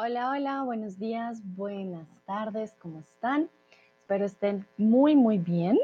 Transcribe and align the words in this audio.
Hola, 0.00 0.30
hola, 0.30 0.62
buenos 0.62 0.96
días, 1.00 1.40
buenas 1.56 2.06
tardes, 2.24 2.72
¿cómo 2.78 3.00
están? 3.00 3.50
Espero 3.98 4.26
estén 4.26 4.64
muy, 4.76 5.16
muy 5.16 5.38
bien. 5.38 5.76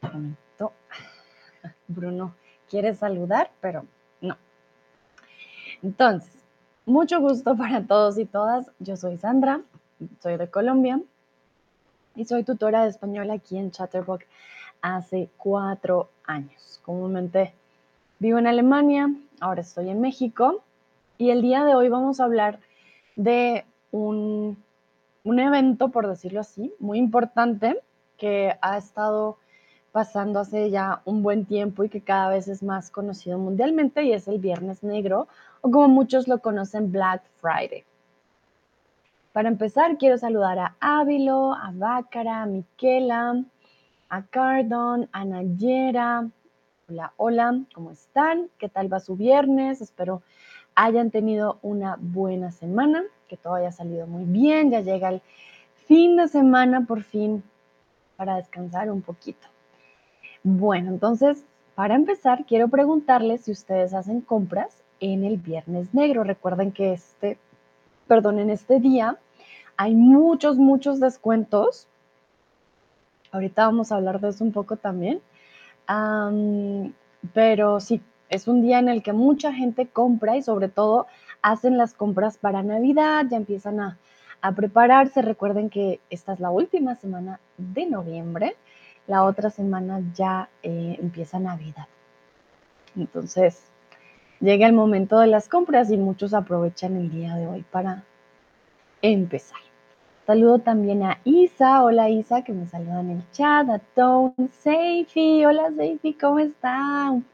Un 0.00 0.10
momento. 0.10 0.72
Bruno 1.86 2.34
quiere 2.70 2.94
saludar, 2.94 3.50
pero 3.60 3.84
no. 4.22 4.38
Entonces, 5.82 6.32
mucho 6.86 7.20
gusto 7.20 7.54
para 7.58 7.84
todos 7.84 8.16
y 8.16 8.24
todas. 8.24 8.70
Yo 8.78 8.96
soy 8.96 9.18
Sandra, 9.18 9.60
soy 10.22 10.38
de 10.38 10.48
Colombia 10.48 10.98
y 12.14 12.24
soy 12.24 12.42
tutora 12.42 12.84
de 12.84 12.88
español 12.88 13.30
aquí 13.32 13.58
en 13.58 13.70
Chatterbox 13.70 14.24
hace 14.80 15.28
cuatro 15.36 16.08
años. 16.24 16.80
Comúnmente 16.86 17.52
vivo 18.18 18.38
en 18.38 18.46
Alemania, 18.46 19.14
ahora 19.40 19.60
estoy 19.60 19.90
en 19.90 20.00
México 20.00 20.62
y 21.18 21.30
el 21.30 21.42
día 21.42 21.64
de 21.64 21.74
hoy 21.74 21.88
vamos 21.88 22.20
a 22.20 22.24
hablar 22.24 22.60
de 23.16 23.64
un, 23.90 24.62
un 25.24 25.38
evento, 25.40 25.90
por 25.90 26.06
decirlo 26.06 26.40
así, 26.40 26.72
muy 26.78 26.98
importante 26.98 27.80
que 28.16 28.56
ha 28.60 28.76
estado 28.76 29.38
pasando 29.92 30.40
hace 30.40 30.70
ya 30.70 31.00
un 31.04 31.22
buen 31.22 31.46
tiempo 31.46 31.82
y 31.82 31.88
que 31.88 32.02
cada 32.02 32.28
vez 32.28 32.48
es 32.48 32.62
más 32.62 32.90
conocido 32.90 33.38
mundialmente 33.38 34.02
y 34.02 34.12
es 34.12 34.28
el 34.28 34.38
Viernes 34.38 34.82
Negro 34.82 35.26
o 35.62 35.70
como 35.70 35.88
muchos 35.88 36.28
lo 36.28 36.40
conocen 36.40 36.92
Black 36.92 37.22
Friday. 37.36 37.84
Para 39.32 39.48
empezar, 39.48 39.98
quiero 39.98 40.18
saludar 40.18 40.58
a 40.58 40.76
Ávilo, 40.80 41.54
a 41.54 41.70
Bácara, 41.72 42.42
a 42.42 42.46
Miquela, 42.46 43.42
a 44.08 44.22
Cardon, 44.22 45.08
a 45.12 45.24
Nayera. 45.24 46.28
Hola, 46.88 47.12
hola, 47.16 47.60
¿cómo 47.74 47.90
están? 47.90 48.48
¿Qué 48.58 48.68
tal 48.68 48.92
va 48.92 49.00
su 49.00 49.16
viernes? 49.16 49.80
Espero 49.80 50.22
hayan 50.76 51.10
tenido 51.10 51.58
una 51.62 51.96
buena 51.98 52.52
semana, 52.52 53.02
que 53.28 53.36
todo 53.36 53.54
haya 53.54 53.72
salido 53.72 54.06
muy 54.06 54.24
bien, 54.24 54.70
ya 54.70 54.82
llega 54.82 55.08
el 55.08 55.22
fin 55.86 56.16
de 56.16 56.28
semana 56.28 56.86
por 56.86 57.02
fin 57.02 57.42
para 58.16 58.36
descansar 58.36 58.90
un 58.90 59.02
poquito. 59.02 59.48
Bueno, 60.44 60.90
entonces, 60.90 61.44
para 61.74 61.94
empezar, 61.94 62.44
quiero 62.46 62.68
preguntarles 62.68 63.42
si 63.42 63.52
ustedes 63.52 63.94
hacen 63.94 64.20
compras 64.20 64.82
en 65.00 65.24
el 65.24 65.38
Viernes 65.38 65.92
Negro. 65.92 66.24
Recuerden 66.24 66.72
que 66.72 66.92
este, 66.92 67.38
perdón, 68.06 68.38
en 68.38 68.50
este 68.50 68.78
día 68.78 69.18
hay 69.76 69.94
muchos, 69.94 70.56
muchos 70.56 71.00
descuentos. 71.00 71.88
Ahorita 73.32 73.66
vamos 73.66 73.92
a 73.92 73.96
hablar 73.96 74.20
de 74.20 74.28
eso 74.28 74.44
un 74.44 74.52
poco 74.52 74.76
también. 74.76 75.20
pero 77.34 77.80
sí, 77.80 78.00
es 78.28 78.48
un 78.48 78.62
día 78.62 78.78
en 78.78 78.88
el 78.88 79.02
que 79.02 79.12
mucha 79.12 79.52
gente 79.52 79.86
compra 79.86 80.36
y 80.36 80.42
sobre 80.42 80.68
todo 80.68 81.06
hacen 81.42 81.78
las 81.78 81.94
compras 81.94 82.38
para 82.38 82.62
Navidad, 82.62 83.26
ya 83.30 83.36
empiezan 83.36 83.80
a, 83.80 83.98
prepararse. 84.54 85.22
Recuerden 85.22 85.70
que 85.70 85.98
esta 86.08 86.32
es 86.32 86.38
la 86.38 86.50
última 86.50 86.94
semana 86.94 87.40
de 87.58 87.86
noviembre, 87.86 88.56
la 89.08 89.24
otra 89.24 89.50
semana 89.50 90.00
ya 90.14 90.48
eh, 90.62 90.96
empieza 91.00 91.40
Navidad. 91.40 91.88
Entonces, 92.96 93.64
llega 94.40 94.68
el 94.68 94.72
momento 94.72 95.18
de 95.18 95.26
las 95.26 95.48
compras 95.48 95.90
y 95.90 95.96
muchos 95.96 96.32
aprovechan 96.32 96.96
el 96.96 97.10
día 97.10 97.34
de 97.34 97.48
hoy 97.48 97.64
para 97.70 98.04
empezar. 99.02 99.58
Saludo 100.26 100.60
también 100.60 101.02
a 101.02 101.18
Isa, 101.24 101.82
hola 101.82 102.08
Isa, 102.08 102.42
que 102.42 102.52
me 102.52 102.66
saluda 102.66 103.00
en 103.00 103.10
el 103.10 103.30
chat, 103.32 103.68
a 103.68 103.80
Tom, 103.96 104.32
Seifi, 104.60 105.44
hola 105.44 105.72
Seifi, 105.76 106.14
¿cómo 106.14 106.38
están? 106.38 107.24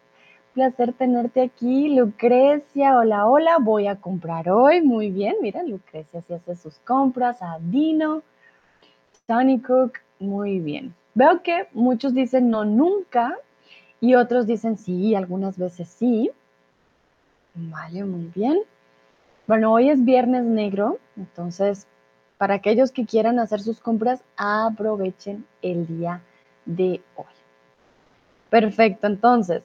Placer 0.52 0.92
tenerte 0.92 1.42
aquí. 1.42 1.94
Lucrecia, 1.94 2.98
hola, 2.98 3.26
hola, 3.26 3.58
voy 3.60 3.86
a 3.86 3.96
comprar 3.96 4.48
hoy. 4.50 4.82
Muy 4.82 5.10
bien, 5.10 5.36
mira, 5.40 5.62
Lucrecia 5.62 6.22
sí 6.22 6.34
hace 6.34 6.56
sus 6.56 6.78
compras. 6.80 7.42
A 7.42 7.58
Dino, 7.60 8.22
Tony 9.26 9.60
Cook, 9.60 9.98
muy 10.18 10.60
bien. 10.60 10.94
Veo 11.14 11.42
que 11.42 11.68
muchos 11.72 12.14
dicen 12.14 12.50
no 12.50 12.64
nunca 12.64 13.36
y 14.00 14.14
otros 14.14 14.46
dicen 14.46 14.78
sí, 14.78 15.14
algunas 15.14 15.58
veces 15.58 15.88
sí. 15.88 16.30
Vale, 17.54 18.04
muy 18.04 18.30
bien. 18.34 18.60
Bueno, 19.46 19.72
hoy 19.72 19.90
es 19.90 20.04
viernes 20.04 20.44
negro, 20.44 20.98
entonces 21.16 21.86
para 22.38 22.54
aquellos 22.54 22.90
que 22.90 23.06
quieran 23.06 23.38
hacer 23.38 23.60
sus 23.60 23.78
compras, 23.78 24.24
aprovechen 24.36 25.46
el 25.62 25.86
día 25.86 26.22
de 26.64 27.00
hoy. 27.14 27.24
Perfecto, 28.50 29.06
entonces, 29.06 29.62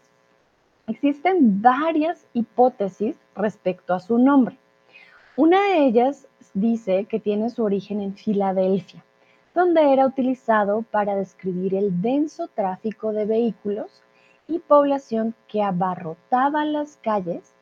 Existen 0.89 1.61
varias 1.61 2.25
hipótesis 2.31 3.17
respecto 3.35 3.93
a 3.93 3.99
su 3.99 4.17
nombre. 4.17 4.57
Una 5.35 5.61
de 5.61 5.85
ellas 5.85 6.29
dice 6.53 7.03
que 7.09 7.19
tiene 7.19 7.49
su 7.49 7.61
origen 7.65 7.99
en 7.99 8.15
Filadelfia, 8.15 9.03
donde 9.53 9.91
era 9.91 10.05
utilizado 10.05 10.83
para 10.83 11.17
describir 11.17 11.75
el 11.75 12.01
denso 12.01 12.47
tráfico 12.47 13.11
de 13.11 13.25
vehículos 13.25 14.01
y 14.47 14.59
población 14.59 15.35
que 15.49 15.61
abarrotaba 15.61 16.63
las 16.63 16.95
calles 16.95 17.53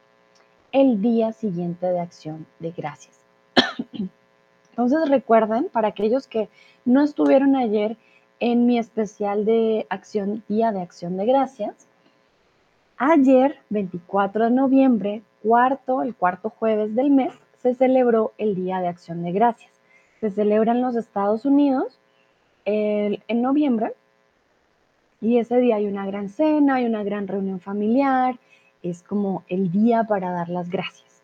el 0.72 1.02
día 1.02 1.34
siguiente 1.34 1.88
de 1.88 2.02
acción 2.02 2.46
de 2.60 2.72
gracias. 2.74 3.20
Entonces 4.70 5.10
recuerden, 5.10 5.70
para 5.72 5.88
aquellos 5.88 6.28
que 6.28 6.48
no 6.86 7.02
estuvieron 7.02 7.56
ayer 7.56 7.98
en 8.40 8.68
mi 8.68 8.78
especial 8.78 9.46
de 9.46 9.88
acción, 9.90 10.44
Día 10.48 10.72
de 10.72 10.82
Acción 10.82 11.18
de 11.18 11.26
Gracias, 11.26 11.88
Ayer, 12.98 13.58
24 13.72 14.46
de 14.46 14.52
noviembre, 14.52 15.22
cuarto, 15.44 16.02
el 16.02 16.16
cuarto 16.16 16.50
jueves 16.50 16.96
del 16.96 17.12
mes, 17.12 17.34
se 17.62 17.76
celebró 17.76 18.32
el 18.38 18.56
Día 18.56 18.80
de 18.80 18.88
Acción 18.88 19.22
de 19.24 19.34
Gracias. 19.34 19.72
Se 20.22 20.32
celebra 20.32 20.72
en 20.72 20.82
los 20.82 20.96
Estados 20.96 21.44
Unidos 21.44 22.00
en 22.64 23.42
noviembre 23.42 23.94
y 25.20 25.38
ese 25.38 25.60
día 25.60 25.76
hay 25.76 25.88
una 25.88 26.06
gran 26.06 26.30
cena, 26.30 26.76
hay 26.76 26.86
una 26.86 27.04
gran 27.04 27.28
reunión 27.28 27.60
familiar, 27.60 28.38
es 28.82 29.04
como 29.04 29.44
el 29.50 29.72
día 29.72 30.06
para 30.06 30.32
dar 30.32 30.50
las 30.50 30.70
gracias. 30.70 31.22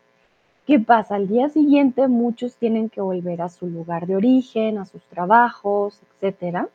¿Qué 0.68 0.80
pasa? 0.80 1.16
Al 1.16 1.28
día 1.28 1.50
siguiente 1.50 2.08
muchos 2.08 2.58
tienen 2.58 2.90
que 2.90 3.02
volver 3.02 3.42
a 3.42 3.50
su 3.50 3.68
lugar 3.68 4.08
de 4.08 4.18
origen, 4.18 4.78
a 4.78 4.86
sus 4.86 5.04
trabajos, 5.06 6.02
etc. 6.22 6.68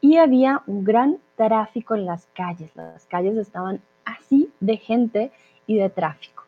Y 0.00 0.16
había 0.16 0.62
un 0.66 0.84
gran 0.84 1.18
tráfico 1.36 1.94
en 1.94 2.06
las 2.06 2.26
calles. 2.34 2.74
Las 2.74 3.06
calles 3.06 3.36
estaban 3.36 3.80
así 4.06 4.50
de 4.60 4.78
gente 4.78 5.30
y 5.66 5.76
de 5.76 5.90
tráfico. 5.90 6.44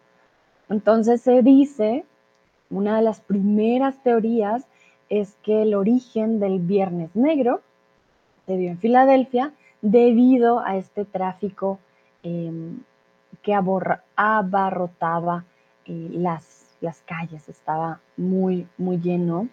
Entonces 0.70 1.20
se 1.20 1.42
dice, 1.42 2.06
una 2.70 2.96
de 2.96 3.02
las 3.02 3.20
primeras 3.20 4.02
teorías 4.02 4.66
es 5.10 5.36
que 5.42 5.62
el 5.62 5.74
origen 5.74 6.40
del 6.40 6.60
Viernes 6.60 7.14
Negro 7.14 7.60
se 8.46 8.56
dio 8.56 8.70
en 8.70 8.78
Filadelfia 8.78 9.52
debido 9.82 10.60
a 10.60 10.76
este 10.76 11.04
tráfico 11.04 11.78
em, 12.22 12.80
que 13.42 13.54
abarrotaba 14.16 15.44
eh, 15.84 16.08
las, 16.12 16.54
calles, 17.06 17.48
estaba 17.48 18.00
muy, 18.16 18.66
muy 18.78 18.98
lleno 18.98 19.48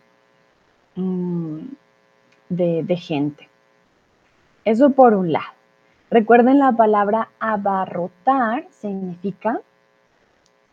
mm, 0.95 1.59
de 2.49 2.97
gente. 2.97 3.49
Eso 4.63 4.89
por 4.91 5.13
un 5.13 5.31
lado. 5.31 5.54
Recuerden 6.15 6.59
la 6.59 6.71
palabra 6.71 7.27
abarrotar 7.41 8.67
significa 8.69 9.59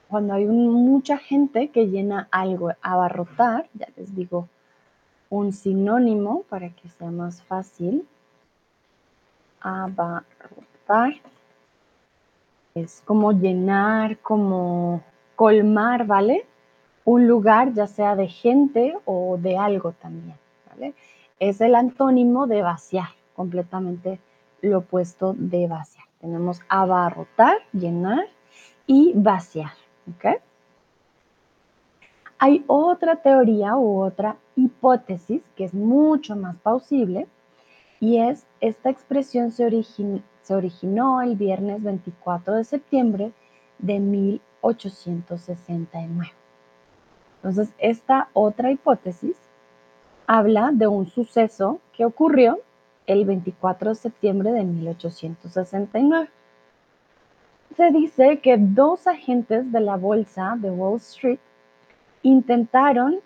cuando 0.07 0.35
hay 0.35 0.45
mucha 0.45 1.19
gente 1.19 1.71
que 1.71 1.89
llena 1.89 2.29
algo, 2.31 2.71
abarrotar, 2.81 3.69
ya 3.75 3.89
les 3.97 4.15
digo 4.15 4.49
un 5.31 5.53
sinónimo 5.53 6.45
para 6.49 6.71
que 6.71 6.89
sea 6.91 7.11
más 7.11 7.43
fácil. 7.43 8.07
Abarrotar 9.61 11.15
es 12.77 13.03
como 13.05 13.33
llenar, 13.33 14.19
como 14.19 15.03
colmar, 15.35 16.07
¿vale? 16.07 16.47
Un 17.05 17.27
lugar 17.27 17.73
ya 17.73 17.89
sea 17.89 18.15
de 18.15 18.29
gente 18.29 18.97
o 19.07 19.39
de 19.41 19.59
algo 19.59 19.91
también, 19.91 20.37
¿vale? 20.71 20.95
Es 21.41 21.61
el 21.61 21.75
antónimo 21.75 22.47
de 22.47 22.63
vaciar 22.63 23.09
completamente 23.35 24.21
lo 24.63 24.79
opuesto 24.79 25.35
de 25.37 25.69
vaciar. 25.69 26.07
Tenemos 26.21 26.63
abarrotar, 26.69 27.59
llenar 27.73 28.25
y 28.87 29.13
vaciar. 29.15 29.73
Hay 32.39 32.65
otra 32.67 33.17
teoría 33.17 33.77
u 33.77 34.01
otra 34.01 34.37
hipótesis 34.57 35.43
que 35.57 35.65
es 35.65 35.75
mucho 35.75 36.37
más 36.37 36.57
plausible 36.57 37.27
y 38.01 38.19
es 38.19 38.47
esta 38.61 38.89
expresión 38.91 39.53
se, 39.53 39.85
se 40.43 40.55
originó 40.55 41.23
el 41.23 41.37
viernes 41.37 41.83
24 41.83 42.55
de 42.55 42.65
septiembre 42.65 43.33
de 43.79 44.01
1869. 44.01 46.33
Entonces, 47.37 47.73
esta 47.79 48.29
otra 48.33 48.71
hipótesis 48.71 49.37
habla 50.27 50.71
de 50.73 50.87
un 50.87 51.07
suceso 51.07 51.81
que 51.93 52.05
ocurrió 52.05 52.61
el 53.07 53.25
24 53.25 53.91
de 53.91 53.95
septiembre 53.95 54.53
de 54.53 54.65
1869. 54.65 56.29
Se 57.77 57.91
dice 57.91 58.41
que 58.41 58.57
dos 58.59 59.07
agentes 59.07 59.73
de 59.73 59.81
la 59.81 59.97
bolsa 59.97 60.57
de 60.59 60.71
Wall 60.71 60.99
Street 60.99 61.39
intentaron 62.23 63.21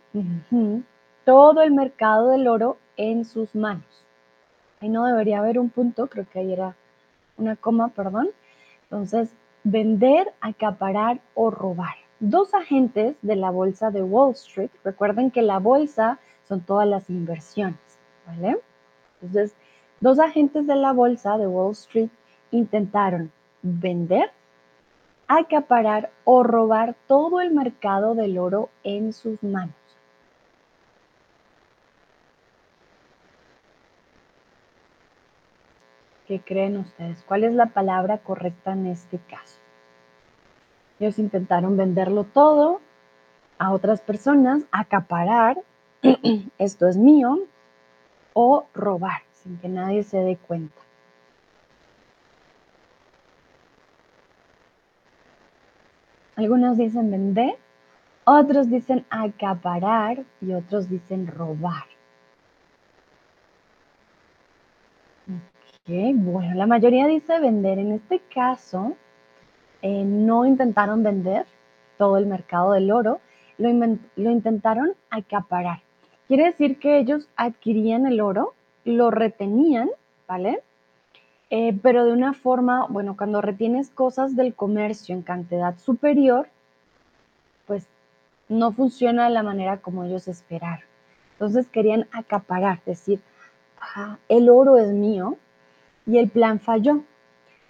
todo 1.24 1.62
el 1.62 1.72
mercado 1.72 2.28
del 2.28 2.46
oro 2.46 2.78
en 2.96 3.24
sus 3.24 3.54
manos. 3.54 3.84
Ahí 4.80 4.88
no 4.88 5.04
debería 5.04 5.38
haber 5.38 5.58
un 5.58 5.70
punto, 5.70 6.06
creo 6.06 6.26
que 6.30 6.38
ahí 6.38 6.52
era 6.52 6.76
una 7.36 7.56
coma, 7.56 7.88
perdón. 7.88 8.28
Entonces, 8.84 9.34
vender, 9.64 10.32
acaparar 10.40 11.20
o 11.34 11.50
robar. 11.50 11.96
Dos 12.20 12.54
agentes 12.54 13.16
de 13.22 13.36
la 13.36 13.50
bolsa 13.50 13.90
de 13.90 14.02
Wall 14.02 14.32
Street, 14.32 14.70
recuerden 14.84 15.30
que 15.30 15.42
la 15.42 15.58
bolsa 15.58 16.18
son 16.44 16.60
todas 16.60 16.86
las 16.86 17.10
inversiones, 17.10 17.98
¿vale? 18.26 18.58
Entonces, 19.20 19.56
dos 20.00 20.18
agentes 20.18 20.66
de 20.66 20.76
la 20.76 20.92
bolsa 20.92 21.38
de 21.38 21.46
Wall 21.46 21.72
Street 21.72 22.10
intentaron 22.50 23.32
vender, 23.62 24.30
acaparar 25.28 26.10
o 26.24 26.42
robar 26.42 26.94
todo 27.06 27.40
el 27.40 27.52
mercado 27.52 28.14
del 28.14 28.38
oro 28.38 28.70
en 28.84 29.12
sus 29.12 29.42
manos. 29.42 29.74
¿Qué 36.26 36.40
creen 36.40 36.76
ustedes? 36.78 37.22
¿Cuál 37.22 37.44
es 37.44 37.54
la 37.54 37.66
palabra 37.66 38.18
correcta 38.18 38.72
en 38.72 38.86
este 38.86 39.18
caso? 39.18 39.60
Ellos 40.98 41.18
intentaron 41.18 41.76
venderlo 41.76 42.24
todo 42.24 42.80
a 43.58 43.72
otras 43.72 44.00
personas, 44.00 44.64
acaparar, 44.72 45.58
esto 46.58 46.88
es 46.88 46.96
mío, 46.96 47.38
o 48.32 48.66
robar 48.74 49.25
sin 49.46 49.58
que 49.58 49.68
nadie 49.68 50.02
se 50.02 50.18
dé 50.18 50.36
cuenta. 50.36 50.74
Algunos 56.34 56.76
dicen 56.76 57.10
vender, 57.10 57.56
otros 58.24 58.68
dicen 58.68 59.06
acaparar 59.08 60.24
y 60.40 60.52
otros 60.52 60.88
dicen 60.90 61.28
robar. 61.28 61.84
bueno, 65.86 66.54
la 66.56 66.66
mayoría 66.66 67.06
dice 67.06 67.38
vender. 67.38 67.78
En 67.78 67.92
este 67.92 68.18
caso, 68.34 68.96
eh, 69.82 70.02
no 70.04 70.44
intentaron 70.44 71.04
vender 71.04 71.46
todo 71.96 72.18
el 72.18 72.26
mercado 72.26 72.72
del 72.72 72.90
oro, 72.90 73.20
lo, 73.56 73.68
lo 74.16 74.30
intentaron 74.30 74.94
acaparar. 75.10 75.82
Quiere 76.26 76.46
decir 76.46 76.80
que 76.80 76.98
ellos 76.98 77.28
adquirían 77.36 78.06
el 78.06 78.20
oro, 78.20 78.55
lo 78.86 79.10
retenían, 79.10 79.90
¿vale? 80.26 80.62
Eh, 81.50 81.78
pero 81.82 82.04
de 82.04 82.12
una 82.12 82.32
forma, 82.32 82.86
bueno, 82.88 83.16
cuando 83.16 83.42
retienes 83.42 83.90
cosas 83.90 84.34
del 84.34 84.54
comercio 84.54 85.14
en 85.14 85.22
cantidad 85.22 85.76
superior, 85.78 86.48
pues 87.66 87.86
no 88.48 88.72
funciona 88.72 89.24
de 89.24 89.30
la 89.30 89.42
manera 89.42 89.78
como 89.78 90.04
ellos 90.04 90.28
esperaron. 90.28 90.86
Entonces 91.32 91.66
querían 91.66 92.08
acaparar, 92.12 92.80
decir, 92.86 93.20
ah, 93.80 94.18
el 94.28 94.48
oro 94.48 94.78
es 94.78 94.92
mío, 94.92 95.36
y 96.06 96.18
el 96.18 96.30
plan 96.30 96.60
falló, 96.60 97.02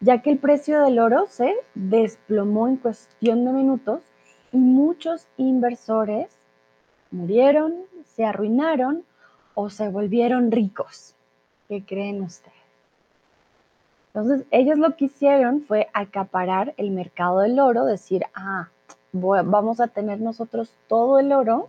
ya 0.00 0.20
que 0.20 0.30
el 0.30 0.38
precio 0.38 0.82
del 0.82 0.98
oro 0.98 1.26
se 1.28 1.54
desplomó 1.74 2.68
en 2.68 2.76
cuestión 2.76 3.44
de 3.46 3.52
minutos 3.52 4.02
y 4.52 4.58
muchos 4.58 5.26
inversores 5.38 6.28
murieron, 7.10 7.74
se 8.04 8.26
arruinaron 8.26 9.04
o 9.56 9.70
se 9.70 9.88
volvieron 9.88 10.52
ricos. 10.52 11.14
¿Qué 11.66 11.82
creen 11.82 12.22
ustedes? 12.22 12.54
Entonces, 14.08 14.46
ellos 14.50 14.78
lo 14.78 14.94
que 14.96 15.06
hicieron 15.06 15.62
fue 15.62 15.88
acaparar 15.92 16.74
el 16.76 16.90
mercado 16.90 17.40
del 17.40 17.58
oro, 17.58 17.86
decir, 17.86 18.24
ah, 18.34 18.68
vamos 19.12 19.80
a 19.80 19.88
tener 19.88 20.20
nosotros 20.20 20.70
todo 20.88 21.18
el 21.18 21.32
oro 21.32 21.68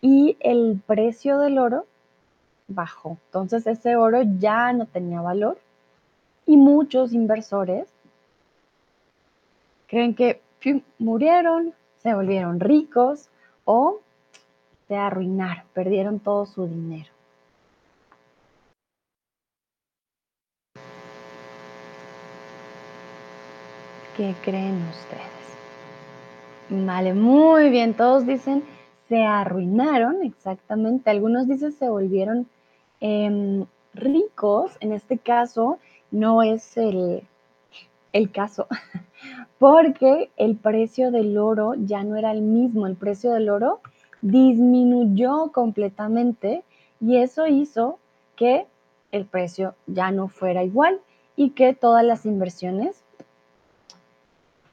y 0.00 0.36
el 0.40 0.80
precio 0.86 1.38
del 1.38 1.58
oro 1.58 1.86
bajó. 2.66 3.16
Entonces, 3.26 3.66
ese 3.66 3.96
oro 3.96 4.22
ya 4.38 4.72
no 4.72 4.86
tenía 4.86 5.20
valor 5.20 5.58
y 6.46 6.56
muchos 6.56 7.12
inversores 7.12 7.88
creen 9.86 10.14
que 10.14 10.42
murieron, 10.98 11.74
se 12.02 12.12
volvieron 12.12 12.58
ricos 12.58 13.28
o 13.64 14.00
se 14.88 14.96
arruinaron, 14.96 15.64
perdieron 15.74 16.18
todo 16.18 16.46
su 16.46 16.66
dinero. 16.66 17.10
¿Qué 24.16 24.34
creen 24.42 24.82
ustedes? 24.88 25.38
Vale, 26.70 27.14
muy 27.14 27.68
bien, 27.70 27.94
todos 27.94 28.26
dicen 28.26 28.64
se 29.08 29.22
arruinaron, 29.22 30.22
exactamente. 30.22 31.10
Algunos 31.10 31.46
dicen 31.46 31.72
se 31.72 31.88
volvieron 31.88 32.48
em, 33.00 33.66
ricos, 33.94 34.76
en 34.80 34.92
este 34.92 35.18
caso 35.18 35.78
no 36.10 36.42
es 36.42 36.76
el, 36.76 37.22
el 38.12 38.30
caso, 38.32 38.66
porque 39.58 40.30
el 40.36 40.56
precio 40.56 41.10
del 41.10 41.38
oro 41.38 41.74
ya 41.76 42.02
no 42.04 42.16
era 42.16 42.32
el 42.32 42.42
mismo, 42.42 42.86
el 42.86 42.96
precio 42.96 43.32
del 43.32 43.48
oro 43.50 43.80
disminuyó 44.20 45.52
completamente 45.52 46.62
y 47.00 47.16
eso 47.18 47.46
hizo 47.46 47.98
que 48.36 48.66
el 49.12 49.24
precio 49.24 49.74
ya 49.86 50.10
no 50.10 50.28
fuera 50.28 50.64
igual 50.64 51.00
y 51.36 51.50
que 51.50 51.74
todas 51.74 52.04
las 52.04 52.26
inversiones 52.26 53.02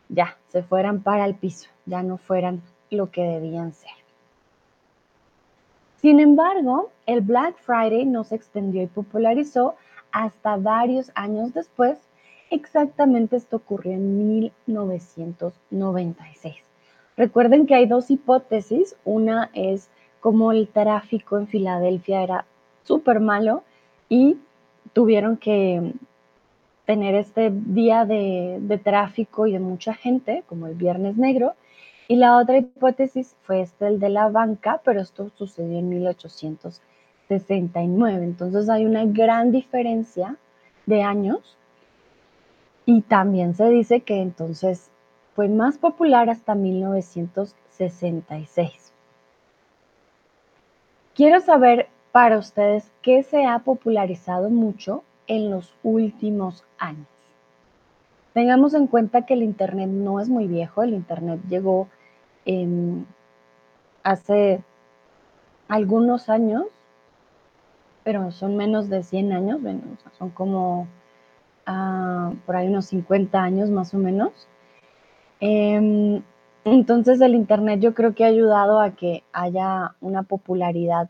ya 0.09 0.37
se 0.49 0.63
fueran 0.63 1.01
para 1.01 1.25
el 1.25 1.35
piso, 1.35 1.69
ya 1.85 2.03
no 2.03 2.17
fueran 2.17 2.61
lo 2.89 3.11
que 3.11 3.21
debían 3.23 3.73
ser. 3.73 3.91
Sin 6.01 6.19
embargo, 6.19 6.91
el 7.05 7.21
Black 7.21 7.57
Friday 7.57 8.05
no 8.05 8.23
se 8.23 8.35
extendió 8.35 8.83
y 8.83 8.87
popularizó 8.87 9.75
hasta 10.11 10.57
varios 10.57 11.11
años 11.15 11.53
después. 11.53 11.97
Exactamente 12.51 13.35
esto 13.35 13.57
ocurrió 13.57 13.93
en 13.93 14.17
1996. 14.67 16.64
Recuerden 17.17 17.65
que 17.65 17.75
hay 17.75 17.85
dos 17.85 18.11
hipótesis. 18.11 18.95
Una 19.05 19.49
es 19.53 19.89
como 20.19 20.51
el 20.51 20.67
tráfico 20.67 21.37
en 21.37 21.47
Filadelfia 21.47 22.23
era 22.23 22.45
súper 22.83 23.19
malo 23.19 23.63
y 24.09 24.37
tuvieron 24.93 25.37
que 25.37 25.93
tener 26.85 27.15
este 27.15 27.51
día 27.51 28.05
de, 28.05 28.79
tráfico 28.83 29.47
y 29.47 29.53
de 29.53 29.59
mucha 29.59 29.93
gente, 29.93 30.43
como 30.47 30.67
el 30.67 30.75
Viernes 30.75 31.17
Negro. 31.17 31.53
Y 32.07 32.17
la 32.17 32.37
otra 32.37 32.57
hipótesis 32.57 33.35
fue 33.43 33.61
este, 33.61 33.87
el 33.87 33.99
de 33.99 34.09
la 34.09 34.29
banca, 34.29 34.81
pero 34.83 35.01
esto 35.01 35.31
sucedió 35.35 35.79
en 35.79 35.89
1800. 35.89 36.81
69. 37.27 38.23
Entonces 38.23 38.69
hay 38.69 38.85
una 38.85 39.05
gran 39.05 39.51
diferencia 39.51 40.37
de 40.85 41.01
años 41.01 41.57
y 42.85 43.01
también 43.01 43.55
se 43.55 43.69
dice 43.69 44.01
que 44.01 44.21
entonces 44.21 44.91
fue 45.35 45.47
más 45.49 45.77
popular 45.77 46.29
hasta 46.29 46.55
1966. 46.55 48.93
Quiero 51.13 51.41
saber 51.41 51.89
para 52.13 52.37
ustedes 52.37 52.89
qué 53.01 53.23
se 53.23 53.45
ha 53.45 53.59
popularizado 53.59 54.49
mucho 54.49 55.03
en 55.27 55.51
los 55.51 55.75
últimos 55.83 56.63
años. 56.77 57.09
Tengamos 58.33 58.73
en 58.73 58.87
cuenta 58.87 59.25
que 59.25 59.33
el 59.33 59.43
Internet 59.43 59.89
no 59.89 60.21
es 60.21 60.29
muy 60.29 60.47
viejo, 60.47 60.83
el 60.83 60.93
Internet 60.93 61.41
llegó 61.49 61.89
hace 64.03 64.63
algunos 65.67 66.29
años, 66.29 66.67
pero 68.03 68.31
son 68.31 68.55
menos 68.55 68.87
de 68.87 69.03
100 69.03 69.33
años, 69.33 69.59
son 70.17 70.29
como 70.29 70.87
ah, 71.65 72.31
por 72.45 72.55
ahí 72.55 72.67
unos 72.67 72.85
50 72.85 73.41
años 73.41 73.69
más 73.69 73.93
o 73.93 73.97
menos. 73.97 74.47
Em, 75.47 76.23
entonces 76.63 77.21
el 77.21 77.35
Internet 77.35 77.79
yo 77.79 77.93
creo 77.93 78.15
que 78.15 78.23
ha 78.23 78.27
ayudado 78.27 78.79
a 78.79 78.95
que 78.95 79.23
haya 79.31 79.93
una 80.01 80.23
popularidad 80.23 81.07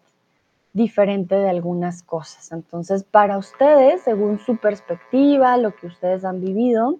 diferente 0.73 1.35
de 1.35 1.49
algunas 1.49 2.03
cosas. 2.03 2.51
Entonces, 2.51 3.05
para 3.05 3.37
ustedes, 3.37 4.01
según 4.01 4.39
su 4.39 4.57
perspectiva, 4.57 5.55
lo 5.55 5.73
que 5.73 5.87
ustedes 5.87 6.25
han 6.25 6.41
vivido, 6.41 6.97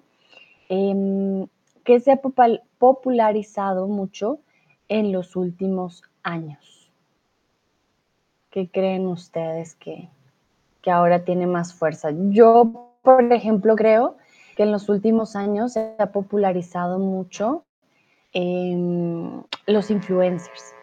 eh, 0.70 1.46
¿qué 1.84 2.00
se 2.00 2.13
ha 2.13 2.22
popularizado 2.80 3.88
mucho 3.88 4.39
en 4.88 5.12
los 5.12 5.36
últimos 5.36 6.04
años? 6.24 6.89
¿Qué 8.50 8.70
creen 8.70 9.08
ustedes 9.08 9.75
que, 9.75 10.08
ahora 10.89 11.25
tiene 11.25 11.48
más 11.48 11.74
fuerza? 11.74 12.12
Yo, 12.30 12.94
por 13.01 13.34
ejemplo, 13.34 13.75
creo 13.75 14.15
que 14.56 14.64
en 14.64 14.72
los 14.72 14.90
últimos 14.90 15.36
años 15.36 15.74
se 15.74 15.96
ha 16.00 16.12
popularizado 16.12 16.98
mucho 16.98 17.66
em, 18.34 19.44
los 19.68 19.92
influencers. 19.92 20.74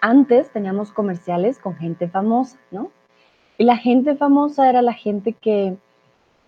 Antes 0.00 0.50
teníamos 0.50 0.92
comerciales 0.92 1.58
con 1.58 1.76
gente 1.76 2.08
famosa, 2.08 2.58
¿no? 2.70 2.90
Y 3.58 3.64
la 3.64 3.76
gente 3.76 4.16
famosa 4.16 4.68
era 4.68 4.82
la 4.82 4.92
gente 4.92 5.32
que 5.32 5.76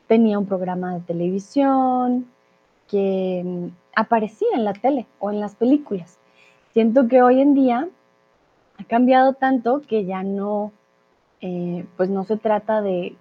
tenía 0.09 0.38
un 0.38 0.47
programa 0.47 0.95
de 0.95 1.00
televisión, 1.00 2.26
que 2.88 3.40
em, 3.40 3.71
aparecía 3.95 4.49
en 4.54 4.64
la 4.64 4.73
tele 4.73 5.07
o 5.21 5.31
en 5.31 5.40
las 5.40 5.54
películas. 5.54 6.19
siento 6.73 7.07
que 7.07 7.23
hoy 7.23 7.40
en 7.40 7.54
día 7.54 7.88
ha 8.78 8.85
cambiado 8.85 9.35
tanto 9.35 9.83
que 9.83 10.04
ya 10.04 10.25
no, 10.25 10.73
eh, 11.40 11.87
pues 11.97 12.11
no 12.11 12.25
se 12.25 12.37
trata 12.37 12.83
de 12.83 13.16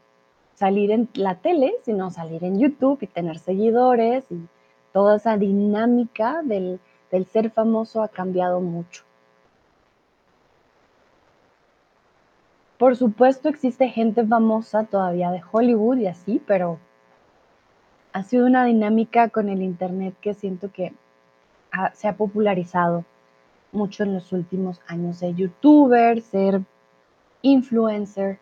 salir 0.56 0.92
en 0.92 1.10
la 1.14 1.36
tele, 1.36 1.74
sino 1.84 2.12
salir 2.12 2.44
en 2.44 2.60
YouTube 2.60 3.00
y 3.02 3.08
tener 3.08 3.40
seguidores 3.40 4.26
y 4.32 4.48
toda 4.92 5.18
esa 5.18 5.38
dinámica 5.38 6.42
del, 6.44 6.80
del 7.12 7.26
ser 7.26 7.50
famoso 7.50 8.02
ha 8.04 8.08
cambiado 8.08 8.62
mucho. 8.62 9.04
Por 12.78 12.96
supuesto 12.96 13.50
existe 13.50 13.88
gente 13.88 14.26
famosa 14.26 14.84
todavía 14.84 15.32
de 15.32 15.42
Hollywood 15.52 15.98
y 15.98 16.08
así, 16.08 16.42
pero 16.46 16.80
ha 18.12 18.24
sido 18.24 18.46
una 18.46 18.66
dinámica 18.66 19.30
con 19.30 19.50
el 19.50 19.62
Internet 19.62 20.16
que 20.22 20.34
siento 20.34 20.72
que 20.72 20.94
se 21.94 22.08
ha 22.08 22.16
popularizado 22.16 23.06
mucho 23.72 24.04
en 24.04 24.14
los 24.14 24.32
últimos 24.32 24.82
años, 24.88 25.18
ser 25.18 25.36
youtuber, 25.36 26.22
ser 26.22 26.62
influencer. 27.42 28.40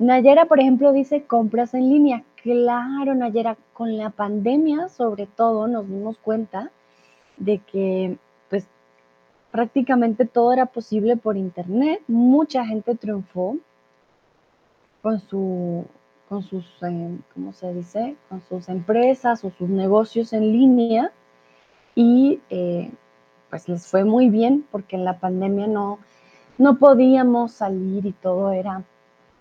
Nayera, 0.00 0.46
por 0.46 0.60
ejemplo, 0.60 0.92
dice 0.94 1.24
compras 1.24 1.74
en 1.74 1.90
línea. 1.90 2.24
Claro, 2.42 3.14
Nayera, 3.14 3.58
con 3.74 3.98
la 3.98 4.08
pandemia 4.08 4.88
sobre 4.88 5.26
todo 5.26 5.68
nos 5.68 5.86
dimos 5.86 6.16
cuenta 6.16 6.70
de 7.36 7.58
que 7.58 8.16
pues 8.48 8.66
prácticamente 9.50 10.24
todo 10.24 10.54
era 10.54 10.64
posible 10.64 11.18
por 11.18 11.36
internet. 11.36 12.02
Mucha 12.08 12.64
gente 12.64 12.94
triunfó 12.94 13.58
con 15.02 15.20
su 15.20 15.84
con 16.30 16.44
sus, 16.44 16.64
eh, 16.82 17.18
¿cómo 17.34 17.52
se 17.52 17.74
dice? 17.74 18.16
Con 18.30 18.40
sus 18.40 18.70
empresas 18.70 19.44
o 19.44 19.50
sus 19.50 19.68
negocios 19.68 20.32
en 20.32 20.50
línea 20.50 21.12
y 21.94 22.40
eh, 22.48 22.90
pues 23.50 23.68
les 23.68 23.86
fue 23.86 24.04
muy 24.04 24.30
bien 24.30 24.64
porque 24.70 24.96
en 24.96 25.04
la 25.04 25.18
pandemia 25.18 25.66
no, 25.66 25.98
no 26.56 26.78
podíamos 26.78 27.52
salir 27.52 28.06
y 28.06 28.12
todo 28.12 28.52
era 28.52 28.82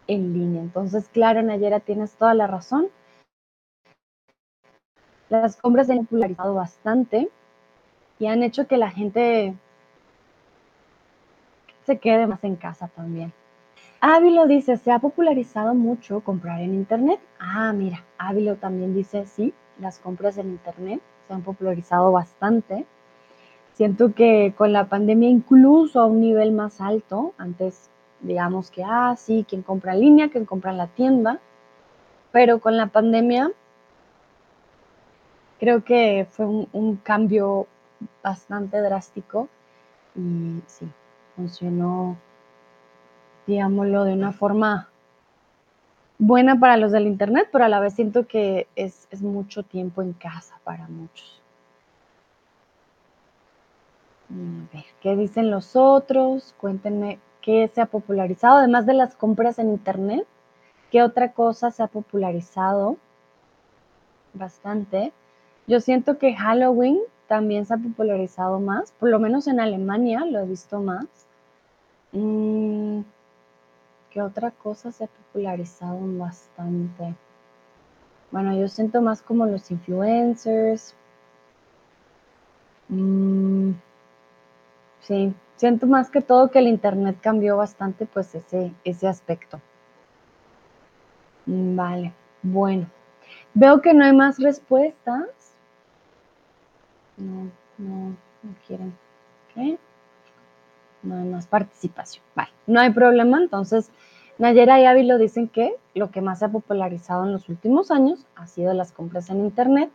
en 0.09 0.33
línea. 0.33 0.61
Entonces, 0.61 1.07
claro, 1.07 1.41
Nayera, 1.43 1.79
tienes 1.79 2.13
toda 2.13 2.33
la 2.33 2.47
razón. 2.47 2.87
Las 5.29 5.55
compras 5.55 5.87
se 5.87 5.93
han 5.93 6.05
popularizado 6.05 6.55
bastante 6.55 7.29
y 8.17 8.25
han 8.25 8.41
hecho 8.41 8.67
que 8.67 8.77
la 8.77 8.89
gente 8.89 9.55
se 11.85 11.99
quede 11.99 12.25
más 12.25 12.43
en 12.43 12.55
casa 12.55 12.87
también. 12.87 13.31
Ávilo 14.01 14.47
dice, 14.47 14.77
se 14.77 14.91
ha 14.91 14.99
popularizado 14.99 15.75
mucho 15.75 16.21
comprar 16.21 16.61
en 16.61 16.73
Internet. 16.73 17.19
Ah, 17.37 17.71
mira, 17.73 18.03
Ávilo 18.17 18.55
también 18.55 18.95
dice, 18.95 19.27
sí, 19.27 19.53
las 19.79 19.99
compras 19.99 20.37
en 20.39 20.49
Internet 20.49 21.01
se 21.27 21.33
han 21.33 21.43
popularizado 21.43 22.11
bastante. 22.11 22.87
Siento 23.73 24.13
que 24.13 24.55
con 24.57 24.73
la 24.73 24.89
pandemia 24.89 25.29
incluso 25.29 25.99
a 25.99 26.07
un 26.07 26.19
nivel 26.19 26.51
más 26.51 26.81
alto, 26.81 27.33
antes 27.37 27.91
digamos 28.21 28.71
que, 28.71 28.83
ah, 28.83 29.15
sí, 29.17 29.45
quien 29.47 29.61
compra 29.61 29.93
en 29.93 30.01
línea, 30.01 30.29
quien 30.29 30.45
compra 30.45 30.71
en 30.71 30.77
la 30.77 30.87
tienda, 30.87 31.39
pero 32.31 32.59
con 32.59 32.77
la 32.77 32.87
pandemia 32.87 33.51
creo 35.59 35.83
que 35.83 36.27
fue 36.29 36.45
un, 36.45 36.95
cambio 37.03 37.67
bastante 38.23 38.79
drástico 38.81 39.49
y 40.15 40.61
sí, 40.67 40.87
funcionó 41.35 42.17
digámoslo, 43.49 44.03
de 44.03 44.13
una 44.13 44.31
forma 44.31 44.89
buena 46.19 46.59
para 46.59 46.77
los 46.77 46.91
del 46.91 47.07
Internet, 47.07 47.49
pero 47.51 47.65
a 47.65 47.69
la 47.69 47.79
vez 47.79 47.95
siento 47.95 48.27
que 48.27 48.67
es, 48.75 49.07
mucho 49.21 49.63
tiempo 49.63 50.01
en 50.01 50.13
casa 50.13 50.59
para 50.63 50.87
muchos. 50.87 51.41
A 54.29 54.73
ver, 54.75 54.85
¿qué 55.01 55.15
dicen 55.15 55.49
los 55.49 55.75
otros? 55.75 56.53
Cuéntenme 56.59 57.19
qué 57.49 57.67
se 57.73 57.81
ha 57.81 57.87
popularizado, 57.87 58.57
además 58.57 58.85
de 58.85 58.93
las 58.93 59.15
compras 59.15 59.57
en 59.57 59.69
Internet. 59.69 60.27
¿Qué 60.91 61.01
otra 61.01 61.33
cosa 61.33 61.71
se 61.71 61.81
ha 61.81 61.87
popularizado? 61.87 62.97
Bastante. 64.35 65.11
Yo 65.65 65.79
siento 65.79 66.19
que 66.19 66.35
Halloween 66.35 66.99
también 67.27 67.65
se 67.65 67.73
ha 67.73 67.77
popularizado 67.77 68.59
más, 68.59 68.91
por 68.91 69.09
lo 69.09 69.17
menos 69.17 69.47
en 69.47 69.59
Alemania 69.59 70.25
lo 70.25 70.37
he 70.37 70.45
visto 70.45 70.79
más. 70.79 71.07
Mm, 72.11 73.01
¿Qué 74.11 74.21
otra 74.21 74.51
cosa 74.51 74.91
se 74.91 75.05
ha 75.05 75.07
popularizado 75.07 75.97
bastante? 76.19 77.15
Bueno, 78.29 78.55
yo 78.55 78.67
siento 78.67 79.01
más 79.01 79.23
como 79.23 79.47
los 79.47 79.71
influencers. 79.71 80.93
Mm, 82.89 83.71
sí, 85.01 85.33
siento 85.59 85.87
más 85.87 86.09
que 86.09 86.21
todo 86.21 86.49
que 86.49 86.59
el 86.59 86.67
internet 86.67 87.17
cambió 87.21 87.57
bastante 87.57 88.05
pues 88.05 88.33
ese, 88.33 88.73
ese 88.85 89.07
aspecto. 89.07 89.59
Mm, 91.45 91.75
vale, 91.75 92.13
bueno. 92.41 92.87
Veo 93.53 93.81
que 93.81 93.93
no 93.93 94.05
hay 94.05 94.13
más 94.13 94.39
respuestas. 94.39 95.27
No, 97.17 97.51
no, 97.77 98.15
no 98.41 98.55
quieren. 98.65 98.97
¿Qué? 99.53 99.77
no 101.03 101.15
hay 101.15 101.25
más 101.25 101.47
participación. 101.47 102.23
Vale, 102.35 102.51
no 102.67 102.79
hay 102.79 102.91
problema. 102.91 103.37
Entonces, 103.37 103.89
Nayera 104.37 104.79
y 104.79 104.85
Ávilo 104.85 105.17
dicen 105.17 105.47
que 105.47 105.75
lo 105.93 106.11
que 106.11 106.21
más 106.21 106.39
se 106.39 106.45
ha 106.45 106.49
popularizado 106.49 107.25
en 107.25 107.33
los 107.33 107.49
últimos 107.49 107.91
años 107.91 108.25
ha 108.35 108.47
sido 108.47 108.73
las 108.73 108.91
compras 108.91 109.29
en 109.29 109.39
Internet. 109.39 109.89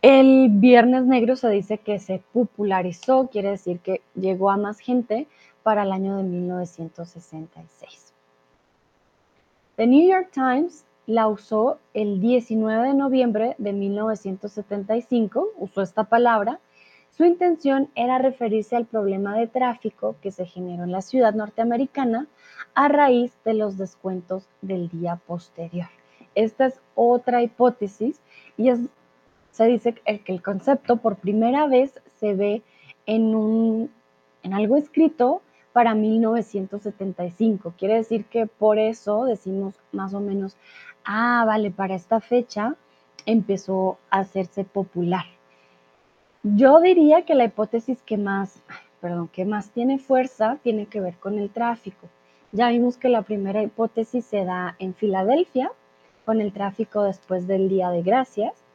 El 0.00 0.50
Viernes 0.50 1.06
Negro 1.06 1.34
se 1.34 1.48
dice 1.48 1.78
que 1.78 1.98
se 1.98 2.22
popularizó, 2.32 3.28
quiere 3.32 3.50
decir 3.50 3.80
que 3.80 4.00
llegó 4.14 4.52
a 4.52 4.56
más 4.56 4.78
gente 4.78 5.26
para 5.64 5.82
el 5.82 5.90
año 5.90 6.16
de 6.16 6.22
1966. 6.22 8.12
The 9.74 9.86
New 9.88 10.08
York 10.08 10.30
Times 10.32 10.84
la 11.06 11.26
usó 11.26 11.78
el 11.94 12.20
19 12.20 12.88
de 12.88 12.94
noviembre 12.94 13.56
de 13.58 13.72
1975, 13.72 15.48
usó 15.58 15.82
esta 15.82 16.04
palabra, 16.04 16.60
su 17.10 17.24
intención 17.24 17.90
era 17.96 18.18
referirse 18.18 18.76
al 18.76 18.86
problema 18.86 19.36
de 19.36 19.48
tráfico 19.48 20.14
que 20.22 20.30
se 20.30 20.46
generó 20.46 20.84
en 20.84 20.92
la 20.92 21.02
ciudad 21.02 21.34
norteamericana 21.34 22.28
a 22.74 22.86
raíz 22.86 23.32
de 23.44 23.54
los 23.54 23.76
descuentos 23.76 24.46
del 24.62 24.88
día 24.90 25.16
posterior. 25.26 25.88
Esta 26.36 26.66
es 26.66 26.80
otra 26.94 27.42
hipótesis 27.42 28.20
y 28.56 28.68
se 29.58 29.66
dice 29.66 29.92
que 29.92 30.32
el 30.32 30.40
concepto 30.40 30.98
por 30.98 31.16
primera 31.16 31.66
vez 31.66 32.00
se 32.20 32.34
ve 32.34 32.62
en, 33.06 33.34
un, 33.34 33.90
en 34.44 34.54
algo 34.54 34.76
escrito 34.76 35.42
para 35.72 35.96
1975. 35.96 37.74
Quiere 37.76 37.94
decir 37.94 38.24
que 38.26 38.46
por 38.46 38.78
eso 38.78 39.24
decimos 39.24 39.74
más 39.90 40.14
o 40.14 40.20
menos, 40.20 40.56
ah, 41.04 41.42
vale, 41.44 41.72
para 41.72 41.96
esta 41.96 42.20
fecha 42.20 42.76
empezó 43.26 43.98
a 44.10 44.20
hacerse 44.20 44.62
popular. 44.62 45.24
Yo 46.44 46.78
diría 46.80 47.22
que 47.22 47.34
la 47.34 47.46
hipótesis 47.46 48.00
que 48.02 48.16
más, 48.16 48.62
perdón, 49.00 49.26
que 49.26 49.44
más 49.44 49.70
tiene 49.70 49.98
fuerza 49.98 50.58
tiene 50.62 50.86
que 50.86 51.00
ver 51.00 51.16
con 51.16 51.36
el 51.36 51.50
tráfico. 51.50 52.06
Ya 52.52 52.68
vimos 52.68 52.96
que 52.96 53.08
la 53.08 53.22
primera 53.22 53.60
hipótesis 53.60 54.24
se 54.24 54.44
da 54.44 54.76
en 54.78 54.94
Filadelfia, 54.94 55.72
con 56.24 56.40
el 56.40 56.52
tráfico 56.52 57.02
después 57.02 57.48
del 57.48 57.68
Día 57.68 57.90
de 57.90 58.02
Gracias. 58.02 58.67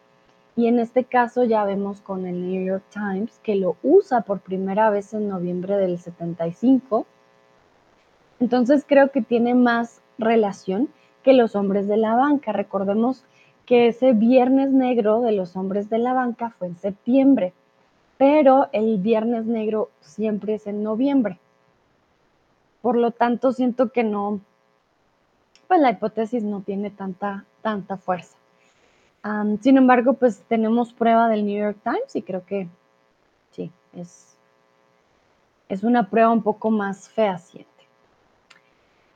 Y 0.56 0.68
en 0.68 0.80
este 0.80 1.04
caso 1.04 1.44
ya 1.44 1.66
vemos 1.66 2.02
con 2.02 2.28
el 2.28 2.48
New 2.48 2.64
York 2.64 2.84
Times 2.92 3.40
que 3.42 3.56
lo 3.56 3.76
usa 3.82 4.22
por 4.22 4.40
primera 4.42 4.90
vez 4.92 5.14
en 5.14 5.28
noviembre 5.28 5.78
del 5.78 5.98
75. 5.98 7.08
Entonces 8.40 8.86
creo 8.88 9.12
que 9.12 9.22
tiene 9.22 9.56
más 9.56 10.02
relación 10.20 10.90
que 11.24 11.34
los 11.34 11.56
hombres 11.56 11.88
de 11.88 11.98
la 11.98 12.16
banca. 12.16 12.52
Recordemos 12.52 13.26
que 13.66 13.88
ese 13.88 14.14
viernes 14.14 14.72
negro 14.72 15.22
de 15.22 15.32
los 15.32 15.56
hombres 15.56 15.90
de 15.90 15.98
la 15.98 16.14
banca 16.14 16.52
fue 16.52 16.68
en 16.68 16.78
septiembre, 16.78 17.54
pero 18.18 18.68
el 18.74 19.00
viernes 19.00 19.46
negro 19.46 19.90
siempre 20.02 20.56
es 20.56 20.68
en 20.68 20.84
noviembre. 20.84 21.40
Por 22.82 22.98
lo 22.98 23.12
tanto, 23.12 23.54
siento 23.54 23.92
que 23.92 24.04
no, 24.04 24.42
pues 25.68 25.80
la 25.80 25.92
hipótesis 25.92 26.44
no 26.44 26.62
tiene 26.62 26.92
tanta, 26.92 27.46
tanta 27.62 27.98
fuerza. 27.98 28.38
Sin 29.62 29.78
embargo, 29.78 30.14
pues 30.14 30.44
tenemos 30.50 30.92
prueba 30.92 31.30
del 31.30 31.46
New 31.46 31.58
York 31.58 31.78
Times 31.84 32.16
y 32.16 32.22
creo 32.22 32.46
que 32.46 32.68
sí, 33.52 33.72
es, 33.94 34.36
es 35.70 35.84
una 35.84 36.10
prueba 36.10 36.32
un 36.32 36.44
poco 36.44 36.70
más 36.70 37.08
fehaciente. 37.10 37.70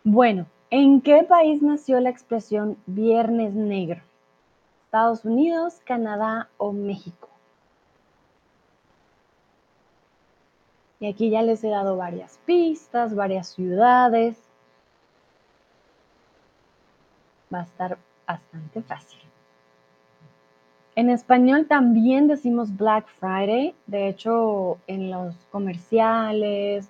Bueno, 0.04 0.46
¿en 0.70 1.02
qué 1.02 1.24
país 1.24 1.62
nació 1.62 2.00
la 2.00 2.10
expresión 2.10 2.78
Viernes 2.86 3.54
Negro? 3.54 4.02
Estados 4.86 5.26
Unidos, 5.26 5.82
Canadá 5.84 6.48
o 6.58 6.72
México. 6.72 7.28
Y 11.02 11.08
aquí 11.08 11.30
ya 11.30 11.42
les 11.42 11.64
he 11.64 11.70
dado 11.70 11.98
varias 11.98 12.40
pistas, 12.46 13.14
varias 13.14 13.50
ciudades. 13.50 14.38
Va 17.54 17.60
a 17.60 17.64
estar 17.64 17.98
bastante 18.26 18.82
fácil. 18.82 19.27
En 20.98 21.12
español 21.12 21.68
también 21.68 22.28
decimos 22.28 22.76
Black 22.76 23.06
Friday. 23.20 23.76
De 23.86 24.08
hecho, 24.08 24.80
en 24.88 25.12
los 25.12 25.36
comerciales, 25.52 26.90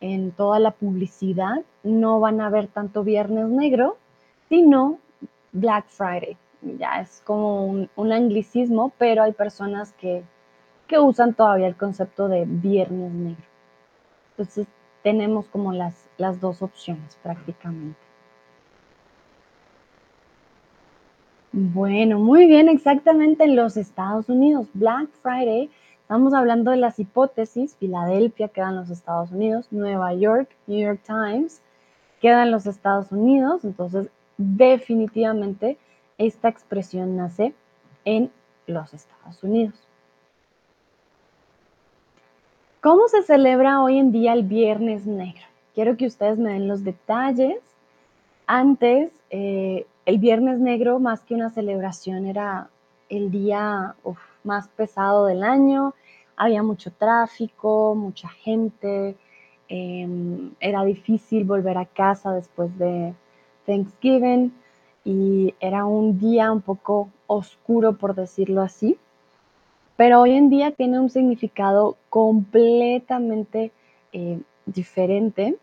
en 0.00 0.30
toda 0.30 0.60
la 0.60 0.70
publicidad, 0.70 1.64
no 1.82 2.20
van 2.20 2.40
a 2.40 2.50
ver 2.50 2.68
tanto 2.68 3.02
Viernes 3.02 3.48
Negro, 3.48 3.98
sino 4.48 5.00
Black 5.50 5.86
Friday. 5.88 6.36
Ya 6.62 7.00
es 7.00 7.20
como 7.24 7.66
un, 7.96 8.12
anglicismo, 8.12 8.92
pero 8.96 9.24
hay 9.24 9.32
personas 9.32 9.92
que, 9.94 10.22
que 10.86 11.00
usan 11.00 11.34
todavía 11.34 11.66
el 11.66 11.76
concepto 11.76 12.28
de 12.28 12.44
Viernes 12.46 13.12
Negro. 13.12 13.44
Entonces, 14.30 14.68
tenemos 15.02 15.48
como 15.48 15.72
las, 15.72 16.08
las 16.16 16.40
dos 16.40 16.62
opciones 16.62 17.18
prácticamente. 17.24 18.07
Bueno, 21.60 22.20
muy 22.20 22.46
bien, 22.46 22.68
exactamente 22.68 23.42
en 23.42 23.56
los 23.56 23.76
Estados 23.76 24.28
Unidos. 24.28 24.68
Black 24.74 25.08
Friday, 25.22 25.68
estamos 26.02 26.32
hablando 26.32 26.70
de 26.70 26.76
las 26.76 27.00
hipótesis, 27.00 27.74
Filadelfia 27.74 28.46
queda 28.46 28.68
en 28.68 28.76
los 28.76 28.90
Estados 28.90 29.32
Unidos, 29.32 29.66
Nueva 29.72 30.14
York, 30.14 30.48
New 30.68 30.78
York 30.78 31.00
Times 31.04 31.60
queda 32.20 32.44
en 32.44 32.52
los 32.52 32.66
Estados 32.66 33.10
Unidos, 33.10 33.64
entonces 33.64 34.06
definitivamente 34.36 35.78
esta 36.16 36.48
expresión 36.48 37.16
nace 37.16 37.54
en 38.04 38.30
los 38.68 38.94
Estados 38.94 39.42
Unidos. 39.42 39.74
¿Cómo 42.80 43.08
se 43.08 43.24
celebra 43.24 43.82
hoy 43.82 43.98
en 43.98 44.12
día 44.12 44.32
el 44.32 44.44
Viernes 44.44 45.06
Negro? 45.06 45.42
Quiero 45.74 45.96
que 45.96 46.06
ustedes 46.06 46.38
me 46.38 46.52
den 46.52 46.68
los 46.68 46.84
detalles. 46.84 47.58
Antes, 48.46 49.10
eh, 49.30 49.86
el 50.08 50.18
Viernes 50.18 50.58
Negro, 50.58 50.98
más 50.98 51.20
que 51.20 51.34
una 51.34 51.50
celebración, 51.50 52.26
era 52.26 52.70
el 53.08 53.30
día 53.30 53.94
más 54.42 54.68
pesado 54.68 55.26
del 55.26 55.42
año. 55.42 55.94
Había 56.36 56.62
mucho 56.62 56.90
tráfico, 56.90 57.94
mucha 57.94 58.28
gente. 58.28 59.16
Em, 59.68 60.52
era 60.60 60.82
difícil 60.84 61.44
volver 61.44 61.76
a 61.78 61.84
casa 61.84 62.32
después 62.32 62.76
de 62.78 63.14
Thanksgiving 63.66 64.52
y 65.04 65.54
era 65.60 65.84
un 65.84 66.18
día 66.18 66.50
un 66.52 66.62
poco 66.62 67.10
oscuro, 67.26 67.92
por 67.92 68.14
decirlo 68.14 68.62
así 68.62 68.98
pero 69.98 70.20
hoy 70.20 70.34
en 70.34 70.48
día 70.48 70.70
tiene 70.70 71.00
un 71.00 71.10
significado 71.10 71.96
completamente 72.08 73.72
eh, 74.12 74.40
diferente. 74.64 75.58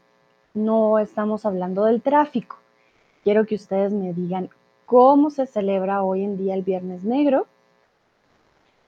No 0.53 0.99
estamos 0.99 1.45
hablando 1.45 1.85
del 1.85 2.01
tráfico. 2.01 2.57
Quiero 3.25 3.47
que 3.47 3.55
ustedes 3.55 3.91
me 3.91 4.13
digan 4.13 4.51
cómo 4.85 5.31
se 5.31 5.47
celebra 5.47 6.03
hoy 6.03 6.23
en 6.23 6.37
día 6.37 6.53
el 6.53 6.61
Viernes 6.61 7.03
Negro. 7.03 7.47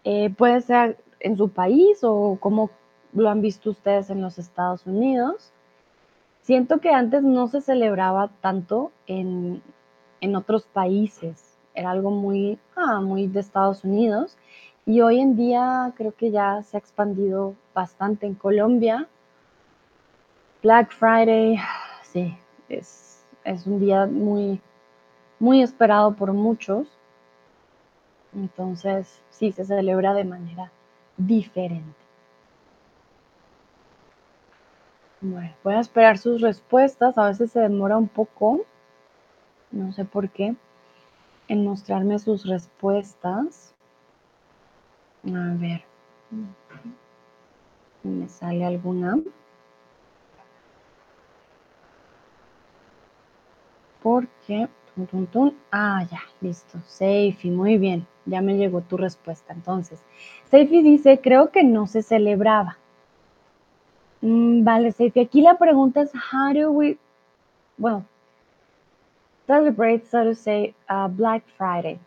Eh, 0.03 0.29
puede 0.29 0.61
ser 0.61 0.99
en 1.19 1.37
su 1.37 1.49
país 1.49 2.03
o 2.03 2.37
cómo 2.39 2.69
lo 3.13 3.31
han 3.31 3.41
visto 3.41 3.71
ustedes 3.71 4.11
en 4.11 4.21
los 4.21 4.37
Estados 4.37 4.85
Unidos. 4.85 5.51
Siento 6.43 6.77
que 6.77 6.91
antes 6.91 7.23
no 7.23 7.47
se 7.47 7.61
celebraba 7.61 8.29
tanto 8.39 8.91
en, 9.07 9.63
otros 10.35 10.67
países. 10.67 11.57
Era 11.73 11.89
algo 11.89 12.11
muy, 12.11 12.59
ah, 12.75 13.01
muy 13.01 13.25
de 13.25 13.39
Estados 13.39 13.83
Unidos. 13.83 14.37
Y 14.85 15.01
hoy 15.01 15.19
en 15.19 15.35
día 15.35 15.93
creo 15.97 16.13
que 16.15 16.29
ya 16.29 16.61
se 16.61 16.77
ha 16.77 16.79
expandido 16.79 17.55
bastante 17.73 18.27
en 18.27 18.35
Colombia. 18.35 19.07
Black 20.61 20.91
Friday, 20.91 21.57
sí, 22.03 22.37
es, 22.69 23.06
un 23.65 23.79
día 23.79 24.05
muy, 24.05 24.61
muy 25.39 25.61
esperado 25.61 26.15
por 26.15 26.33
muchos. 26.33 26.87
Entonces, 28.33 29.21
sí, 29.29 29.51
se 29.51 29.65
celebra 29.65 30.13
de 30.13 30.25
manera 30.25 30.71
diferente. 31.17 31.95
Bueno, 35.21 35.53
voy 35.63 35.73
a 35.73 35.79
esperar 35.79 36.17
sus 36.17 36.41
respuestas. 36.41 37.17
A 37.17 37.27
veces 37.27 37.51
se 37.51 37.59
demora 37.59 37.97
un 37.97 38.07
poco, 38.07 38.65
no 39.71 39.91
sé 39.91 40.05
por 40.05 40.29
qué, 40.29 40.55
en 41.47 41.65
mostrarme 41.65 42.19
sus 42.19 42.45
respuestas. 42.45 43.73
A 45.25 45.53
ver. 45.57 45.83
¿Me 48.03 48.29
sale 48.29 48.65
alguna? 48.65 49.19
Porque. 54.07 54.69
Ah, 55.69 56.07
ya, 56.09 56.21
listo. 56.39 56.79
Seifi, 56.87 57.51
muy 57.51 57.77
bien. 57.77 58.07
Ya 58.25 58.41
me 58.41 58.55
llegó 58.55 58.79
tu 58.79 58.95
respuesta. 58.95 59.51
Entonces, 59.53 60.01
Seifi 60.49 60.81
dice: 60.81 61.19
Creo 61.19 61.51
que 61.51 61.65
no 61.65 61.87
se 61.87 62.01
celebraba. 62.01 62.77
Mm, 64.21 64.63
vale, 64.63 64.93
Seifi. 64.93 65.19
Aquí 65.19 65.41
la 65.41 65.57
pregunta 65.57 66.03
es: 66.03 66.13
How 66.13 66.53
do 66.53 66.71
we. 66.71 66.97
Well, 67.77 68.05
celebrate, 69.45 70.05
so 70.05 70.23
to 70.23 70.33
say, 70.33 70.73
uh, 70.89 71.09
Black 71.09 71.43
Friday? 71.57 71.99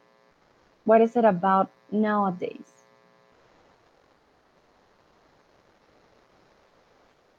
What 0.86 1.02
is 1.02 1.16
it 1.16 1.26
about 1.26 1.68
nowadays? 1.90 2.82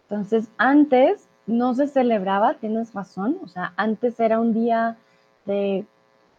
Entonces, 0.08 0.52
antes 0.60 1.31
no 1.48 1.74
se 1.74 1.88
celebraba, 1.88 2.56
tienes 2.56 2.94
razón, 2.94 3.38
o 3.44 3.48
sea, 3.48 3.74
antes 3.76 4.20
era 4.20 4.40
un 4.40 4.54
día 4.54 4.98
de, 5.46 5.86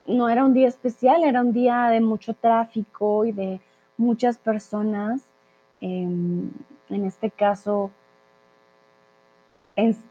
no 0.06 0.28
era 0.28 0.44
un 0.44 0.54
día 0.54 0.68
especial, 0.68 1.24
era 1.24 1.40
un 1.40 1.52
día 1.52 1.88
de 1.88 2.00
mucho 2.00 2.34
tráfico 2.34 3.24
y 3.24 3.32
de 3.32 3.60
muchas 3.96 4.38
personas. 4.38 5.22
en 5.80 6.52
este 6.88 7.30
caso, 7.30 7.90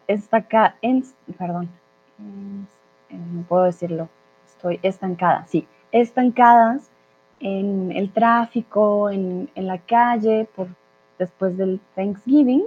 estaca, 0.08 0.76
en, 0.82 1.04
perdón, 1.38 1.70
no 2.18 3.44
puedo 3.48 3.64
decirlo, 3.64 4.10
estoy 4.46 4.80
estancada, 4.84 5.46
sí, 5.48 5.68
estancadas 5.92 6.90
en 7.40 7.92
el 7.92 8.12
tráfico, 8.12 9.10
en, 9.10 9.50
en 9.56 9.68
la 9.68 9.80
calle, 9.80 10.48
por, 10.56 10.68
después 11.18 11.58
del 11.58 11.80
Thanksgiving 11.96 12.66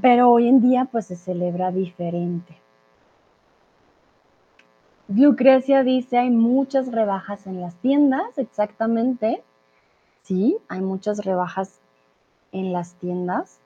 pero 0.00 0.30
hoy 0.30 0.48
en 0.48 0.60
día 0.60 0.86
pues 0.90 1.06
se 1.06 1.16
celebra 1.16 1.70
diferente. 1.70 2.56
Lucrecia 5.08 5.82
dice, 5.82 6.16
hay 6.16 6.30
muchas 6.30 6.90
rebajas 6.90 7.46
en 7.46 7.60
las 7.60 7.74
tiendas, 7.76 8.38
exactamente. 8.38 9.42
Sí, 10.22 10.56
hay 10.68 10.80
muchas 10.80 11.24
rebajas 11.24 11.80
en 12.52 12.72
las 12.72 12.94
tiendas. 12.94 13.58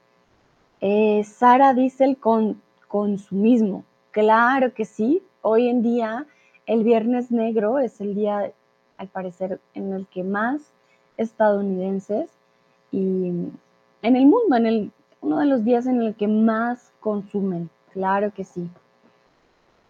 Eh, 0.80 1.22
Sara 1.24 1.74
dice 1.74 2.04
el 2.04 2.16
con, 2.16 2.60
consumismo. 2.88 3.84
Claro 4.10 4.74
que 4.74 4.84
sí, 4.84 5.22
hoy 5.42 5.68
en 5.68 5.82
día 5.82 6.26
el 6.66 6.82
Viernes 6.82 7.30
Negro 7.30 7.78
es 7.78 8.00
el 8.00 8.14
día, 8.14 8.52
al 8.96 9.08
parecer, 9.08 9.60
en 9.74 9.92
el 9.92 10.06
que 10.08 10.24
más 10.24 10.62
estadounidenses 11.16 12.30
y 12.90 13.28
en 14.02 14.16
el 14.16 14.26
mundo, 14.26 14.56
en 14.56 14.66
el 14.66 14.90
uno 15.20 15.38
de 15.38 15.46
los 15.46 15.64
días 15.64 15.86
en 15.86 16.00
el 16.02 16.14
que 16.14 16.28
más 16.28 16.92
consumen, 17.00 17.70
claro 17.92 18.32
que 18.32 18.44
sí. 18.44 18.68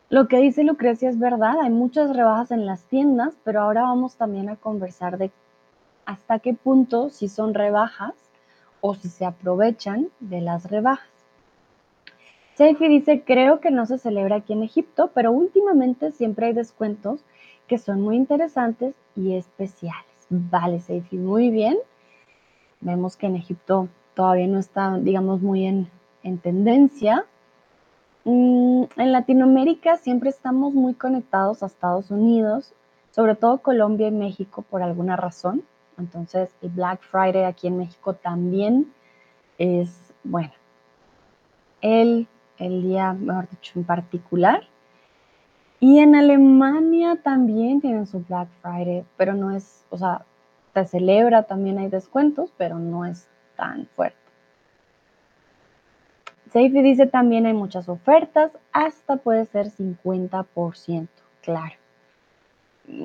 Lo 0.09 0.29
que 0.29 0.39
dice 0.39 0.63
Lucrecia 0.63 1.11
es 1.11 1.19
verdad, 1.19 1.57
hay 1.61 1.71
muchas 1.71 2.15
rebajas 2.15 2.53
en 2.53 2.65
las 2.65 2.85
tiendas, 2.85 3.37
pero 3.45 3.61
ahora 3.61 3.83
vamos 3.83 4.17
también 4.17 4.49
a 4.49 4.57
conversar 4.57 5.19
de 5.19 5.31
hasta 6.05 6.39
qué 6.39 6.55
punto 6.55 7.11
si 7.11 7.29
son 7.29 7.55
rebajas 7.55 8.15
o 8.81 8.95
si 8.95 9.09
se 9.09 9.25
aprovechan 9.25 10.09
de 10.21 10.41
las 10.41 10.71
rebajas. 10.71 11.09
Seifi 12.55 12.89
dice, 12.89 13.23
creo 13.27 13.61
que 13.61 13.71
no 13.71 13.85
se 13.85 13.99
celebra 13.99 14.37
aquí 14.37 14.53
en 14.53 14.63
Egipto, 14.63 15.11
pero 15.13 15.33
últimamente 15.33 16.13
siempre 16.13 16.47
hay 16.47 16.53
descuentos 16.53 17.21
que 17.67 17.77
son 17.77 18.01
muy 18.01 18.17
interesantes 18.17 18.95
y 19.15 19.35
especiales. 19.35 20.07
Vale, 20.31 20.81
Seifi, 20.81 21.19
muy 21.19 21.51
bien. 21.51 21.77
Vemos 22.81 23.17
que 23.17 23.27
en 23.27 23.37
Egipto 23.37 23.89
todavía 24.17 24.47
no 24.49 24.59
está, 24.59 24.99
digamos, 24.99 25.43
muy 25.43 25.67
en, 25.67 25.89
tendencia. 26.43 27.25
Mm, 28.25 28.85
en 28.97 29.13
Latinoamérica 29.13 29.99
siempre 29.99 30.31
estamos 30.31 30.75
muy 30.75 30.95
conectados 30.95 31.63
a 31.63 31.67
Estados 31.67 32.11
Unidos, 32.11 32.73
sobre 33.11 33.37
todo 33.37 33.59
Colombia 33.59 34.09
y 34.09 34.13
México 34.13 34.63
por 34.63 34.83
alguna 34.83 35.15
razón. 35.17 35.63
Entonces, 35.99 36.51
el 36.63 36.71
Black 36.71 37.03
Friday 37.03 37.45
aquí 37.45 37.69
en 37.69 37.77
México 37.77 38.15
también 38.15 38.93
es, 39.59 40.13
bueno, 40.25 40.53
el, 41.83 42.27
el 42.59 42.83
día, 42.83 43.13
mejor 43.13 43.49
dicho, 43.51 43.79
en 43.79 43.85
particular. 43.85 44.63
Y 45.79 45.99
en 45.99 46.17
Alemania 46.17 47.21
también 47.23 47.83
tienen 47.83 48.07
su 48.07 48.21
Black 48.21 48.49
Friday, 48.63 49.05
pero 49.19 49.35
no 49.35 49.55
es, 49.55 49.85
o 49.91 49.99
sea, 49.99 50.25
se 50.73 50.87
celebra, 50.87 51.43
también 51.43 51.79
hay 51.79 51.89
descuentos, 51.89 52.53
pero 52.57 52.79
no 52.79 53.05
es 53.05 53.29
tan 53.57 53.87
fuerte. 53.97 54.17
Safety 56.53 56.81
dice 56.83 57.07
también 57.07 57.47
hay 57.47 57.53
muchas 57.53 57.89
ofertas, 57.89 58.53
hasta 58.73 59.17
puede 59.17 59.47
ser 59.47 59.67
50%, 59.67 61.09
claro. 61.43 61.75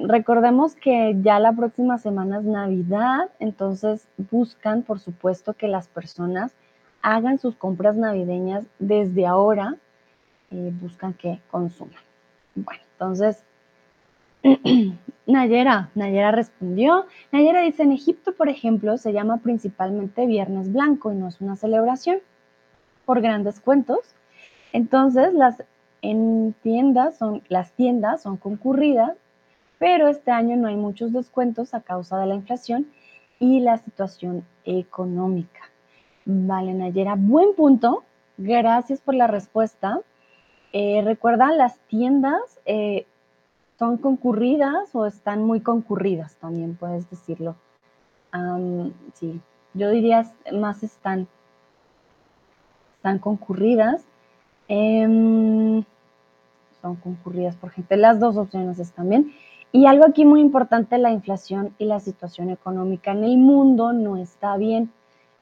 recordemos 0.03 0.75
que 0.75 1.17
ya 1.21 1.39
la 1.39 1.51
próxima 1.51 1.97
semana 1.97 2.37
es 2.37 2.43
Navidad, 2.43 3.29
entonces 3.39 4.07
buscan, 4.29 4.83
por 4.83 4.99
supuesto, 4.99 5.53
que 5.53 5.67
las 5.67 5.87
personas 5.87 6.53
hagan 7.01 7.39
sus 7.39 7.55
compras 7.55 7.95
navideñas 7.95 8.65
desde 8.77 9.25
ahora, 9.25 9.75
eh, 10.51 10.71
buscan 10.79 11.13
que 11.13 11.41
consuman. 11.49 11.95
Bueno, 12.53 12.83
entonces, 12.93 13.43
Nayera, 15.27 15.89
Nayera 15.95 16.31
respondió. 16.31 17.05
Nayera 17.31 17.61
dice, 17.61 17.83
en 17.83 17.91
Egipto, 17.91 18.33
por 18.33 18.49
ejemplo, 18.49 18.97
se 18.97 19.13
llama 19.13 19.37
principalmente 19.37 20.25
Viernes 20.25 20.71
Blanco 20.71 21.11
y 21.11 21.15
no 21.15 21.27
es 21.27 21.41
una 21.41 21.55
celebración 21.55 22.19
por 23.05 23.21
grandes 23.21 23.59
cuentos. 23.59 23.99
Entonces, 24.73 25.33
las 25.33 25.63
en 26.01 26.55
tiendas 26.63 27.17
son, 27.17 27.43
las 27.47 27.73
tiendas 27.73 28.23
son 28.23 28.37
concurridas, 28.37 29.15
pero 29.77 30.07
este 30.07 30.31
año 30.31 30.55
no 30.57 30.67
hay 30.67 30.75
muchos 30.75 31.13
descuentos 31.13 31.73
a 31.73 31.81
causa 31.81 32.17
de 32.19 32.25
la 32.25 32.35
inflación 32.35 32.87
y 33.39 33.59
la 33.59 33.77
situación 33.77 34.45
económica. 34.65 35.61
Vale, 36.25 36.73
Nayera, 36.73 37.15
buen 37.17 37.55
punto. 37.55 38.03
Gracias 38.37 39.01
por 39.01 39.15
la 39.15 39.27
respuesta. 39.27 39.99
Eh, 40.73 41.01
recuerda, 41.03 41.51
las 41.51 41.77
tiendas 41.87 42.59
eh, 42.65 43.05
son 43.81 43.97
concurridas 43.97 44.93
o 44.93 45.07
están 45.07 45.41
muy 45.41 45.59
concurridas, 45.59 46.35
también 46.35 46.75
puedes 46.75 47.09
decirlo. 47.09 47.55
sí, 49.15 49.41
yo 49.73 49.89
diría 49.89 50.31
más 50.53 50.83
están, 50.83 51.27
están 52.97 53.17
concurridas. 53.17 54.03
Em, 54.67 55.83
son 56.79 56.95
concurridas 56.97 57.55
por 57.55 57.71
gente. 57.71 57.97
Las 57.97 58.19
dos 58.19 58.37
opciones 58.37 58.77
están 58.77 59.09
bien. 59.09 59.33
Y 59.71 59.87
algo 59.87 60.05
aquí 60.05 60.25
muy 60.25 60.41
importante, 60.41 60.99
la 60.99 61.09
inflación 61.09 61.73
y 61.79 61.85
la 61.85 61.99
situación 61.99 62.51
económica 62.51 63.13
en 63.13 63.23
el 63.23 63.37
mundo 63.37 63.93
no 63.93 64.15
está 64.15 64.57
bien. 64.57 64.91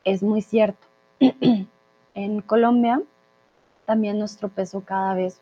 Es 0.05 0.23
muy 0.23 0.41
cierto. 0.41 0.87
en 2.13 2.41
Colombia 2.43 3.01
también 3.85 4.17
nuestro 4.17 4.47
peso 4.47 4.81
cada 4.85 5.13
vez 5.13 5.41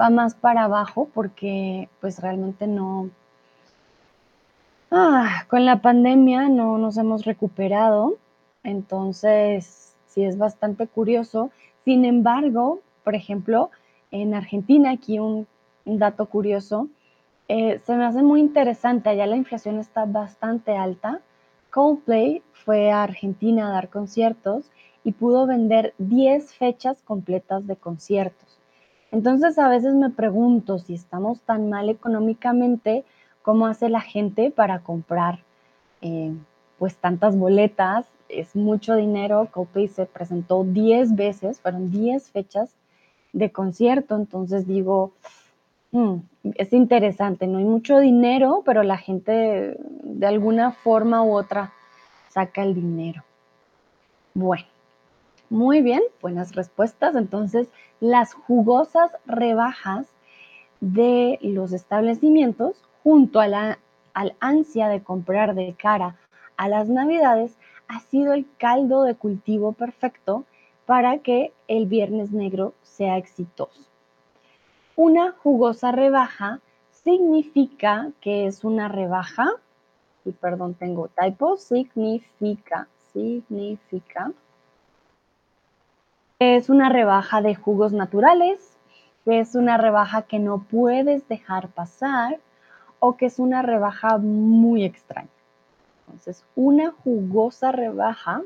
va 0.00 0.10
más 0.10 0.34
para 0.34 0.64
abajo 0.64 1.08
porque 1.14 1.88
pues 2.00 2.20
realmente 2.20 2.66
no, 2.66 3.10
ah, 4.90 5.44
con 5.48 5.64
la 5.64 5.80
pandemia 5.80 6.48
no 6.48 6.78
nos 6.78 6.96
hemos 6.96 7.24
recuperado, 7.24 8.16
entonces 8.62 9.94
sí 10.06 10.24
es 10.24 10.38
bastante 10.38 10.86
curioso. 10.86 11.50
Sin 11.84 12.04
embargo, 12.04 12.80
por 13.02 13.14
ejemplo, 13.14 13.70
en 14.10 14.34
Argentina, 14.34 14.92
aquí 14.92 15.18
un, 15.18 15.46
dato 15.84 16.26
curioso, 16.26 16.88
eh, 17.48 17.80
se 17.84 17.94
me 17.94 18.06
hace 18.06 18.22
muy 18.22 18.40
interesante, 18.40 19.10
allá 19.10 19.26
la 19.26 19.36
inflación 19.36 19.78
está 19.78 20.06
bastante 20.06 20.76
alta. 20.76 21.20
Coldplay 21.70 22.42
fue 22.52 22.90
a 22.90 23.02
Argentina 23.02 23.68
a 23.68 23.72
dar 23.72 23.90
conciertos 23.90 24.70
y 25.02 25.12
pudo 25.12 25.46
vender 25.46 25.92
10 25.98 26.54
fechas 26.54 27.02
completas 27.02 27.66
de 27.66 27.76
conciertos. 27.76 28.53
Entonces 29.14 29.60
a 29.60 29.68
veces 29.68 29.94
me 29.94 30.10
pregunto 30.10 30.80
si 30.80 30.94
estamos 30.94 31.40
tan 31.42 31.70
mal 31.70 31.88
económicamente, 31.88 33.04
¿cómo 33.42 33.68
hace 33.68 33.88
la 33.88 34.00
gente 34.00 34.50
para 34.50 34.80
comprar 34.80 35.38
eh, 36.02 36.32
pues 36.80 36.96
tantas 36.96 37.38
boletas? 37.38 38.06
Es 38.28 38.56
mucho 38.56 38.96
dinero. 38.96 39.48
Coldplay 39.52 39.86
se 39.86 40.06
presentó 40.06 40.64
10 40.64 41.14
veces, 41.14 41.60
fueron 41.60 41.92
10 41.92 42.28
fechas 42.32 42.74
de 43.32 43.52
concierto. 43.52 44.16
Entonces 44.16 44.66
digo, 44.66 45.12
hmm, 45.92 46.16
es 46.56 46.72
interesante, 46.72 47.46
no 47.46 47.58
hay 47.58 47.64
mucho 47.64 48.00
dinero, 48.00 48.62
pero 48.64 48.82
la 48.82 48.98
gente 48.98 49.76
de 49.78 50.26
alguna 50.26 50.72
forma 50.72 51.22
u 51.22 51.36
otra 51.36 51.72
saca 52.30 52.64
el 52.64 52.74
dinero. 52.74 53.22
Bueno, 54.34 54.64
muy 55.54 55.82
bien, 55.82 56.02
buenas 56.20 56.56
respuestas. 56.56 57.14
Entonces, 57.14 57.68
las 58.00 58.34
jugosas 58.34 59.12
rebajas 59.24 60.08
de 60.80 61.38
los 61.42 61.72
establecimientos 61.72 62.82
junto 63.04 63.38
a 63.38 63.46
la 63.46 63.78
al 64.14 64.34
ansia 64.40 64.88
de 64.88 65.02
comprar 65.02 65.54
de 65.54 65.74
cara 65.78 66.16
a 66.56 66.68
las 66.68 66.88
navidades 66.88 67.56
ha 67.86 68.00
sido 68.00 68.32
el 68.32 68.46
caldo 68.58 69.04
de 69.04 69.14
cultivo 69.14 69.72
perfecto 69.72 70.44
para 70.86 71.18
que 71.18 71.52
el 71.68 71.86
Viernes 71.86 72.32
Negro 72.32 72.74
sea 72.82 73.16
exitoso. 73.16 73.80
Una 74.96 75.32
jugosa 75.32 75.92
rebaja 75.92 76.60
significa 76.90 78.10
que 78.20 78.46
es 78.46 78.64
una 78.64 78.88
rebaja, 78.88 79.50
y 80.24 80.32
perdón, 80.32 80.74
tengo 80.74 81.08
typo, 81.08 81.56
significa, 81.56 82.88
significa 83.12 84.32
es 86.38 86.68
una 86.68 86.88
rebaja 86.88 87.42
de 87.42 87.54
jugos 87.54 87.92
naturales, 87.92 88.76
que 89.24 89.40
es 89.40 89.54
una 89.54 89.76
rebaja 89.76 90.22
que 90.22 90.38
no 90.38 90.64
puedes 90.64 91.26
dejar 91.28 91.68
pasar 91.68 92.40
o 92.98 93.16
que 93.16 93.26
es 93.26 93.38
una 93.38 93.62
rebaja 93.62 94.18
muy 94.18 94.84
extraña. 94.84 95.28
Entonces, 96.06 96.44
una 96.54 96.90
jugosa 96.90 97.72
rebaja 97.72 98.42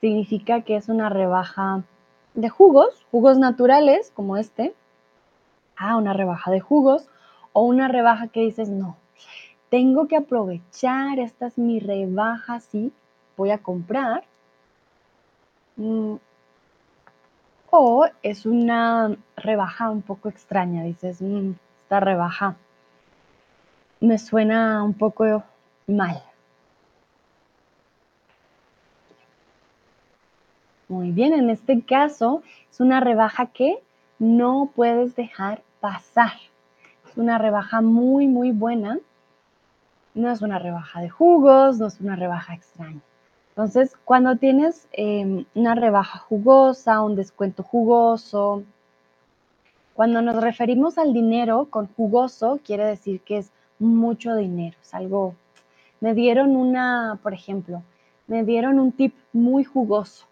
significa 0.00 0.62
que 0.62 0.76
es 0.76 0.88
una 0.88 1.08
rebaja 1.08 1.82
de 2.34 2.48
jugos, 2.48 3.06
jugos 3.10 3.38
naturales 3.38 4.12
como 4.14 4.36
este. 4.36 4.74
Ah, 5.76 5.96
una 5.96 6.12
rebaja 6.12 6.50
de 6.50 6.60
jugos 6.60 7.08
o 7.52 7.62
una 7.62 7.88
rebaja 7.88 8.28
que 8.28 8.40
dices, 8.40 8.68
no, 8.68 8.96
tengo 9.70 10.08
que 10.08 10.16
aprovechar, 10.16 11.18
esta 11.18 11.46
es 11.46 11.58
mi 11.58 11.78
rebaja, 11.78 12.60
sí, 12.60 12.92
voy 13.36 13.50
a 13.50 13.58
comprar. 13.58 14.24
O 17.70 18.06
es 18.22 18.46
una 18.46 19.16
rebaja 19.36 19.90
un 19.90 20.02
poco 20.02 20.28
extraña, 20.28 20.82
dices, 20.84 21.20
mm, 21.20 21.52
esta 21.78 22.00
rebaja 22.00 22.56
me 24.00 24.18
suena 24.18 24.82
un 24.82 24.94
poco 24.94 25.42
mal. 25.86 26.22
Muy 30.88 31.12
bien, 31.12 31.34
en 31.34 31.50
este 31.50 31.82
caso 31.82 32.42
es 32.70 32.80
una 32.80 33.00
rebaja 33.00 33.46
que 33.46 33.82
no 34.18 34.70
puedes 34.74 35.14
dejar 35.16 35.62
pasar. 35.80 36.32
Es 37.06 37.16
una 37.16 37.36
rebaja 37.36 37.82
muy, 37.82 38.26
muy 38.26 38.52
buena. 38.52 38.98
No 40.14 40.30
es 40.30 40.40
una 40.40 40.58
rebaja 40.58 41.00
de 41.00 41.10
jugos, 41.10 41.78
no 41.78 41.86
es 41.86 42.00
una 42.00 42.16
rebaja 42.16 42.54
extraña. 42.54 43.00
Entonces, 43.58 43.96
cuando 44.04 44.36
tienes 44.36 44.86
em, 44.92 45.44
una 45.56 45.74
rebaja 45.74 46.20
jugosa, 46.20 47.02
un 47.02 47.16
descuento 47.16 47.64
jugoso, 47.64 48.62
cuando 49.94 50.22
nos 50.22 50.40
referimos 50.40 50.96
al 50.96 51.12
dinero 51.12 51.66
con 51.68 51.88
jugoso, 51.88 52.60
quiere 52.64 52.86
decir 52.86 53.20
que 53.22 53.38
es 53.38 53.50
mucho 53.80 54.36
dinero, 54.36 54.76
es 54.80 54.94
algo, 54.94 55.34
me 55.98 56.14
dieron 56.14 56.54
una, 56.54 57.18
por 57.20 57.34
ejemplo, 57.34 57.82
me 58.28 58.44
dieron 58.44 58.78
un 58.78 58.92
tip 58.92 59.12
muy 59.32 59.64
jugoso. 59.64 60.24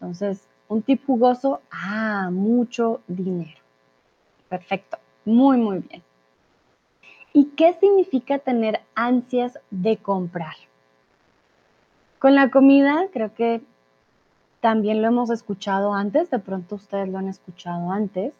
Entonces, 0.00 0.48
un 0.66 0.82
tip 0.82 1.06
jugoso, 1.06 1.60
ah, 1.70 2.30
mucho 2.32 3.00
dinero. 3.06 3.60
Perfecto, 4.48 4.98
muy, 5.24 5.56
muy 5.56 5.78
bien. 5.88 6.02
¿Y 7.32 7.44
qué 7.56 7.74
significa 7.74 8.40
tener 8.40 8.80
ansias 8.96 9.60
de 9.70 9.98
comprar? 9.98 10.56
Con 12.26 12.34
la 12.34 12.50
comida, 12.50 13.06
creo 13.12 13.32
que 13.34 13.62
también 14.58 15.00
lo 15.00 15.06
hemos 15.06 15.30
escuchado 15.30 15.94
antes, 15.94 16.28
de 16.28 16.40
pronto 16.40 16.74
ustedes 16.74 17.08
lo 17.08 17.18
han 17.18 17.28
escuchado 17.28 17.92
antes. 17.92 18.34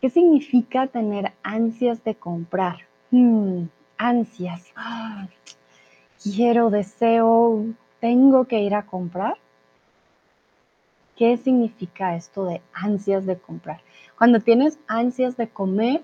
¿Qué 0.00 0.08
significa 0.08 0.86
tener 0.86 1.34
ansias 1.42 2.02
de 2.02 2.14
comprar? 2.14 2.78
Hmm, 3.10 3.64
ansias. 3.98 4.72
Ah, 4.74 5.28
quiero, 6.22 6.70
deseo, 6.70 7.66
tengo 8.00 8.46
que 8.46 8.60
ir 8.62 8.74
a 8.74 8.86
comprar. 8.86 9.34
¿Qué 11.14 11.36
significa 11.36 12.16
esto 12.16 12.46
de 12.46 12.62
ansias 12.72 13.26
de 13.26 13.36
comprar? 13.36 13.82
Cuando 14.16 14.40
tienes 14.40 14.78
ansias 14.86 15.36
de 15.36 15.46
comer, 15.46 16.00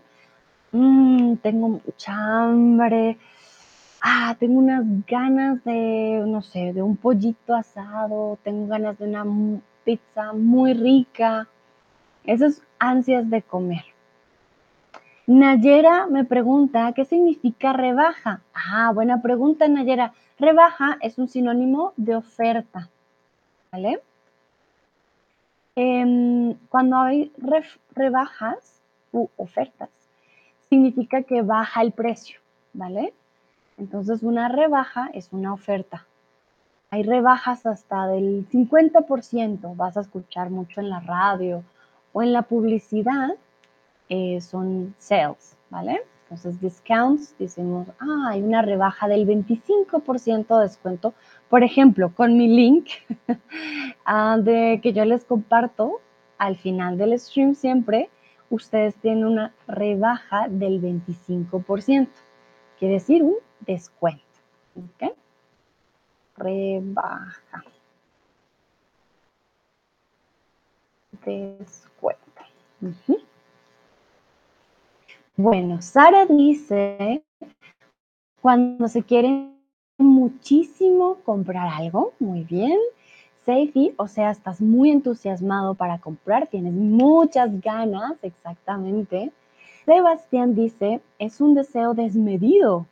mm, 0.73 1.37
tengo 1.37 1.81
mucha 1.83 2.13
hambre, 2.13 3.17
ah, 4.05 4.37
tengo 4.39 4.59
unas 4.59 4.85
ganas 5.07 5.65
de, 5.65 6.23
no 6.27 6.43
sé, 6.43 6.75
de 6.75 6.83
un 6.83 6.97
pollito 6.97 7.55
asado, 7.55 8.39
tengo 8.45 8.67
ganas 8.67 8.99
de 8.99 9.07
una 9.07 9.25
pizza 9.83 10.35
muy 10.35 10.75
rica. 10.75 11.49
Esas 12.25 12.63
ansias 12.79 13.29
de 13.31 13.43
comer. 13.43 13.85
Nayera 15.27 16.07
me 16.07 16.25
pregunta, 16.25 16.93
¿qué 16.93 17.07
significa 17.07 17.73
rebaja? 17.73 18.43
Ah, 18.53 18.93
buena 18.95 19.23
pregunta, 19.23 19.67
Nayera. 19.69 20.13
Rebaja 20.39 20.99
es 21.01 21.17
un 21.17 21.29
sinónimo 21.29 21.95
de 21.97 22.17
oferta, 22.17 22.91
¿vale? 23.73 24.03
Em, 25.77 26.55
cuando 26.69 26.99
hay 26.99 27.33
rebajas 27.95 28.83
u 29.13 29.29
ofertas, 29.37 29.89
significa 30.69 31.23
que 31.23 31.41
baja 31.41 31.81
el 31.81 31.93
precio, 31.93 32.41
¿vale? 32.75 33.15
Entonces 33.79 34.23
una 34.23 34.49
rebaja 34.49 35.11
es 35.13 35.33
una 35.33 35.53
oferta. 35.53 36.07
Hay 36.91 37.03
rebajas 37.03 37.67
hasta 37.67 38.07
del 38.07 38.49
50%, 38.49 39.75
vas 39.77 39.97
a 39.97 40.01
escuchar 40.01 40.51
mucho 40.51 40.81
en 40.81 40.91
la 40.91 41.01
radio 41.01 41.65
o 42.13 42.23
en 42.23 42.33
la 42.33 42.43
publicidad, 42.43 43.31
eh, 44.09 44.41
son 44.41 44.95
sales, 44.99 45.57
¿vale? 45.71 46.03
Entonces, 46.25 46.61
discounts, 46.61 47.37
decimos, 47.39 47.87
ah, 48.01 48.29
hay 48.31 48.43
una 48.43 48.63
rebaja 48.63 49.09
del 49.09 49.27
25% 49.27 50.57
de 50.57 50.63
descuento. 50.63 51.15
Por 51.51 51.63
ejemplo, 51.63 52.15
con 52.15 52.37
mi 52.37 52.49
link 52.49 52.89
ah, 54.05 54.39
de 54.41 54.81
que 54.83 54.93
yo 54.93 55.05
les 55.05 55.25
comparto 55.25 56.01
al 56.39 56.57
final 56.57 56.97
del 56.97 57.19
stream 57.19 57.55
siempre, 57.55 58.09
ustedes 58.51 58.95
tienen 58.97 59.25
una 59.27 59.53
rebaja 59.67 60.49
del 60.49 60.81
25%. 60.81 62.09
Quiere 62.79 62.95
decir 62.95 63.23
un 63.23 63.37
descuento. 63.61 64.23
¿Ok? 64.77 65.13
Rebaja. 66.37 67.65
Descuento. 71.25 72.25
Bueno, 75.37 75.81
Sara 75.83 76.27
dice, 76.27 77.25
cuando 78.41 78.89
se 78.89 79.03
quiere 79.03 79.51
muchísimo 79.99 81.17
comprar 81.25 81.69
algo, 81.69 82.13
muy 82.19 82.45
bien. 82.45 82.79
Safety, 83.45 83.95
o 83.97 84.09
sea, 84.09 84.31
estás 84.31 84.61
muy 84.61 84.91
entusiasmado 84.91 85.75
para 85.75 85.99
comprar, 85.99 86.47
tienes 86.47 86.73
muchas 86.73 87.61
ganas, 87.61 88.15
exactamente. 88.23 89.33
Sebastián 89.85 90.55
dice, 90.55 91.01
es 91.19 91.41
un 91.41 91.55
deseo 91.55 91.95
desmedido. 91.95 92.87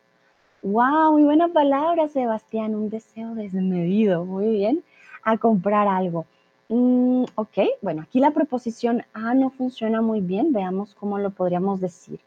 Wow, 0.63 1.13
muy 1.13 1.25
buena 1.25 1.49
palabra, 1.49 2.09
Sebastián, 2.09 2.75
un 2.75 2.89
deseo 2.89 3.35
desmedido, 3.35 4.25
muy 4.25 4.51
bien, 4.51 4.85
a 5.25 5.39
comprar 5.39 5.89
algo. 5.89 6.25
Mm, 6.69 7.25
ok, 7.35 7.59
bueno, 7.81 8.03
aquí 8.03 8.21
la 8.21 8.31
preposición 8.31 9.03
a 9.13 9.35
no 9.35 9.51
funciona 9.51 10.01
muy 10.01 10.21
bien, 10.21 10.53
veamos 10.53 10.95
cómo 10.95 11.19
lo 11.19 11.31
podríamos 11.31 11.81
decir 11.81 12.21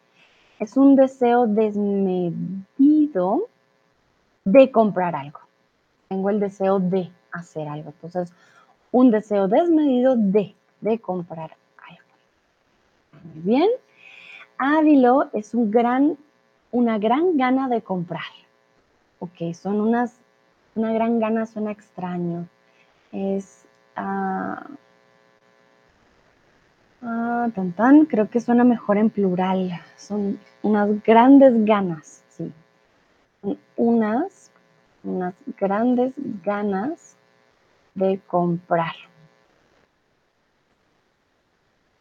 es 0.59 0.77
un 0.77 0.95
deseo 0.95 1.47
desmedido 1.47 3.47
de 4.45 4.71
comprar 4.71 5.15
algo. 5.15 5.39
Tengo 6.07 6.29
el 6.29 6.39
deseo 6.39 6.79
de 6.79 7.11
hacer 7.31 7.67
algo. 7.67 7.89
Entonces, 7.89 8.31
un 8.91 9.11
deseo 9.11 9.47
desmedido 9.47 10.15
de, 10.15 10.55
de 10.81 10.99
comprar 10.99 11.55
algo. 11.77 13.23
Muy 13.23 13.41
bien. 13.41 13.69
Ávilo 14.57 15.29
es 15.33 15.53
un 15.53 15.71
gran, 15.71 16.17
una 16.71 16.97
gran 16.97 17.37
gana 17.37 17.67
de 17.67 17.81
comprar. 17.81 18.21
Ok, 19.19 19.53
son 19.53 19.81
unas, 19.81 20.19
una 20.75 20.93
gran 20.93 21.19
gana 21.19 21.45
suena 21.45 21.71
extraño. 21.71 22.47
Es, 23.11 23.65
uh, 23.97 24.75
tan, 27.01 27.71
tan, 27.75 28.05
creo 28.05 28.29
que 28.29 28.39
suena 28.39 28.63
mejor 28.63 28.97
en 28.97 29.09
plural. 29.09 29.71
Son 29.97 30.39
unas 30.61 31.03
grandes 31.03 31.65
ganas, 31.65 32.23
sí. 32.29 32.51
Unas, 33.75 34.51
unas 35.03 35.33
grandes 35.57 36.13
ganas 36.43 37.17
de 37.93 38.19
comprar. 38.27 38.95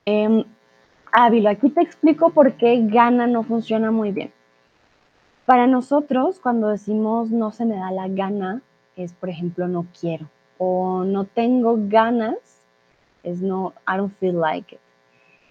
Eh, 0.07 0.45
Ávila, 1.17 1.51
aquí 1.51 1.71
te 1.71 1.81
explico 1.81 2.31
por 2.31 2.55
qué 2.55 2.77
gana 2.89 3.29
no 3.29 3.45
funciona 3.45 3.93
muy 3.93 4.11
bien. 4.11 4.33
Para 5.47 5.69
nosotros, 5.69 6.41
cuando 6.41 6.67
decimos 6.67 7.31
no 7.31 7.53
se 7.53 7.65
me 7.67 7.77
da 7.77 7.93
la 7.93 8.09
gana, 8.09 8.63
es 8.97 9.13
por 9.13 9.29
ejemplo 9.29 9.69
no 9.69 9.87
quiero. 10.01 10.29
O 10.59 11.05
no 11.05 11.25
tengo 11.25 11.77
ganas, 11.79 12.35
es 13.23 13.41
no, 13.41 13.75
I 13.87 13.97
don't 13.97 14.13
feel 14.19 14.41
like 14.41 14.75
it. 14.75 14.81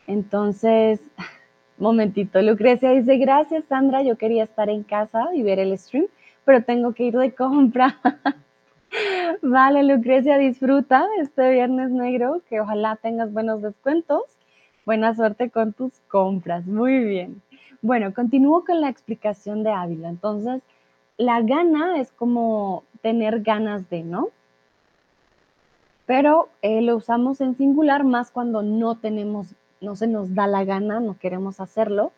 Entonces, 0.06 1.00
momentito, 1.78 2.42
Lucrecia 2.42 2.92
dice, 2.92 3.16
gracias 3.16 3.64
Sandra, 3.70 4.04
yo 4.04 4.18
quería 4.18 4.44
estar 4.44 4.70
en 4.70 4.84
casa 4.84 5.34
y 5.34 5.44
ver 5.44 5.60
el 5.60 5.80
stream, 5.80 6.08
pero 6.44 6.62
tengo 6.66 6.94
que 6.94 7.06
ir 7.06 7.18
de 7.18 7.34
compra. 7.34 8.02
vale, 9.42 9.84
Lucrecia, 9.84 10.38
disfruta 10.38 11.08
este 11.22 11.52
viernes 11.52 11.90
negro, 11.90 12.42
que 12.50 12.60
ojalá 12.60 12.98
tengas 12.98 13.32
buenos 13.32 13.62
descuentos. 13.62 14.24
Buena 14.86 15.16
suerte 15.16 15.50
con 15.50 15.74
tus 15.74 15.94
compras, 16.08 16.66
muy 16.66 17.00
bien. 17.04 17.42
Bueno, 17.82 18.14
continúo 18.14 18.66
con 18.66 18.82
la 18.82 18.90
explicación 18.90 19.64
de 19.64 19.72
Ávila. 19.72 20.10
Entonces, 20.10 20.62
la 21.18 21.42
gana 21.42 22.00
es 22.00 22.12
como 22.12 22.84
tener 23.02 23.42
ganas 23.42 23.90
de, 23.90 24.04
¿no? 24.04 24.30
Pero 26.06 26.50
eh, 26.62 26.82
lo 26.82 26.98
usamos 26.98 27.40
en 27.42 27.56
singular 27.56 28.04
más 28.04 28.32
cuando 28.32 28.62
no 28.62 28.96
tenemos 28.96 29.56
no 29.84 29.96
se 29.96 30.08
nos 30.08 30.34
da 30.34 30.48
la 30.48 30.64
gana, 30.64 31.00
no 31.00 31.18
queremos 31.18 31.60
hacerlo, 31.60 32.14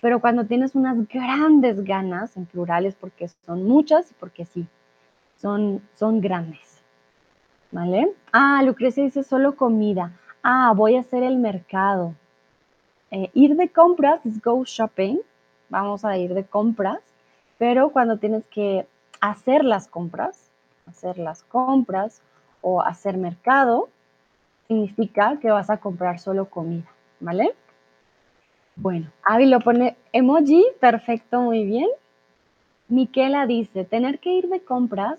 pero 0.00 0.20
cuando 0.20 0.46
tienes 0.46 0.74
unas 0.74 1.06
grandes 1.06 1.84
ganas, 1.84 2.36
en 2.36 2.46
plurales 2.46 2.96
porque 2.98 3.28
son 3.46 3.64
muchas 3.64 4.10
y 4.10 4.14
porque 4.14 4.46
sí, 4.46 4.66
son, 5.36 5.82
son 5.94 6.20
grandes. 6.20 6.82
¿Vale? 7.70 8.12
Ah, 8.32 8.62
Lucrecia 8.64 9.04
dice 9.04 9.22
solo 9.22 9.54
comida. 9.54 10.12
Ah, 10.42 10.72
voy 10.74 10.96
a 10.96 11.00
hacer 11.00 11.22
el 11.22 11.36
mercado. 11.36 12.14
Eh, 13.10 13.30
ir 13.34 13.56
de 13.56 13.68
compras 13.68 14.24
es 14.24 14.42
go 14.42 14.64
shopping. 14.64 15.18
Vamos 15.68 16.04
a 16.04 16.16
ir 16.18 16.34
de 16.34 16.44
compras, 16.44 17.00
pero 17.58 17.90
cuando 17.90 18.18
tienes 18.18 18.44
que 18.46 18.86
hacer 19.20 19.64
las 19.64 19.86
compras, 19.86 20.50
hacer 20.86 21.18
las 21.18 21.42
compras 21.44 22.22
o 22.60 22.82
hacer 22.82 23.16
mercado, 23.16 23.88
significa 24.66 25.38
que 25.40 25.50
vas 25.50 25.70
a 25.70 25.76
comprar 25.76 26.18
solo 26.18 26.46
comida. 26.46 26.90
¿vale? 27.20 27.54
Bueno, 28.76 29.10
Avi 29.24 29.46
lo 29.46 29.60
pone 29.60 29.96
emoji, 30.12 30.64
perfecto, 30.80 31.40
muy 31.42 31.64
bien. 31.64 31.88
Miquela 32.88 33.46
dice, 33.46 33.84
tener 33.84 34.18
que 34.18 34.32
ir 34.32 34.48
de 34.48 34.60
compras. 34.60 35.18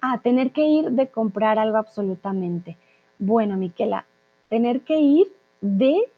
Ah, 0.00 0.20
tener 0.22 0.52
que 0.52 0.62
ir 0.62 0.90
de 0.92 1.08
comprar 1.08 1.58
algo 1.58 1.76
absolutamente. 1.76 2.76
Bueno, 3.18 3.56
Miquela, 3.56 4.04
tener 4.48 4.82
que 4.82 4.98
ir 4.98 5.32
de 5.60 6.10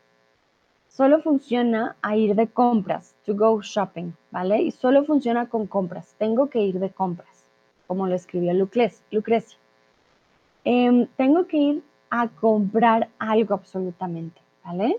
solo 0.88 1.23
funciona 1.23 1.97
a 2.03 2.16
ir 2.16 2.35
de 2.35 2.49
compras, 2.49 3.14
to 3.25 3.35
go 3.35 3.62
shopping, 3.62 4.12
¿vale? 4.31 4.62
Y 4.62 4.71
solo 4.71 5.05
funciona 5.05 5.49
con 5.49 5.66
compras. 5.66 6.14
Tengo 6.19 6.51
que 6.51 6.61
ir 6.61 6.79
de 6.79 6.90
compras, 6.90 7.45
como 7.87 8.07
lo 8.07 8.14
escribió 8.14 8.53
Lucrecia. 8.53 9.57
Em, 10.64 11.07
tengo 11.16 11.47
que 11.47 11.57
ir 11.57 11.83
a 12.11 12.29
comprar 12.29 13.09
algo 13.19 13.55
absolutamente. 13.55 14.40
¿vale? 14.64 14.99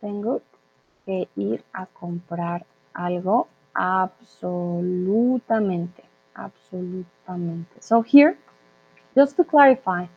Tengo 0.00 0.42
que 1.04 1.28
ir 1.36 1.62
a 1.72 1.86
comprar 1.86 2.66
algo 2.94 3.48
absolutamente, 3.74 6.02
absolutamente. 6.34 7.80
So 7.80 8.02
here, 8.02 8.36
just 9.14 9.36
to 9.36 9.44
clarify, 9.44 10.08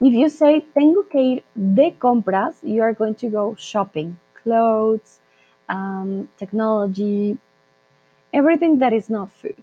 if 0.00 0.12
you 0.12 0.28
say 0.28 0.60
tengo 0.74 1.02
que 1.02 1.20
ir 1.20 1.44
de 1.54 1.90
compras, 1.98 2.58
you 2.62 2.82
are 2.82 2.92
going 2.92 3.14
to 3.16 3.28
go 3.28 3.54
shopping, 3.56 4.16
clothes, 4.42 5.18
um, 5.68 6.28
technology, 6.38 7.36
everything 8.32 8.78
that 8.78 8.92
is 8.92 9.10
not 9.10 9.30
food. 9.32 9.62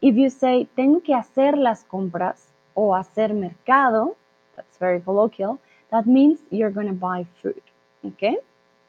If 0.00 0.16
you 0.16 0.30
say 0.30 0.68
tengo 0.76 1.00
que 1.00 1.14
hacer 1.14 1.56
las 1.56 1.84
compras 1.84 2.46
o 2.74 2.94
hacer 2.94 3.34
mercado, 3.34 4.16
that's 4.56 4.78
very 4.78 5.00
colloquial, 5.00 5.58
that 5.90 6.06
means 6.06 6.38
you're 6.50 6.70
going 6.70 6.86
to 6.86 6.92
buy 6.92 7.26
food. 7.42 7.60
Okay? 8.04 8.38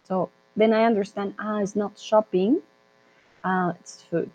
So 0.04 0.30
then 0.56 0.74
I 0.74 0.86
understand, 0.86 1.36
ah, 1.40 1.60
it's 1.60 1.76
not 1.76 1.98
shopping, 2.00 2.62
uh, 3.44 3.74
it's 3.80 4.02
food. 4.04 4.30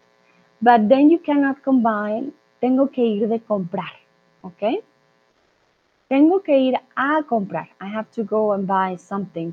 But 0.61 0.89
then 0.89 1.11
you 1.11 1.19
cannot 1.19 1.63
combine, 1.63 2.33
tengo 2.61 2.87
que 2.87 3.05
ir 3.05 3.29
de 3.29 3.39
comprar. 3.39 3.93
Okay? 4.45 4.81
Tengo 6.15 6.39
que 6.39 6.57
ir 6.57 6.81
a 6.95 7.25
comprar. 7.25 7.69
I 7.81 7.89
have 7.89 8.09
to 8.13 8.23
go 8.23 8.53
and 8.53 8.69
buy 8.69 8.95
something. 8.95 9.53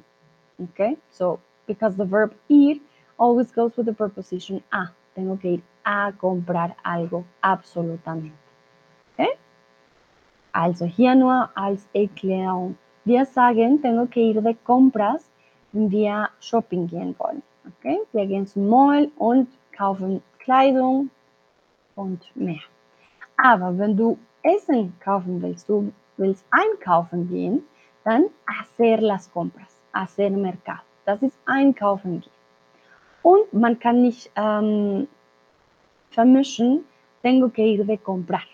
Okay? 0.62 0.96
So 1.10 1.40
because 1.66 1.96
the 1.96 2.06
verb 2.06 2.36
ir 2.50 2.80
always 3.18 3.52
goes 3.52 3.76
with 3.76 3.88
the 3.88 3.94
preposition 3.94 4.62
a. 4.72 4.94
Tengo 5.16 5.38
que 5.42 5.54
ir 5.54 5.64
a 5.84 6.12
comprar 6.12 6.76
algo 6.86 7.26
absolutamente. 7.42 8.38
Okay? 9.14 9.40
Also 10.54 10.86
hier 10.86 11.16
nur 11.16 11.50
als 11.56 11.88
Erklärung. 11.96 12.78
Wir 13.06 13.26
sagen, 13.26 13.82
tengo 13.82 14.06
que 14.06 14.22
ir 14.22 14.40
de 14.40 14.54
compras, 14.64 15.32
wir 15.72 16.30
shopping 16.40 16.86
gehen 16.86 17.16
wollen. 17.18 17.42
Okay? 17.70 18.02
Wir 18.12 18.28
gehen 18.28 18.46
zum 18.46 18.68
Mall 18.68 19.10
und 19.18 19.48
kaufen 19.76 20.22
Kleidung 20.38 21.10
und 21.96 22.24
mehr. 22.36 22.62
Aber 23.38 23.76
wenn 23.80 23.98
du 23.98 24.20
Essen 24.44 24.94
kaufen 25.00 25.42
willst, 25.42 25.68
du 25.68 25.92
willst 26.22 26.46
einkaufen 26.52 27.28
gehen, 27.28 27.64
dann 28.06 28.26
hacer 28.48 29.02
las 29.02 29.30
compras, 29.32 29.78
hacer 29.94 30.30
mercado. 30.30 30.84
Das 31.06 31.22
ist 31.22 31.38
einkaufen 31.46 32.22
gehen. 32.22 32.32
Und 33.24 33.54
man 33.54 33.78
kann 33.78 34.02
nicht 34.02 34.32
ähm, 34.36 35.08
vermischen, 36.12 36.86
tengo 37.22 37.50
que 37.50 37.62
ir 37.62 37.84
de 37.86 37.98
comprar, 37.98 38.48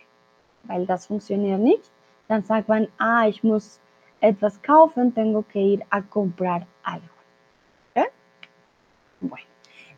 weil 0.64 0.86
das 0.86 1.06
funktioniert 1.06 1.60
nicht. 1.60 1.92
Dann 2.28 2.44
sagt 2.44 2.68
man, 2.68 2.88
ah, 2.98 3.28
ich 3.28 3.44
muss 3.44 3.80
etwas 4.20 4.62
kaufen, 4.62 5.14
tengo 5.14 5.44
que 5.44 5.60
ir 5.60 5.86
a 5.90 6.02
comprar 6.02 6.66
algo. 6.84 7.06
¿Eh? 7.96 8.10
Bueno, 9.22 9.46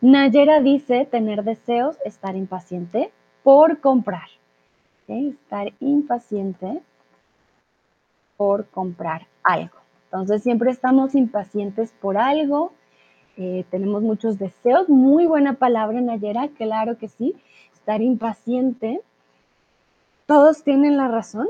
Nayera 0.02 0.60
dice 0.60 1.06
tener 1.06 1.44
deseos, 1.44 1.98
estar 2.06 2.36
impaciente 2.36 3.12
por 3.44 3.80
comprar. 3.80 4.30
Estar 5.08 5.72
impaciente 5.80 6.84
por 8.40 8.68
comprar 8.68 9.28
algo. 9.44 9.76
Entonces 10.06 10.44
siempre 10.44 10.72
estamos 10.72 11.14
impacientes 11.14 11.92
por 12.00 12.18
algo, 12.18 12.72
eh, 13.36 13.66
tenemos 13.70 14.02
muchos 14.02 14.40
deseos. 14.40 14.88
Muy 14.88 15.26
buena 15.26 15.56
palabra, 15.56 16.00
Nayera, 16.00 16.48
claro 16.48 16.98
que 16.98 17.10
sí. 17.10 17.36
Estar 17.74 18.02
impaciente. 18.02 19.02
Todos 20.26 20.64
tienen 20.64 20.96
la 20.96 21.10
razón. 21.10 21.50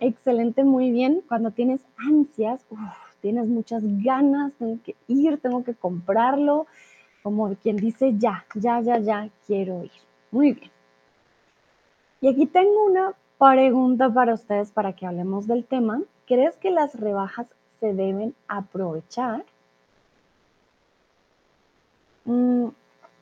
Excelente, 0.00 0.64
muy 0.64 0.90
bien. 0.90 1.22
Cuando 1.26 1.50
tienes 1.50 1.80
ansias, 1.96 2.60
tienes 3.22 3.46
muchas 3.46 3.82
ganas, 4.04 4.52
tengo 4.58 4.78
que 4.84 4.96
ir, 5.08 5.38
tengo 5.38 5.64
que 5.64 5.72
comprarlo. 5.72 6.66
Como 7.22 7.54
quien 7.56 7.76
dice, 7.76 8.12
ya, 8.18 8.44
ya, 8.54 8.82
ya, 8.82 8.98
ya, 8.98 9.30
quiero 9.46 9.82
ir. 9.82 9.90
Muy 10.30 10.52
bien. 10.52 10.70
Y 12.20 12.28
aquí 12.28 12.44
tengo 12.44 12.84
una 12.84 13.14
pregunta 13.38 14.10
para 14.10 14.34
ustedes 14.34 14.70
para 14.70 14.92
que 14.94 15.06
hablemos 15.06 15.46
del 15.46 15.64
tema. 15.64 16.02
¿Crees 16.26 16.56
que 16.56 16.70
las 16.70 16.98
rebajas 16.98 17.46
se 17.80 17.94
deben 17.94 18.34
aprovechar? 18.48 19.44
Mm, 22.24 22.68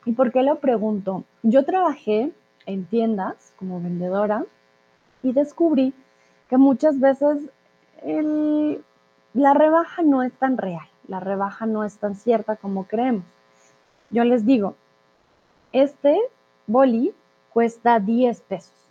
¿Y 0.06 0.12
por 0.12 0.32
qué 0.32 0.42
lo 0.42 0.60
pregunto? 0.60 1.24
Yo 1.42 1.64
trabajé 1.64 2.32
en 2.66 2.84
tiendas 2.86 3.52
como 3.56 3.80
vendedora 3.80 4.44
y 5.22 5.32
descubrí 5.32 5.94
que 6.48 6.56
muchas 6.58 7.00
veces 7.00 7.50
la 9.32 9.54
rebaja 9.54 10.02
no 10.02 10.22
es 10.22 10.32
tan 10.34 10.58
real, 10.58 10.86
la 11.08 11.20
rebaja 11.20 11.64
no 11.66 11.84
es 11.84 11.96
tan 11.98 12.14
cierta 12.14 12.56
como 12.56 12.84
creemos. 12.84 13.24
Yo 14.10 14.24
les 14.24 14.44
digo, 14.44 14.74
este 15.72 16.20
boli 16.66 17.14
cuesta 17.52 17.98
10 17.98 18.40
pesos, 18.42 18.83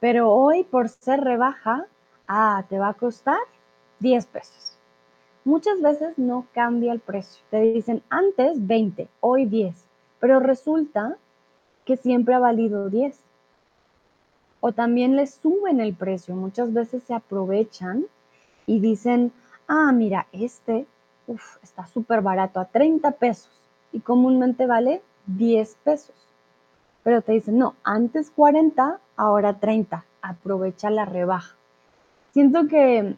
pero 0.00 0.32
hoy 0.32 0.64
por 0.64 0.88
ser 0.88 1.20
rebaja, 1.20 1.86
ah, 2.26 2.64
te 2.68 2.78
va 2.78 2.88
a 2.88 2.94
costar 2.94 3.38
10 4.00 4.26
pesos. 4.26 4.76
Muchas 5.44 5.80
veces 5.80 6.18
no 6.18 6.46
cambia 6.52 6.92
el 6.92 7.00
precio. 7.00 7.42
Te 7.50 7.60
dicen 7.60 8.02
antes 8.08 8.66
20, 8.66 9.08
hoy 9.20 9.46
10, 9.46 9.74
pero 10.18 10.40
resulta 10.40 11.16
que 11.84 11.96
siempre 11.96 12.34
ha 12.34 12.38
valido 12.38 12.88
10. 12.90 13.18
O 14.60 14.72
también 14.72 15.16
les 15.16 15.34
suben 15.34 15.80
el 15.80 15.94
precio. 15.94 16.34
Muchas 16.34 16.72
veces 16.72 17.02
se 17.04 17.14
aprovechan 17.14 18.06
y 18.66 18.80
dicen, 18.80 19.32
ah, 19.68 19.92
mira, 19.92 20.26
este 20.32 20.86
está 21.62 21.86
súper 21.86 22.22
barato, 22.22 22.60
a 22.60 22.64
30 22.66 23.12
pesos 23.12 23.50
y 23.92 24.00
comúnmente 24.00 24.66
vale 24.66 25.02
10 25.26 25.76
pesos. 25.84 26.14
Pero 27.02 27.22
te 27.22 27.32
dicen, 27.32 27.58
no, 27.58 27.74
antes 27.82 28.30
40, 28.30 28.98
ahora 29.16 29.58
30. 29.58 30.04
Aprovecha 30.22 30.90
la 30.90 31.04
rebaja. 31.04 31.56
Siento 32.32 32.68
que 32.68 33.16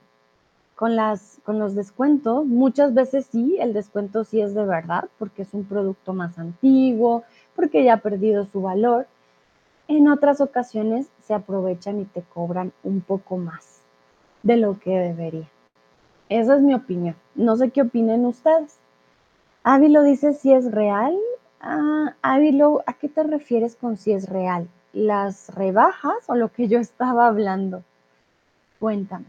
con, 0.75 0.97
las, 0.97 1.40
con 1.45 1.59
los 1.59 1.75
descuentos, 1.75 2.45
muchas 2.47 2.95
veces 2.95 3.27
sí, 3.31 3.57
el 3.61 3.73
descuento 3.73 4.25
sí 4.25 4.40
es 4.40 4.55
de 4.55 4.64
verdad, 4.64 5.09
porque 5.18 5.42
es 5.42 5.53
un 5.53 5.64
producto 5.64 6.12
más 6.12 6.38
antiguo, 6.38 7.25
porque 7.55 7.85
ya 7.85 7.95
ha 7.95 7.97
perdido 7.99 8.47
su 8.47 8.62
valor. 8.62 9.07
En 9.88 10.09
otras 10.09 10.40
ocasiones 10.40 11.09
se 11.25 11.35
aprovechan 11.35 12.01
y 12.01 12.05
te 12.05 12.23
cobran 12.23 12.73
un 12.83 13.01
poco 13.01 13.37
más 13.37 13.83
de 14.42 14.57
lo 14.57 14.79
que 14.79 14.90
debería. 14.90 15.49
Esa 16.29 16.57
es 16.57 16.62
mi 16.62 16.75
opinión. 16.75 17.14
No 17.35 17.57
sé 17.57 17.71
qué 17.71 17.83
opinen 17.83 18.25
ustedes. 18.25 18.79
Ávilo 19.64 20.03
dice 20.03 20.33
si 20.33 20.53
es 20.53 20.71
real. 20.73 21.16
Ah, 21.64 22.16
Ávilo, 22.22 22.83
¿a 22.87 22.94
qué 22.94 23.09
te 23.09 23.22
refieres 23.22 23.77
con 23.77 23.96
si 23.96 24.11
es 24.11 24.29
real? 24.29 24.68
¿Las 24.92 25.55
rebajas 25.55 26.25
o 26.27 26.35
lo 26.35 26.53
que 26.53 26.66
yo 26.66 26.81
estaba 26.81 27.29
hablando? 27.29 27.85
Cuéntame. 28.81 29.27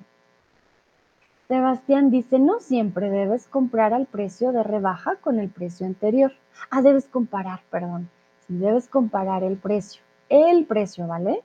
Sebastián 1.47 2.09
dice, 2.09 2.39
no 2.39 2.59
siempre 2.59 3.11
debes 3.11 3.47
comprar 3.47 3.93
al 3.93 4.07
precio 4.07 4.51
de 4.51 4.63
rebaja 4.63 5.17
con 5.17 5.39
el 5.39 5.49
precio 5.49 5.85
anterior. 5.85 6.31
Ah, 6.71 6.81
debes 6.81 7.05
comparar, 7.05 7.61
perdón. 7.69 8.09
Debes 8.47 8.87
comparar 8.87 9.43
el 9.43 9.57
precio. 9.57 10.01
El 10.27 10.65
precio, 10.65 11.05
¿vale? 11.05 11.43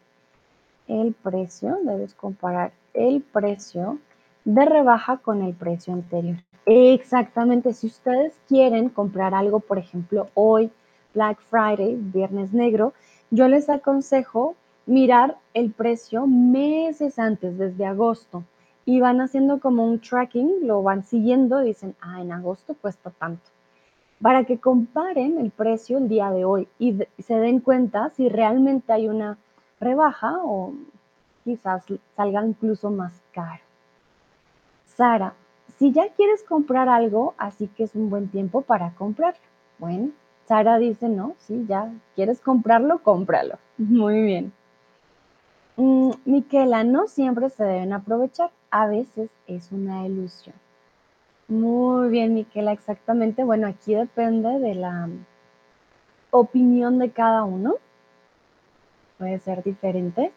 El 0.86 1.12
precio, 1.12 1.76
debes 1.84 2.14
comparar 2.14 2.72
el 2.94 3.20
precio 3.20 3.98
de 4.46 4.64
rebaja 4.64 5.18
con 5.18 5.42
el 5.42 5.52
precio 5.52 5.92
anterior. 5.92 6.38
Exactamente, 6.64 7.74
si 7.74 7.86
ustedes 7.88 8.34
quieren 8.48 8.88
comprar 8.88 9.34
algo, 9.34 9.60
por 9.60 9.78
ejemplo, 9.78 10.28
hoy, 10.34 10.70
Black 11.18 11.40
Friday, 11.50 11.96
Viernes 11.96 12.52
Negro, 12.52 12.92
yo 13.32 13.48
les 13.48 13.68
aconsejo 13.68 14.54
mirar 14.86 15.36
el 15.52 15.72
precio 15.72 16.28
meses 16.28 17.18
antes, 17.18 17.58
desde 17.58 17.86
agosto 17.86 18.44
y 18.84 19.00
van 19.00 19.20
haciendo 19.20 19.58
como 19.58 19.84
un 19.84 19.98
tracking, 19.98 20.68
lo 20.68 20.84
van 20.84 21.02
siguiendo, 21.04 21.58
dicen, 21.58 21.96
ah, 22.00 22.22
en 22.22 22.30
agosto 22.30 22.76
cuesta 22.80 23.10
tanto. 23.10 23.42
Para 24.22 24.44
que 24.44 24.58
comparen 24.58 25.40
el 25.40 25.50
precio 25.50 25.98
el 25.98 26.08
día 26.08 26.30
de 26.30 26.44
hoy 26.44 26.68
y 26.78 26.96
se 27.18 27.34
den 27.34 27.58
cuenta 27.58 28.10
si 28.10 28.28
realmente 28.28 28.92
hay 28.92 29.08
una 29.08 29.38
rebaja 29.80 30.36
o 30.44 30.72
quizás 31.42 31.82
salga 32.14 32.46
incluso 32.46 32.90
más 32.90 33.12
caro. 33.32 33.64
Sara, 34.96 35.34
si 35.80 35.90
ya 35.90 36.10
quieres 36.10 36.44
comprar 36.44 36.88
algo, 36.88 37.34
así 37.38 37.66
que 37.66 37.82
es 37.82 37.96
un 37.96 38.08
buen 38.08 38.28
tiempo 38.28 38.62
para 38.62 38.92
comprarlo. 38.94 39.42
Bueno, 39.80 40.10
Sara 40.48 40.78
dice, 40.78 41.10
no, 41.10 41.34
si 41.40 41.66
ya 41.66 41.92
quieres 42.14 42.40
comprarlo, 42.40 43.02
cómpralo. 43.02 43.58
Muy 43.76 44.22
bien. 44.22 44.52
Mm, 45.76 46.12
Miquela, 46.24 46.84
no 46.84 47.06
siempre 47.06 47.50
se 47.50 47.62
deben 47.64 47.92
aprovechar, 47.92 48.50
a 48.70 48.86
veces 48.86 49.30
es 49.46 49.70
una 49.72 50.06
ilusión. 50.06 50.56
Muy 51.48 52.08
bien, 52.08 52.32
Miquela, 52.32 52.72
exactamente. 52.72 53.44
Bueno, 53.44 53.66
aquí 53.66 53.94
depende 53.94 54.58
de 54.58 54.74
la 54.74 55.08
opinión 56.30 56.98
de 56.98 57.10
cada 57.10 57.44
uno. 57.44 57.74
Puede 59.18 59.38
ser 59.40 59.62
diferente. 59.62 60.32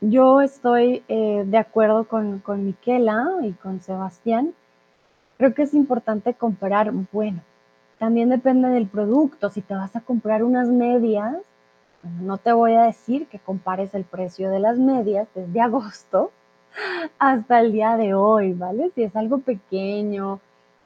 Yo 0.00 0.40
estoy 0.40 1.04
eh, 1.06 1.44
de 1.46 1.58
acuerdo 1.58 2.08
con, 2.08 2.40
con 2.40 2.66
Miquela 2.66 3.24
y 3.42 3.52
con 3.52 3.80
Sebastián. 3.80 4.52
Creo 5.38 5.54
que 5.54 5.62
es 5.62 5.74
importante 5.74 6.34
comprar, 6.34 6.92
bueno, 7.12 7.40
también 7.98 8.28
depende 8.28 8.68
del 8.68 8.86
producto. 8.86 9.50
Si 9.50 9.60
te 9.60 9.74
vas 9.74 9.94
a 9.96 10.00
comprar 10.00 10.42
unas 10.42 10.68
medias, 10.68 11.36
no 12.20 12.38
te 12.38 12.52
voy 12.52 12.74
a 12.74 12.82
decir 12.82 13.26
que 13.28 13.38
compares 13.38 13.94
el 13.94 14.04
precio 14.04 14.50
de 14.50 14.60
las 14.60 14.78
medias 14.78 15.28
desde 15.34 15.60
agosto 15.60 16.30
hasta 17.18 17.60
el 17.60 17.72
día 17.72 17.96
de 17.96 18.14
hoy, 18.14 18.52
¿vale? 18.52 18.90
Si 18.94 19.02
es 19.02 19.14
algo 19.16 19.38
pequeño, 19.38 20.40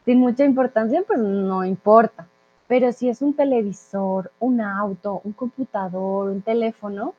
sin 0.05 0.18
mucha 0.18 0.44
importancia, 0.44 1.03
pues 1.07 1.18
no 1.18 1.64
importa. 1.64 2.29
Pero 2.66 2.92
si 2.92 3.09
es 3.09 3.23
un 3.23 3.35
televisor, 3.35 4.31
un 4.38 4.61
auto, 4.61 5.23
un 5.25 5.33
computador, 5.33 6.29
un 6.29 6.42
teléfono, 6.42 7.14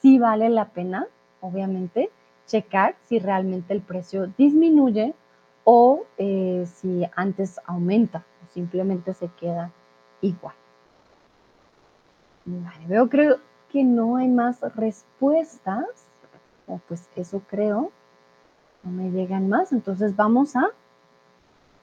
sí 0.00 0.18
vale 0.18 0.48
la 0.50 0.66
pena, 0.66 1.06
obviamente, 1.40 2.10
checar 2.46 2.96
si 3.06 3.18
realmente 3.18 3.72
el 3.72 3.80
precio 3.80 4.26
disminuye 4.36 5.14
o 5.64 6.04
eh, 6.18 6.66
si 6.66 7.06
antes 7.16 7.58
aumenta 7.64 8.24
simplemente 8.52 9.14
se 9.14 9.28
queda 9.28 9.70
igual. 10.20 10.54
Vale, 12.44 12.86
veo 12.86 13.08
creo 13.08 13.38
que 13.70 13.84
no 13.84 14.16
hay 14.16 14.28
más 14.28 14.60
respuestas, 14.74 15.86
o 16.66 16.80
pues 16.88 17.08
eso 17.16 17.42
creo, 17.48 17.92
no 18.82 18.90
me 18.90 19.10
llegan 19.10 19.48
más, 19.48 19.72
entonces 19.72 20.16
vamos 20.16 20.56
a 20.56 20.70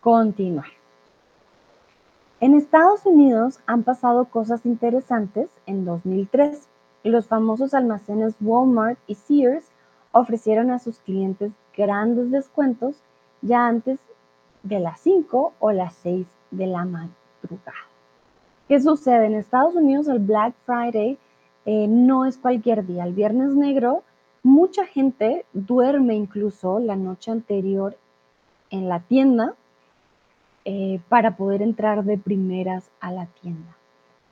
continuar. 0.02 0.68
En 2.40 2.54
Estados 2.54 3.06
Unidos 3.06 3.60
han 3.66 3.84
pasado 3.84 4.26
cosas 4.26 4.66
interesantes 4.66 5.50
en 5.66 5.86
2003. 5.86 6.68
Los 7.04 7.28
famosos 7.28 7.74
almacenes 7.74 8.36
Walmart 8.42 9.00
y 9.08 9.16
Sears 9.16 9.66
ofrecieron 10.12 10.70
a 10.70 10.80
sus 10.80 11.00
clientes 11.00 11.52
grandes 11.76 12.30
descuentos 12.30 13.02
ya 13.42 13.66
antes 13.66 14.00
de 14.64 14.80
las 14.80 15.00
5 15.00 15.54
o 15.60 15.72
las 15.72 15.96
6 15.96 16.28
de 16.52 16.68
la 16.68 16.86
madrugada. 16.86 17.88
¿Qué 18.68 18.80
sucede? 18.80 19.28
En 19.28 19.36
Estados 19.36 19.76
Unidos 19.76 20.08
el 20.08 20.20
Black 20.20 20.54
Friday 20.66 21.18
eh, 21.66 21.88
no 21.88 22.26
es 22.26 22.38
cualquier 22.38 22.86
día. 22.86 23.06
El 23.06 23.14
Viernes 23.14 23.56
Negro, 23.56 24.04
mucha 24.44 24.86
gente 24.86 25.46
duerme 25.54 26.16
incluso 26.16 26.80
la 26.80 26.96
noche 26.96 27.32
anterior 27.32 27.98
en 28.70 28.90
la 28.90 29.00
tienda 29.00 29.56
eh, 30.66 31.00
para 31.08 31.38
poder 31.38 31.62
entrar 31.62 32.04
de 32.04 32.18
primeras 32.18 32.90
a 33.00 33.12
la 33.12 33.28
tienda. 33.42 33.78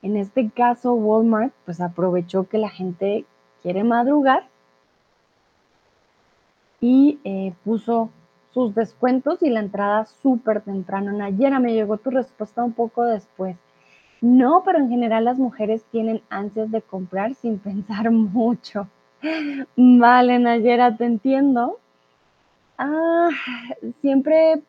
En 0.02 0.16
este 0.16 0.50
caso, 0.50 0.92
Walmart 0.92 1.52
pues 1.64 1.80
aprovechó 1.80 2.46
que 2.46 2.58
la 2.58 2.68
gente 2.68 3.24
quiere 3.62 3.84
madrugar 3.84 4.46
y 6.80 7.18
eh, 7.24 7.54
puso 7.64 8.10
sus 8.56 8.74
descuentos 8.74 9.42
y 9.42 9.50
la 9.50 9.60
entrada 9.60 10.06
súper 10.06 10.62
temprano. 10.62 11.12
Nayera, 11.12 11.60
me 11.60 11.74
llegó 11.74 11.98
tu 11.98 12.08
respuesta 12.08 12.64
un 12.64 12.72
poco 12.72 13.04
después. 13.04 13.54
No, 14.22 14.62
pero 14.64 14.78
en 14.78 14.88
general 14.88 15.26
las 15.26 15.38
mujeres 15.38 15.84
tienen 15.92 16.22
ansias 16.30 16.70
de 16.70 16.80
comprar 16.80 17.34
sin 17.34 17.58
pensar 17.68 18.10
mucho. 18.10 18.88
Vale, 19.76 20.38
Nayera, 20.38 20.96
te 20.96 21.04
entiendo. 21.04 21.78
Ah, 22.78 23.28
siempre, 24.00 24.62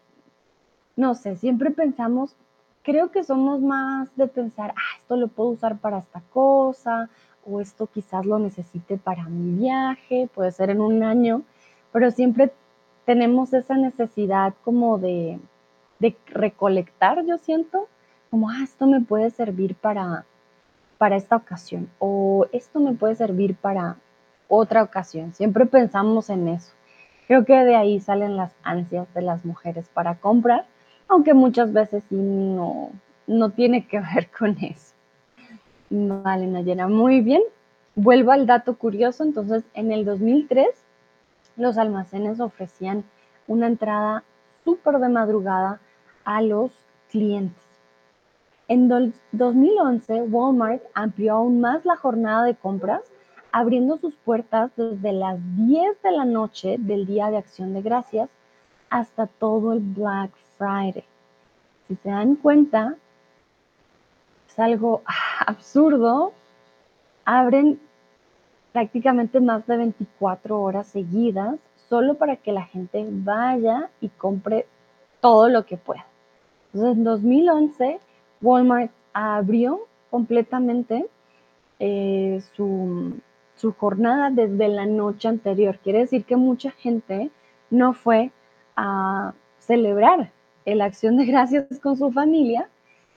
no 0.98 1.16
sé, 1.16 1.38
siempre 1.38 1.72
pensamos, 1.72 2.36
creo 2.84 3.10
que 3.10 3.24
somos 3.24 3.62
más 3.62 4.14
de 4.18 4.28
pensar, 4.28 4.74
ah, 4.76 4.98
esto 5.02 5.16
lo 5.16 5.30
puedo 5.30 5.52
usar 5.52 5.78
para 5.78 6.00
esta 6.00 6.22
cosa, 6.34 7.10
o 7.46 7.62
esto 7.62 7.88
quizás 7.88 8.26
lo 8.26 8.38
necesite 8.38 8.98
para 8.98 9.30
mi 9.30 9.60
viaje, 9.60 10.30
puede 10.36 10.52
ser 10.52 10.72
en 10.72 10.82
un 10.82 11.04
año, 11.04 11.44
pero 11.94 12.12
siempre 12.12 12.52
tenemos 13.08 13.54
esa 13.54 13.78
necesidad 13.78 14.54
como 14.66 14.98
de, 14.98 15.40
recolectar, 16.28 17.26
yo 17.26 17.38
siento, 17.38 17.88
como, 18.30 18.50
ah, 18.50 18.60
esto 18.62 18.86
me 18.86 19.00
puede 19.00 19.32
servir 19.32 19.76
para, 19.76 20.26
para 20.98 21.16
esta 21.16 21.38
ocasión 21.38 21.90
o 22.00 22.48
esto 22.52 22.82
me 22.82 22.94
puede 22.94 23.16
servir 23.16 23.56
para 23.56 23.96
otra 24.50 24.84
ocasión. 24.84 25.34
Siempre 25.34 25.66
pensamos 25.66 26.30
en 26.30 26.50
eso. 26.50 26.74
Creo 27.28 27.46
que 27.46 27.54
de 27.54 27.78
ahí 27.78 28.02
salen 28.02 28.36
las 28.36 28.54
ansias 28.62 29.12
de 29.14 29.22
las 29.22 29.46
mujeres 29.46 29.90
para 29.94 30.16
comprar, 30.16 30.66
aunque 31.08 31.34
muchas 31.34 31.72
veces 31.72 32.04
sí 32.10 32.16
no, 32.18 32.92
no 33.26 33.52
tiene 33.52 33.88
que 33.88 34.00
ver 34.16 34.30
con 34.38 34.58
eso. 34.62 34.94
Vale, 35.90 36.46
Nayera, 36.46 36.90
muy 36.90 37.22
bien. 37.22 37.42
Vuelvo 37.96 38.32
al 38.34 38.46
dato 38.46 38.78
curioso, 38.78 39.24
entonces 39.24 39.64
en 39.74 39.94
el 39.94 40.04
2003 40.04 40.68
los 41.58 41.78
almacenes 41.78 42.40
ofrecían 42.40 43.04
una 43.48 43.68
entrada 43.68 44.24
súper 44.64 45.00
de 45.00 45.10
madrugada 45.10 45.80
a 46.24 46.42
los 46.42 46.72
clientes. 47.10 47.64
En 48.68 48.90
2011, 49.32 50.24
Walmart 50.24 50.84
amplió 50.94 51.36
aún 51.36 51.62
más 51.62 51.86
la 51.86 51.96
jornada 51.96 52.44
de 52.44 52.56
compras, 52.56 53.02
abriendo 53.52 53.98
sus 53.98 54.14
puertas 54.16 54.72
desde 54.76 55.14
las 55.14 55.40
10 55.56 56.02
de 56.02 56.12
la 56.12 56.26
noche 56.26 56.76
del 56.78 57.06
Día 57.06 57.30
de 57.30 57.38
Acción 57.38 57.74
de 57.74 57.82
Gracias 57.82 58.30
hasta 58.90 59.28
todo 59.28 59.74
el 59.74 59.80
Black 59.80 60.32
Friday. 60.58 61.06
Si 61.88 61.96
se 61.96 62.10
dan 62.10 62.36
cuenta, 62.36 62.96
es 64.50 64.60
algo 64.60 65.02
absurdo. 65.46 66.34
Abren 67.24 67.80
prácticamente 68.78 69.40
más 69.40 69.66
de 69.66 69.76
24 69.76 70.62
horas 70.62 70.86
seguidas 70.86 71.56
solo 71.90 72.14
para 72.14 72.36
que 72.36 72.52
la 72.52 72.62
gente 72.66 73.08
vaya 73.10 73.90
y 74.02 74.10
compre 74.10 74.68
todo 75.20 75.50
lo 75.50 75.66
que 75.66 75.78
pueda. 75.78 76.06
Entonces, 76.68 76.96
en 76.96 77.04
2011, 77.04 78.00
Walmart 78.40 78.92
abrió 79.14 79.88
completamente 80.12 81.08
eh, 81.80 82.40
su, 82.56 83.20
su 83.56 83.74
jornada 83.74 84.30
desde 84.30 84.68
la 84.68 84.86
noche 84.86 85.28
anterior. 85.28 85.80
Quiere 85.80 86.02
decir 86.02 86.24
que 86.24 86.36
mucha 86.36 86.70
gente 86.70 87.32
no 87.72 87.94
fue 87.94 88.30
a 88.76 89.34
celebrar 89.58 90.30
la 90.66 90.86
acción 90.86 91.18
de 91.18 91.26
gracias 91.26 91.80
con 91.80 91.98
su 91.98 92.12
familia, 92.12 92.70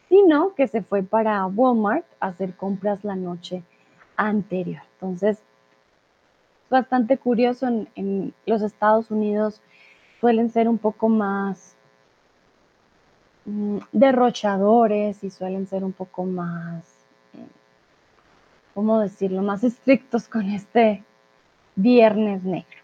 sino 0.09 0.55
que 0.55 0.69
se 0.69 0.81
fue 0.81 1.03
para 1.03 1.45
Walmart 1.45 2.07
a 2.19 2.29
hacer 2.29 2.57
compras 2.57 3.05
la 3.05 3.15
noche 3.15 3.63
anterior. 4.17 4.81
Entonces, 4.95 5.43
bastante 6.71 7.19
curioso, 7.19 7.67
en, 7.67 7.89
en 7.97 8.35
los 8.47 8.63
Estados 8.63 9.11
Unidos 9.11 9.61
suelen 10.21 10.51
ser 10.51 10.69
un 10.69 10.79
poco 10.79 11.09
más 11.09 11.77
mm, 13.45 13.79
derrochadores 13.93 15.23
y 15.25 15.31
suelen 15.31 15.67
ser 15.67 15.85
un 15.85 15.93
poco 15.93 16.25
más, 16.25 16.85
eh, 17.35 17.47
¿cómo 18.75 19.01
decirlo?, 19.01 19.43
más 19.43 19.65
estrictos 19.65 20.29
con 20.29 20.49
este 20.49 21.05
viernes 21.75 22.45
negro. 22.45 22.79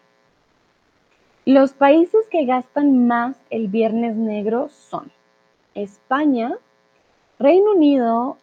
Los 1.45 1.72
países 1.72 2.26
que 2.28 2.45
gastan 2.45 3.07
más 3.07 3.37
el 3.51 3.68
viernes 3.68 4.16
negro 4.16 4.68
son 4.68 5.12
España, 5.74 6.57
Reino 7.39 7.72
Unido, 7.72 8.39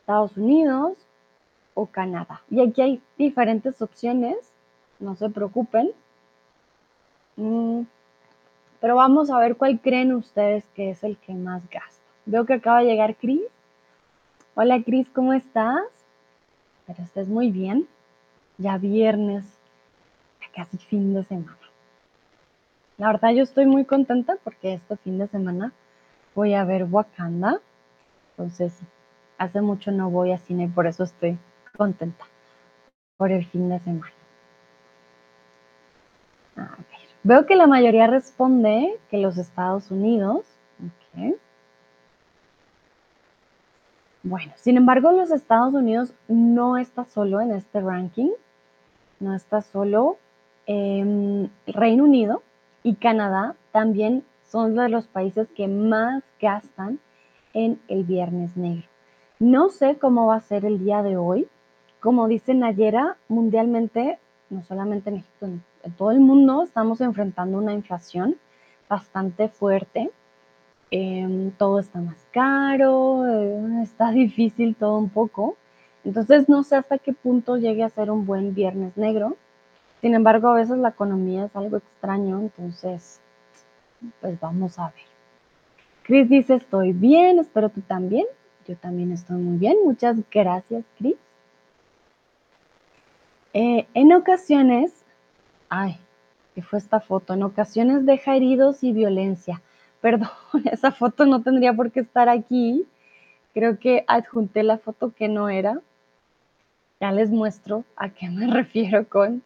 Estados 0.00 0.36
Unidos 0.36 0.96
o 1.74 1.86
Canadá. 1.86 2.42
Y 2.50 2.60
aquí 2.60 2.82
hay 2.82 3.02
diferentes 3.16 3.80
opciones, 3.80 4.51
no 5.02 5.16
se 5.16 5.28
preocupen. 5.28 5.90
Mm, 7.36 7.82
pero 8.80 8.96
vamos 8.96 9.30
a 9.30 9.38
ver 9.38 9.56
cuál 9.56 9.80
creen 9.80 10.14
ustedes 10.14 10.64
que 10.74 10.90
es 10.90 11.04
el 11.04 11.16
que 11.18 11.34
más 11.34 11.62
gasta. 11.70 12.02
Veo 12.24 12.46
que 12.46 12.54
acaba 12.54 12.80
de 12.80 12.86
llegar 12.86 13.16
Cris. 13.16 13.42
Hola 14.54 14.82
Cris, 14.82 15.08
¿cómo 15.12 15.32
estás? 15.32 15.82
Pero 16.86 17.02
estés 17.02 17.28
muy 17.28 17.50
bien. 17.50 17.88
Ya 18.58 18.78
viernes, 18.78 19.44
casi 20.54 20.78
fin 20.78 21.14
de 21.14 21.24
semana. 21.24 21.58
La 22.98 23.08
verdad 23.08 23.30
yo 23.30 23.42
estoy 23.42 23.66
muy 23.66 23.84
contenta 23.84 24.36
porque 24.44 24.74
este 24.74 24.96
fin 24.98 25.18
de 25.18 25.26
semana 25.26 25.72
voy 26.34 26.54
a 26.54 26.64
ver 26.64 26.84
Wakanda. 26.84 27.60
Entonces, 28.30 28.78
hace 29.38 29.60
mucho 29.60 29.90
no 29.90 30.10
voy 30.10 30.32
a 30.32 30.38
cine, 30.38 30.70
por 30.72 30.86
eso 30.86 31.04
estoy 31.04 31.38
contenta 31.76 32.26
por 33.16 33.32
el 33.32 33.44
fin 33.46 33.68
de 33.68 33.80
semana. 33.80 34.21
Veo 37.24 37.46
que 37.46 37.54
la 37.54 37.66
mayoría 37.66 38.06
responde 38.06 38.98
que 39.10 39.18
los 39.18 39.38
Estados 39.38 39.90
Unidos. 39.90 40.44
Bueno, 44.24 44.52
sin 44.56 44.76
embargo, 44.76 45.12
los 45.12 45.30
Estados 45.30 45.74
Unidos 45.74 46.14
no 46.28 46.76
está 46.76 47.04
solo 47.04 47.40
en 47.40 47.52
este 47.52 47.80
ranking, 47.80 48.30
no 49.20 49.34
está 49.34 49.62
solo. 49.62 50.18
en 50.66 51.50
Reino 51.66 52.04
Unido 52.04 52.42
y 52.82 52.94
Canadá 52.94 53.56
también 53.72 54.24
son 54.44 54.76
de 54.76 54.88
los 54.88 55.06
países 55.08 55.48
que 55.56 55.66
más 55.66 56.22
gastan 56.40 57.00
en 57.54 57.80
el 57.88 58.04
Viernes 58.04 58.56
Negro. 58.56 58.86
No 59.38 59.70
sé 59.70 59.96
cómo 59.98 60.26
va 60.26 60.36
a 60.36 60.40
ser 60.40 60.64
el 60.64 60.78
día 60.78 61.02
de 61.02 61.16
hoy. 61.16 61.48
Como 62.00 62.28
dice 62.28 62.54
Nayera, 62.54 63.16
mundialmente, 63.28 64.18
no 64.50 64.62
solamente 64.62 65.10
en 65.10 65.16
México, 65.16 65.46
en, 65.82 65.92
todo 65.92 66.10
el 66.10 66.20
mundo 66.20 66.62
estamos 66.64 67.00
enfrentando 67.00 67.58
una 67.58 67.72
inflación 67.72 68.36
bastante 68.88 69.48
fuerte. 69.48 70.10
Em, 70.90 71.50
todo 71.52 71.78
está 71.78 72.00
más 72.00 72.26
caro, 72.32 73.26
eh, 73.26 73.82
está 73.82 74.10
difícil 74.12 74.76
todo 74.76 74.98
un 74.98 75.08
poco. 75.08 75.56
Entonces 76.04 76.48
no 76.48 76.64
sé 76.64 76.76
hasta 76.76 76.98
qué 76.98 77.12
punto 77.12 77.56
llegue 77.56 77.84
a 77.84 77.88
ser 77.88 78.10
un 78.10 78.26
buen 78.26 78.54
Viernes 78.54 78.96
Negro. 78.96 79.36
Sin 80.00 80.14
embargo, 80.14 80.48
a 80.48 80.54
veces 80.54 80.78
la 80.78 80.88
economía 80.90 81.44
es 81.44 81.54
algo 81.54 81.76
extraño, 81.76 82.40
entonces, 82.40 83.20
pues 84.20 84.38
vamos 84.40 84.78
a 84.80 84.86
ver. 84.86 85.04
Chris 86.02 86.28
dice, 86.28 86.54
estoy 86.54 86.92
bien, 86.92 87.38
espero 87.38 87.68
tú 87.68 87.80
también. 87.82 88.26
Yo 88.66 88.76
también 88.76 89.12
estoy 89.12 89.36
muy 89.36 89.58
bien. 89.58 89.76
Muchas 89.84 90.16
gracias, 90.30 90.84
Chris. 90.98 91.14
Eh, 93.54 93.86
en 93.94 94.12
ocasiones, 94.12 95.01
ay, 95.72 95.96
¿qué 96.54 96.60
fue 96.62 96.78
esta 96.78 97.00
foto? 97.00 97.32
En 97.32 97.42
ocasiones 97.42 98.04
deja 98.04 98.36
heridos 98.36 98.84
y 98.84 98.92
violencia. 98.92 99.62
Perdón, 100.02 100.28
esa 100.70 100.92
foto 100.92 101.24
no 101.24 101.42
tendría 101.42 101.72
por 101.72 101.90
qué 101.90 102.00
estar 102.00 102.28
aquí. 102.28 102.86
Creo 103.54 103.78
que 103.78 104.04
adjunté 104.06 104.62
la 104.62 104.76
foto 104.76 105.14
que 105.14 105.28
no 105.28 105.48
era. 105.48 105.80
Ya 107.00 107.10
les 107.10 107.30
muestro 107.30 107.84
a 107.96 108.10
qué 108.10 108.28
me 108.28 108.46
refiero 108.52 109.08
con 109.08 109.42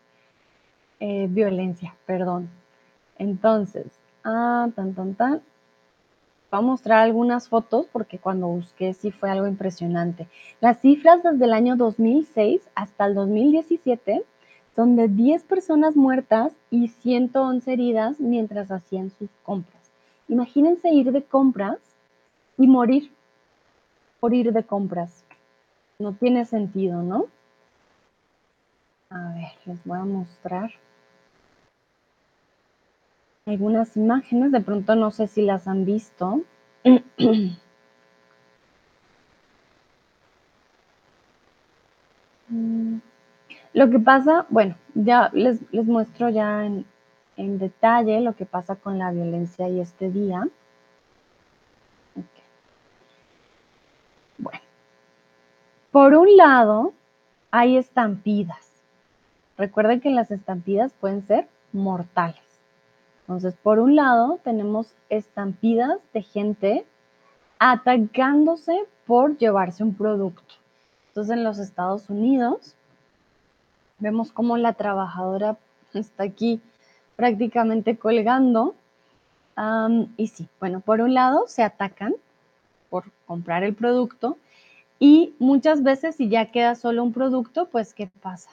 eh, 0.99 1.29
violencia, 1.31 1.95
perdón. 2.07 2.51
Entonces, 3.19 3.87
ah, 4.25 4.69
tan, 4.75 4.95
tan, 4.95 5.15
tan. 5.15 5.43
Voy 6.51 6.59
a 6.59 6.61
mostrar 6.61 7.01
algunas 7.05 7.49
fotos 7.49 7.87
porque 7.93 8.19
cuando 8.19 8.49
busqué 8.49 8.95
sí 8.95 9.13
fue 9.13 9.31
algo 9.31 9.47
impresionante. 9.47 10.27
Las 10.61 10.81
cifras 10.81 11.23
desde 11.23 11.45
el 11.45 11.53
año 11.53 11.77
2006 11.77 12.63
hasta 12.75 13.07
el 13.07 13.15
2017 13.15 14.25
son 14.77 14.95
de 14.95 15.09
10 15.09 15.43
personas 15.45 15.97
muertas 15.97 16.53
y 16.71 16.89
111 16.89 17.73
heridas 17.73 18.21
mientras 18.21 18.71
hacían 18.71 19.11
sus 19.11 19.31
compras. 19.43 19.91
Imagínense 20.29 20.91
ir 20.91 21.11
de 21.13 21.23
compras 21.25 21.79
y 22.59 22.67
morir 22.67 23.11
por 24.21 24.35
ir 24.35 24.53
de 24.53 24.65
compras. 24.65 25.25
No 25.99 26.13
tiene 26.13 26.45
sentido, 26.45 27.03
¿no? 27.03 27.25
A 29.09 29.33
ver, 29.35 29.53
les 29.65 29.83
voy 29.85 29.99
a 29.99 30.05
mostrar 30.05 30.71
algunas 33.47 33.97
imágenes, 33.97 34.53
de 34.53 34.61
pronto 34.61 34.95
no 34.95 35.11
sé 35.11 35.27
si 35.27 35.41
las 35.41 35.67
han 35.67 35.87
visto. 35.87 36.43
Lo 43.77 43.91
que 43.91 43.99
pasa, 43.99 44.47
bueno, 44.49 44.75
ya 44.95 45.29
les, 45.35 45.61
muestro 45.71 46.31
ya 46.31 46.65
en, 46.65 47.59
detalle 47.59 48.23
lo 48.23 48.35
que 48.35 48.47
pasa 48.47 48.75
con 48.75 48.99
la 48.99 49.11
violencia 49.11 49.69
y 49.69 49.81
este 49.81 50.11
día. 50.11 50.49
Bueno, 54.39 54.61
por 55.91 56.15
un 56.15 56.39
lado, 56.39 56.95
hay 57.51 57.77
estampidas. 57.77 58.83
Recuerden 59.59 60.01
que 60.01 60.09
las 60.09 60.31
estampidas 60.31 60.95
pueden 60.95 61.27
ser 61.27 61.47
mortales. 61.75 62.41
Entonces, 63.21 63.57
por 63.63 63.79
un 63.79 63.95
lado, 63.95 64.41
tenemos 64.43 64.95
estampidas 65.11 65.99
de 66.15 66.23
gente 66.23 66.87
atacándose 67.59 68.87
por 69.07 69.37
llevarse 69.37 69.83
un 69.83 69.93
producto. 69.93 70.55
Entonces, 71.09 71.37
en 71.37 71.45
los 71.45 71.59
Estados 71.59 72.09
Unidos, 72.09 72.75
Vemos 73.99 74.31
cómo 74.31 74.57
la 74.59 74.75
trabajadora 74.75 75.57
está 75.95 76.25
aquí 76.25 76.61
prácticamente 77.17 77.97
colgando. 77.97 78.75
y 80.17 80.27
sí, 80.29 80.49
bueno, 80.61 80.81
por 80.81 81.01
un 81.01 81.15
lado 81.15 81.45
se 81.49 81.63
atacan 81.63 82.15
por 82.91 83.05
comprar 83.27 83.65
el 83.65 83.75
producto 83.75 84.37
y 84.99 85.35
muchas 85.39 85.83
veces 85.83 86.17
si 86.17 86.29
ya 86.29 86.51
queda 86.51 86.75
solo 86.75 87.03
un 87.03 87.13
producto, 87.13 87.67
pues 87.67 87.95
¿qué 87.95 88.09
pasa? 88.21 88.51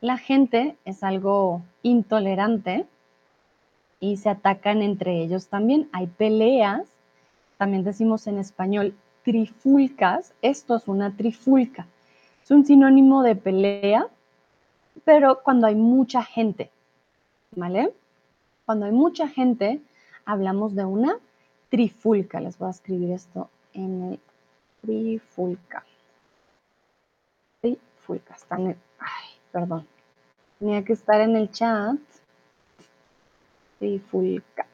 La 0.00 0.18
gente 0.18 0.76
es 0.84 1.02
algo 1.02 1.62
intolerante 1.82 2.86
y 4.00 4.16
se 4.16 4.28
atacan 4.28 4.82
entre 4.82 5.22
ellos 5.22 5.48
también. 5.48 5.88
Hay 5.92 6.06
peleas, 6.06 6.82
también 7.58 7.84
decimos 7.84 8.26
en 8.26 8.38
español 8.38 8.94
trifulcas, 9.22 10.32
esto 10.40 10.76
es 10.76 10.86
una 10.88 11.16
trifulca, 11.16 11.86
es 12.42 12.50
un 12.50 12.64
sinónimo 12.64 13.22
de 13.22 13.36
pelea 13.36 14.06
pero 15.04 15.42
cuando 15.42 15.66
hay 15.66 15.74
mucha 15.74 16.22
gente, 16.22 16.70
¿vale? 17.52 17.92
Cuando 18.64 18.86
hay 18.86 18.92
mucha 18.92 19.28
gente, 19.28 19.80
hablamos 20.24 20.74
de 20.74 20.84
una 20.84 21.18
trifulca. 21.70 22.40
Les 22.40 22.58
voy 22.58 22.68
a 22.68 22.70
escribir 22.70 23.12
esto 23.12 23.48
en 23.72 24.12
el 24.12 24.20
trifulca. 24.82 25.84
Trifulca, 27.60 28.34
está 28.34 28.56
en 28.56 28.66
el, 28.68 28.76
ay, 28.98 29.30
perdón. 29.52 29.86
Tenía 30.58 30.84
que 30.84 30.94
estar 30.94 31.20
en 31.20 31.36
el 31.36 31.50
chat. 31.50 31.96
Trifulca. 33.78 34.66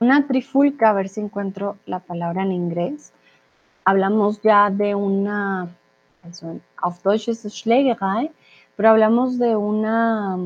Una 0.00 0.26
trifulca, 0.26 0.90
a 0.90 0.92
ver 0.92 1.08
si 1.08 1.20
encuentro 1.20 1.76
la 1.86 2.00
palabra 2.00 2.42
en 2.42 2.52
inglés. 2.52 3.12
Hablamos 3.84 4.42
ya 4.42 4.70
de 4.70 4.94
una 4.94 5.68
also 6.76 7.12
es 7.12 7.42
Schlägerei, 7.42 8.30
pero 8.76 8.90
hablamos 8.90 9.38
de 9.38 9.56
una, 9.56 10.36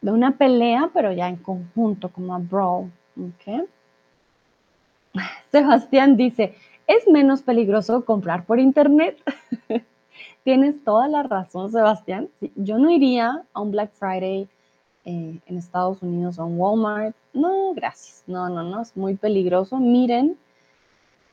de 0.00 0.10
una 0.10 0.36
pelea, 0.36 0.90
pero 0.92 1.12
ya 1.12 1.28
en 1.28 1.36
conjunto, 1.36 2.08
como 2.10 2.34
a 2.34 2.38
brawl. 2.38 2.90
¿okay? 3.16 3.62
Sebastián 5.50 6.16
dice, 6.16 6.54
es 6.86 7.06
menos 7.08 7.42
peligroso 7.42 8.04
comprar 8.04 8.44
por 8.44 8.58
internet. 8.58 9.18
Tienes 10.44 10.82
toda 10.84 11.08
la 11.08 11.22
razón, 11.22 11.70
Sebastián. 11.70 12.28
Yo 12.56 12.78
no 12.78 12.90
iría 12.90 13.44
a 13.52 13.60
un 13.60 13.70
Black 13.70 13.92
Friday 13.92 14.48
eh, 15.04 15.38
en 15.46 15.58
Estados 15.58 16.02
Unidos 16.02 16.38
o 16.38 16.46
en 16.46 16.58
Walmart. 16.58 17.16
No, 17.32 17.74
gracias. 17.74 18.24
No, 18.26 18.48
no, 18.48 18.62
no, 18.62 18.82
es 18.82 18.96
muy 18.96 19.14
peligroso. 19.16 19.78
Miren, 19.78 20.36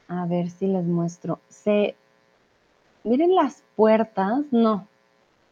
a 0.07 0.25
ver 0.25 0.49
si 0.49 0.67
les 0.67 0.85
muestro. 0.85 1.39
Se 1.47 1.95
miren 3.07 3.35
las 3.35 3.63
puertas, 3.75 4.41
no. 4.51 4.87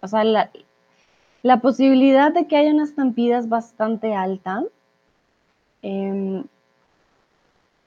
O 0.02 0.08
sea, 0.08 0.24
la, 0.24 1.62
posibilidad 1.62 2.32
de 2.34 2.48
que 2.48 2.58
haya 2.58 2.72
una 2.72 2.84
estampida 2.84 3.40
es 3.40 3.50
bastante 3.50 4.14
alta. 4.14 4.64
Em, 5.82 6.44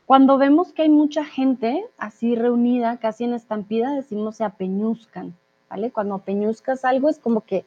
cuando 0.07 0.39
vemos 0.39 0.73
que 0.73 0.83
hay 0.83 0.89
mucha 0.89 1.25
gente 1.25 1.85
así 1.99 2.35
reunida, 2.35 2.97
casi 2.97 3.25
en 3.25 3.35
estampida, 3.35 3.93
decimos 3.93 4.37
se 4.37 4.45
apeñuzcan, 4.45 5.35
¿vale? 5.69 5.91
Cuando 5.91 6.15
apeñuzcas 6.15 6.85
algo 6.85 7.09
es 7.11 7.19
como 7.19 7.43
que 7.43 7.67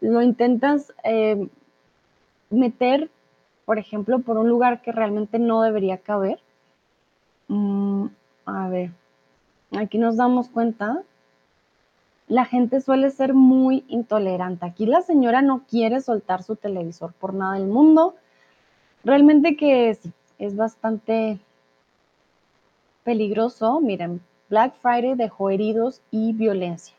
lo 0.00 0.22
intentas 0.22 0.92
em, 1.04 1.48
meter, 2.50 3.10
por 3.66 3.78
ejemplo, 3.78 4.20
por 4.20 4.38
un 4.38 4.48
lugar 4.48 4.80
que 4.80 4.92
realmente 4.92 5.38
no 5.38 5.62
debería 5.62 5.98
caber. 5.98 6.40
Mm, 7.48 8.06
a 8.46 8.68
ver, 8.68 8.90
aquí 9.72 9.98
nos 9.98 10.16
damos 10.16 10.48
cuenta 10.48 11.02
la 12.28 12.44
gente 12.44 12.80
suele 12.80 13.10
ser 13.10 13.34
muy 13.34 13.84
intolerante. 13.88 14.66
Aquí 14.66 14.86
la 14.86 15.02
señora 15.02 15.42
no 15.42 15.62
quiere 15.68 16.00
soltar 16.00 16.42
su 16.42 16.56
televisor 16.56 17.12
por 17.12 17.34
nada 17.34 17.54
del 17.54 17.68
mundo. 17.68 18.16
Realmente 19.04 19.56
que 19.56 19.94
sí, 19.94 20.12
es 20.38 20.56
bastante 20.56 21.38
peligroso. 23.04 23.80
Miren, 23.80 24.20
Black 24.50 24.74
Friday 24.80 25.14
dejó 25.14 25.50
heridos 25.50 26.02
y 26.10 26.32
violencia. 26.32 26.96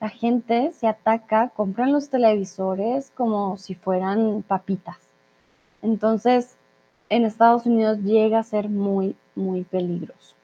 La 0.00 0.10
gente 0.10 0.72
se 0.72 0.86
ataca, 0.86 1.48
compran 1.48 1.92
los 1.92 2.10
televisores 2.10 3.10
como 3.14 3.56
si 3.56 3.74
fueran 3.74 4.42
papitas. 4.46 4.98
Entonces, 5.80 6.56
en 7.08 7.24
Estados 7.24 7.64
Unidos 7.64 8.00
llega 8.00 8.40
a 8.40 8.42
ser 8.42 8.68
muy, 8.68 9.16
muy 9.34 9.64
peligroso. 9.64 10.34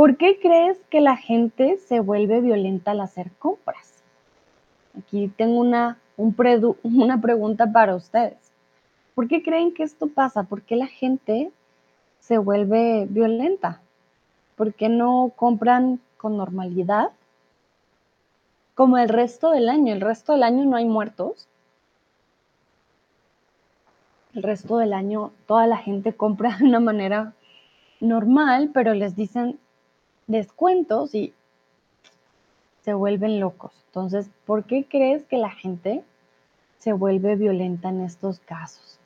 ¿Por 0.00 0.16
qué 0.16 0.40
crees 0.40 0.78
que 0.88 1.02
la 1.02 1.18
gente 1.18 1.76
se 1.76 2.00
vuelve 2.00 2.40
violenta 2.40 2.92
al 2.92 3.02
hacer 3.02 3.32
compras? 3.32 4.02
Aquí 4.98 5.28
tengo 5.28 5.60
una, 5.60 5.98
una 6.82 7.20
pregunta 7.20 7.70
para 7.70 7.94
ustedes. 7.94 8.50
¿Por 9.14 9.28
qué 9.28 9.42
creen 9.42 9.74
que 9.74 9.82
esto 9.82 10.06
pasa? 10.06 10.44
¿Por 10.44 10.62
qué 10.62 10.76
la 10.76 10.86
gente 10.86 11.52
se 12.18 12.38
vuelve 12.38 13.08
violenta? 13.10 13.82
¿Por 14.56 14.72
qué 14.72 14.88
no 14.88 15.34
compran 15.36 16.00
con 16.16 16.38
normalidad? 16.38 17.10
Como 18.74 18.96
el 18.96 19.10
resto 19.10 19.50
del 19.50 19.68
año. 19.68 19.92
El 19.92 20.00
resto 20.00 20.32
del 20.32 20.44
año 20.44 20.64
no 20.64 20.78
hay 20.78 20.86
muertos. 20.86 21.46
El 24.34 24.44
resto 24.44 24.78
del 24.78 24.94
año 24.94 25.32
toda 25.46 25.66
la 25.66 25.76
gente 25.76 26.14
compra 26.14 26.56
de 26.56 26.64
una 26.64 26.80
manera 26.80 27.34
normal, 28.00 28.70
pero 28.72 28.94
les 28.94 29.14
dicen 29.14 29.58
descuentos 30.30 31.14
y 31.14 31.34
se 32.82 32.94
vuelven 32.94 33.40
locos. 33.40 33.72
Entonces, 33.86 34.30
¿por 34.46 34.64
qué 34.64 34.86
crees 34.88 35.24
que 35.24 35.36
la 35.36 35.50
gente 35.50 36.04
se 36.78 36.92
vuelve 36.92 37.36
violenta 37.36 37.88
en 37.88 38.00
estos 38.02 38.38
casos? 38.40 38.98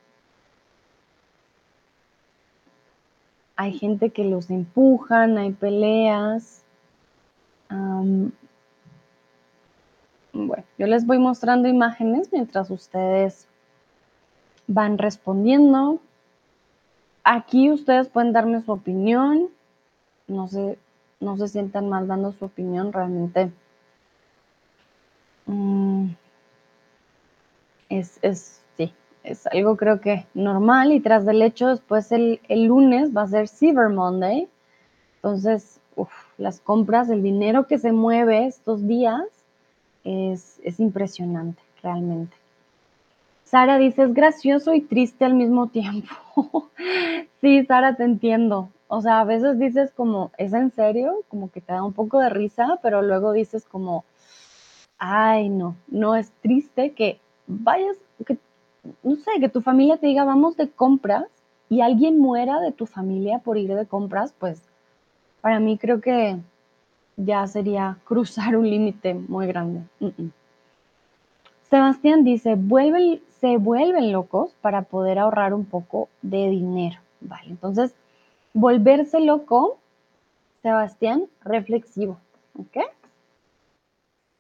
Hay 3.57 3.73
gente 3.79 4.11
que 4.11 4.25
los 4.25 4.51
empujan, 4.51 5.39
hay 5.39 5.53
peleas. 5.53 6.63
bueno, 10.33 10.65
yo 10.79 10.87
les 10.87 11.07
voy 11.07 11.19
mostrando 11.19 11.69
imágenes 11.69 12.31
mientras 12.33 12.71
ustedes 12.71 13.47
van 14.67 14.99
respondiendo. 14.99 16.01
Aquí 17.23 17.71
ustedes 17.71 18.09
pueden 18.09 18.33
darme 18.33 18.61
su 18.63 18.73
opinión. 18.73 19.49
No 20.27 20.49
sé 20.49 20.79
no 21.25 21.37
se 21.37 21.49
sientan 21.49 21.89
mal 21.89 22.07
dando 22.07 22.33
su 22.33 22.45
opinión, 22.45 22.93
realmente 22.93 23.51
mm, 25.47 26.09
es, 27.89 28.19
es, 28.23 28.63
sí, 28.77 28.93
es 29.23 29.47
algo 29.49 29.77
creo 29.77 30.01
que 30.01 30.27
normal 30.35 30.93
y 30.93 31.01
tras 31.01 31.25
del 31.25 31.43
hecho 31.43 31.69
después 31.69 32.13
el, 32.13 32.41
lunes 32.49 33.17
va 33.17 33.23
a 33.23 33.29
ser 33.29 33.49
Cyber 33.49 33.89
Monday, 33.89 34.49
entonces 35.17 35.81
las 36.39 36.61
compras, 36.61 37.09
el 37.09 37.23
dinero 37.23 37.67
que 37.67 37.79
se 37.79 37.93
mueve 37.93 38.47
estos 38.47 38.87
días 38.87 39.23
es, 40.05 40.61
es 40.65 40.81
impresionante 40.81 41.63
realmente. 41.83 42.37
Sara 43.45 43.79
dice, 43.79 44.03
es 44.03 44.15
gracioso 44.15 44.75
y 44.75 44.81
triste 44.81 45.25
al 45.25 45.35
mismo 45.35 45.69
tiempo. 45.69 46.11
sí, 47.41 47.65
Sara, 47.67 47.95
te 47.95 48.03
entiendo. 48.03 48.69
O 48.97 49.01
sea, 49.01 49.19
a 49.19 49.25
veces 49.25 49.59
dices 49.59 49.91
como, 49.91 50.31
¿es 50.39 50.53
en 50.53 50.71
serio? 50.71 51.25
Como 51.29 51.51
que 51.51 51.61
te 51.61 51.73
da 51.73 51.83
un 51.83 51.93
poco 51.93 52.21
de 52.21 52.29
risa, 52.29 52.79
pero 52.81 53.03
luego 53.03 53.33
dices 53.33 53.65
como, 53.65 54.05
ay, 54.99 55.49
no, 55.49 55.75
no 55.89 56.15
es 56.15 56.31
triste 56.43 56.93
que 56.93 57.19
vayas, 57.49 57.97
que, 58.25 58.39
no 59.03 59.17
sé, 59.17 59.33
que 59.41 59.49
tu 59.49 59.63
familia 59.63 59.97
te 59.97 60.07
diga, 60.07 60.23
vamos 60.23 60.57
de 60.57 60.71
compras 60.71 61.25
y 61.69 61.81
alguien 61.81 62.21
muera 62.21 62.61
de 62.61 62.71
tu 62.71 62.87
familia 62.87 63.41
por 63.41 63.59
ir 63.59 63.75
de 63.75 63.85
compras, 63.85 64.33
pues 64.39 64.63
para 65.41 65.59
mí 65.59 65.77
creo 65.77 66.01
que 66.01 66.39
ya 67.17 67.45
sería 67.49 67.99
cruzar 68.05 68.57
un 68.57 68.71
límite 68.71 69.15
muy 69.15 69.49
grande. 69.49 69.81
Sebastián 71.69 72.23
dice, 72.23 72.55
vuelven, 72.55 73.21
se 73.41 73.57
vuelven 73.57 74.13
locos 74.13 74.55
para 74.61 74.83
poder 74.83 75.19
ahorrar 75.19 75.53
un 75.53 75.65
poco 75.65 76.09
de 76.23 76.49
dinero. 76.49 77.01
Vale, 77.21 77.51
entonces 77.51 77.93
Volverse 78.55 79.19
loco, 79.21 79.79
Sebastián, 80.63 81.27
reflexivo. 81.43 82.19
¿Ok? 82.57 82.79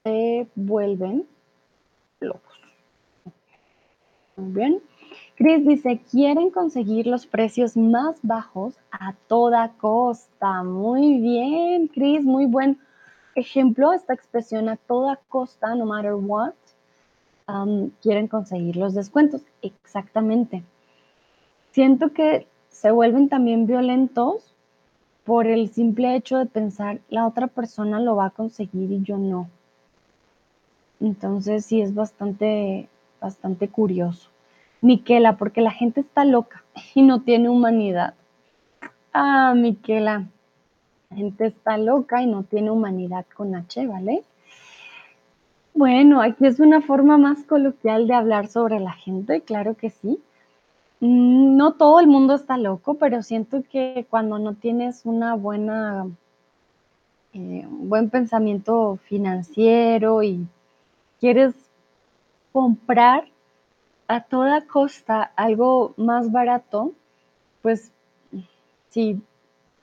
Se 0.04 0.46
vuelven 0.54 1.26
locos. 2.20 2.60
Muy 4.36 4.52
bien. 4.52 4.82
Chris 5.36 5.66
dice, 5.66 6.00
quieren 6.10 6.50
conseguir 6.50 7.08
los 7.08 7.26
precios 7.26 7.76
más 7.76 8.16
bajos 8.22 8.74
a 8.92 9.14
toda 9.26 9.72
costa. 9.78 10.62
Muy 10.62 11.18
bien, 11.18 11.88
Chris, 11.88 12.24
muy 12.24 12.46
buen 12.46 12.78
ejemplo. 13.34 13.92
Esta 13.92 14.14
expresión 14.14 14.68
a 14.68 14.76
toda 14.76 15.16
costa, 15.28 15.74
no 15.74 15.86
matter 15.86 16.14
what, 16.14 16.54
quieren 18.00 18.28
conseguir 18.28 18.76
los 18.76 18.94
descuentos. 18.94 19.42
Exactamente. 19.60 20.62
Siento 21.72 22.12
que 22.12 22.46
se 22.74 22.90
vuelven 22.90 23.28
también 23.28 23.66
violentos 23.66 24.52
por 25.24 25.46
el 25.46 25.70
simple 25.70 26.16
hecho 26.16 26.38
de 26.38 26.46
pensar 26.46 27.00
la 27.08 27.26
otra 27.26 27.46
persona 27.46 28.00
lo 28.00 28.16
va 28.16 28.26
a 28.26 28.30
conseguir 28.30 28.90
y 28.90 29.02
yo 29.02 29.16
no. 29.16 29.48
Entonces 31.00 31.64
sí 31.64 31.80
es 31.80 31.94
bastante, 31.94 32.88
bastante 33.20 33.68
curioso. 33.68 34.28
Miquela, 34.80 35.36
porque 35.36 35.60
la 35.60 35.70
gente 35.70 36.00
está 36.00 36.24
loca 36.24 36.64
y 36.94 37.02
no 37.02 37.22
tiene 37.22 37.48
humanidad. 37.48 38.14
Ah, 39.12 39.54
Miquela, 39.56 40.26
la 41.10 41.16
gente 41.16 41.46
está 41.46 41.78
loca 41.78 42.22
y 42.22 42.26
no 42.26 42.42
tiene 42.42 42.72
humanidad 42.72 43.24
con 43.34 43.54
H, 43.54 43.86
¿vale? 43.86 44.24
Bueno, 45.74 46.20
aquí 46.20 46.46
es 46.46 46.58
una 46.58 46.80
forma 46.80 47.18
más 47.18 47.44
coloquial 47.44 48.08
de 48.08 48.14
hablar 48.14 48.48
sobre 48.48 48.80
la 48.80 48.92
gente, 48.92 49.42
claro 49.42 49.74
que 49.74 49.90
sí. 49.90 50.20
Mm, 51.04 51.56
no 51.58 51.74
todo 51.74 52.00
el 52.00 52.06
mundo 52.06 52.34
está 52.34 52.56
loco, 52.56 52.94
pero 52.94 53.22
siento 53.22 53.62
que 53.70 54.06
cuando 54.08 54.38
no 54.38 54.54
tienes 54.54 55.04
una 55.04 55.34
buena, 55.34 56.06
eh, 57.34 57.66
un 57.66 57.90
buen 57.90 58.08
pensamiento 58.08 58.98
financiero 59.04 60.22
y 60.22 60.46
quieres 61.20 61.54
comprar 62.52 63.28
a 64.08 64.22
toda 64.22 64.66
costa 64.66 65.30
algo 65.36 65.92
más 65.98 66.32
barato, 66.32 66.92
pues 67.60 67.92
sí, 68.88 69.20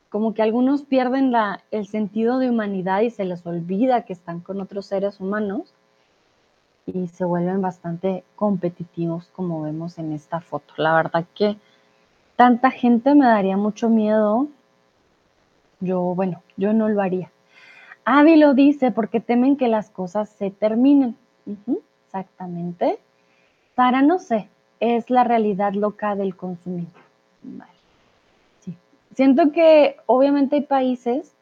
como 0.09 0.33
que 0.33 0.41
algunos 0.41 0.81
pierden 0.81 1.33
el 1.69 1.85
sentido 1.85 2.39
de 2.39 2.49
humanidad 2.49 3.01
y 3.01 3.11
se 3.11 3.25
les 3.25 3.45
olvida 3.45 4.05
que 4.05 4.13
están 4.13 4.39
con 4.39 4.59
otros 4.59 4.87
seres 4.87 5.19
humanos 5.19 5.75
y 6.93 7.07
se 7.07 7.25
vuelven 7.25 7.61
bastante 7.61 8.23
competitivos 8.35 9.29
como 9.33 9.61
vemos 9.61 9.97
en 9.97 10.11
esta 10.11 10.41
foto. 10.41 10.73
La 10.77 10.95
verdad 10.95 11.25
que 11.35 11.57
tanta 12.35 12.71
gente 12.71 13.15
me 13.15 13.25
daría 13.25 13.57
mucho 13.57 13.89
miedo. 13.89 14.47
Yo, 15.79 16.01
bueno, 16.15 16.41
yo 16.57 16.73
no 16.73 16.89
lo 16.89 17.01
haría. 17.01 17.31
Avi 18.05 18.35
lo 18.35 18.53
dice 18.53 18.91
porque 18.91 19.19
temen 19.19 19.57
que 19.57 19.67
las 19.67 19.89
cosas 19.89 20.29
se 20.29 20.51
terminen. 20.51 21.15
exactamente. 22.05 22.99
Para 23.75 24.01
no 24.01 24.19
sé, 24.19 24.49
es 24.79 25.09
la 25.09 25.23
realidad 25.23 25.73
loca 25.73 26.15
del 26.15 26.35
consumidor. 26.35 26.91
Sí. 28.59 28.75
Siento 29.15 29.51
que 29.51 29.97
obviamente 30.07 30.57
hay 30.57 30.61
países 30.63 31.33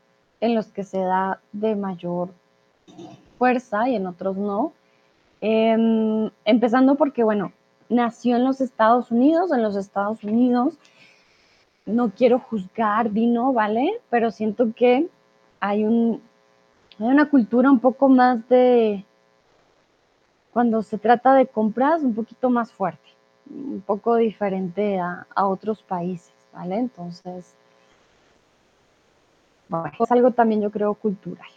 en 0.41 0.55
los 0.55 0.67
que 0.67 0.83
se 0.83 0.99
da 0.99 1.39
de 1.51 1.75
mayor 1.75 2.29
fuerza 3.37 3.89
y 3.89 3.95
en 3.95 4.07
otros 4.07 4.37
no. 4.37 4.73
Em, 5.41 6.29
empezando 6.45 6.95
porque, 6.95 7.23
bueno, 7.23 7.53
nació 7.87 8.35
en 8.35 8.45
los 8.45 8.61
Estados 8.61 9.11
Unidos, 9.11 9.51
en 9.51 9.63
los 9.63 9.75
Estados 9.75 10.23
Unidos, 10.23 10.77
no 11.85 12.11
quiero 12.11 12.39
juzgar 12.39 13.09
vino, 13.09 13.53
¿vale? 13.53 13.99
Pero 14.09 14.31
siento 14.31 14.73
que 14.75 15.07
hay, 15.59 15.85
un, 15.85 16.21
hay 16.99 17.07
una 17.07 17.29
cultura 17.29 17.71
un 17.71 17.79
poco 17.79 18.09
más 18.09 18.47
de, 18.49 19.05
cuando 20.53 20.81
se 20.81 20.97
trata 20.97 21.33
de 21.35 21.47
compras, 21.47 22.03
un 22.03 22.13
poquito 22.13 22.49
más 22.49 22.71
fuerte, 22.71 23.09
un 23.49 23.81
poco 23.85 24.15
diferente 24.15 24.99
a, 24.99 25.25
otros 25.35 25.81
países, 25.83 26.33
¿vale? 26.53 26.77
Entonces, 26.77 27.55
bueno, 29.67 29.91
es 29.99 30.11
algo 30.11 30.31
también 30.31 30.61
yo 30.61 30.71
creo 30.71 30.93
cultural. 30.95 31.47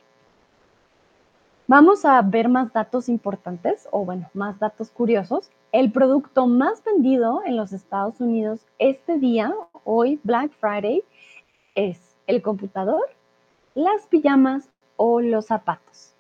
Vamos 1.68 2.04
a 2.04 2.20
ver 2.22 2.48
más 2.48 2.72
datos 2.72 3.08
importantes 3.08 3.88
o 3.92 4.04
bueno, 4.04 4.28
más 4.34 4.58
datos 4.58 4.90
curiosos. 4.90 5.48
El 5.70 5.92
producto 5.92 6.48
más 6.48 6.82
vendido 6.82 7.40
en 7.46 7.56
los 7.56 7.72
Estados 7.72 8.20
Unidos 8.20 8.66
este 8.80 9.18
día, 9.20 9.54
hoy 9.84 10.18
Black 10.24 10.50
Friday, 10.58 11.04
es 11.76 12.16
el 12.26 12.42
computador, 12.42 13.08
las 13.76 14.08
pijamas 14.08 14.68
o 14.96 15.20
los 15.20 15.46
zapatos. 15.46 16.12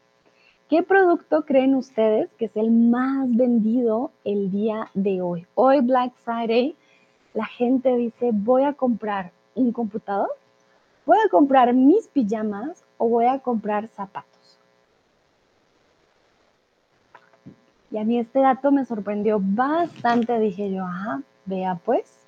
¿Qué 0.70 0.84
producto 0.84 1.44
creen 1.44 1.74
ustedes 1.74 2.32
que 2.34 2.44
es 2.44 2.56
el 2.56 2.70
más 2.70 3.26
vendido 3.34 4.12
el 4.24 4.52
día 4.52 4.90
de 4.94 5.22
hoy? 5.22 5.44
Hoy 5.56 5.80
Black 5.80 6.12
Friday, 6.24 6.76
la 7.34 7.46
gente 7.46 7.96
dice, 7.96 8.30
voy 8.32 8.62
a 8.62 8.74
comprar 8.74 9.32
un 9.56 9.72
computador, 9.72 10.30
voy 11.04 11.18
a 11.18 11.28
comprar 11.28 11.74
mis 11.74 12.06
pijamas 12.06 12.84
o 12.96 13.08
voy 13.08 13.26
a 13.26 13.40
comprar 13.40 13.88
zapatos. 13.88 14.31
Y 17.92 17.98
a 17.98 18.04
mí 18.04 18.18
este 18.18 18.40
dato 18.40 18.72
me 18.72 18.86
sorprendió 18.86 19.38
bastante. 19.40 20.38
Dije 20.38 20.72
yo, 20.72 20.84
ajá, 20.84 21.22
vea 21.44 21.78
pues. 21.84 22.26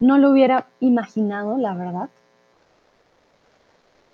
No 0.00 0.18
lo 0.18 0.30
hubiera 0.30 0.66
imaginado, 0.80 1.56
la 1.56 1.74
verdad. 1.74 2.10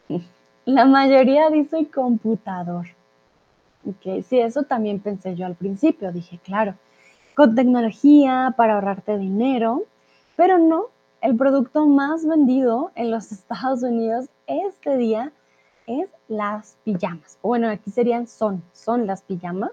La 0.65 0.85
mayoría 0.85 1.51
dice 1.51 1.89
computador. 1.91 2.87
Ok, 3.85 4.23
sí, 4.25 4.39
eso 4.39 4.63
también 4.63 5.01
pensé 5.01 5.35
yo 5.35 5.47
al 5.47 5.57
principio. 5.57 6.13
Dije, 6.13 6.39
claro, 6.39 6.77
con 7.35 7.57
tecnología 7.57 8.55
para 8.57 8.75
ahorrarte 8.75 9.19
dinero, 9.19 9.83
pero 10.37 10.59
no, 10.59 10.85
el 11.21 11.37
producto 11.37 11.87
más 11.87 12.25
vendido 12.27 12.93
en 12.95 13.11
los 13.11 13.33
Estados 13.33 13.83
Unidos 13.83 14.27
este 14.47 14.97
día 14.99 15.33
es 15.87 16.09
las 16.29 16.77
pijamas. 16.85 17.39
Bueno, 17.43 17.69
aquí 17.69 17.91
serían 17.91 18.27
son, 18.27 18.63
son 18.73 19.07
las 19.07 19.23
pijamas 19.23 19.73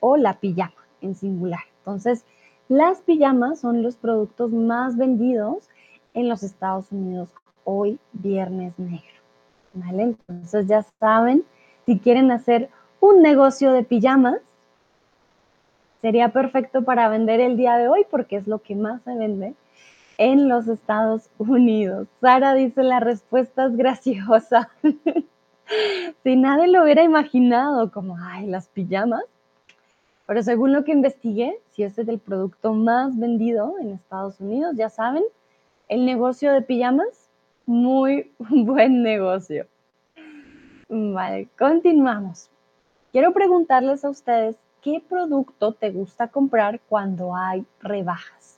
o 0.00 0.16
la 0.16 0.38
pijama 0.38 0.74
en 1.00 1.14
singular. 1.14 1.64
Entonces, 1.78 2.24
las 2.68 3.00
pijamas 3.02 3.60
son 3.60 3.82
los 3.82 3.96
productos 3.96 4.50
más 4.52 4.96
vendidos 4.96 5.68
en 6.14 6.28
los 6.28 6.42
Estados 6.42 6.90
Unidos 6.92 7.28
hoy, 7.64 7.98
viernes 8.12 8.78
negro. 8.78 9.14
¿vale? 9.74 10.02
Entonces 10.02 10.66
ya 10.66 10.82
saben, 10.98 11.44
si 11.84 11.98
quieren 11.98 12.30
hacer 12.30 12.70
un 13.00 13.20
negocio 13.22 13.72
de 13.72 13.82
pijamas, 13.82 14.38
sería 16.00 16.30
perfecto 16.30 16.84
para 16.84 17.08
vender 17.08 17.40
el 17.40 17.56
día 17.56 17.76
de 17.76 17.88
hoy 17.88 18.06
porque 18.10 18.36
es 18.36 18.46
lo 18.46 18.60
que 18.60 18.74
más 18.74 19.02
se 19.02 19.14
vende 19.14 19.54
en 20.18 20.48
los 20.48 20.68
Estados 20.68 21.30
Unidos. 21.38 22.08
Sara 22.20 22.54
dice, 22.54 22.82
la 22.82 23.00
respuesta 23.00 23.66
es 23.66 23.76
graciosa. 23.76 24.70
si 26.22 26.36
nadie 26.36 26.68
lo 26.68 26.82
hubiera 26.84 27.02
imaginado, 27.02 27.90
como, 27.90 28.16
ay, 28.18 28.46
las 28.46 28.68
pijamas. 28.68 29.24
Pero 30.26 30.42
según 30.42 30.72
lo 30.72 30.84
que 30.84 30.92
investigué, 30.92 31.60
si 31.70 31.82
este 31.82 32.02
es 32.02 32.08
el 32.08 32.18
producto 32.18 32.72
más 32.72 33.18
vendido 33.18 33.74
en 33.80 33.92
Estados 33.92 34.40
Unidos, 34.40 34.74
ya 34.76 34.88
saben, 34.88 35.24
el 35.88 36.06
negocio 36.06 36.52
de 36.52 36.62
pijamas 36.62 37.28
muy 37.66 38.32
buen 38.38 39.02
negocio. 39.02 39.66
Vale, 40.88 41.48
continuamos. 41.58 42.50
Quiero 43.12 43.32
preguntarles 43.32 44.04
a 44.04 44.10
ustedes, 44.10 44.56
¿qué 44.82 45.02
producto 45.08 45.72
te 45.72 45.90
gusta 45.90 46.28
comprar 46.28 46.80
cuando 46.88 47.34
hay 47.34 47.64
rebajas? 47.80 48.53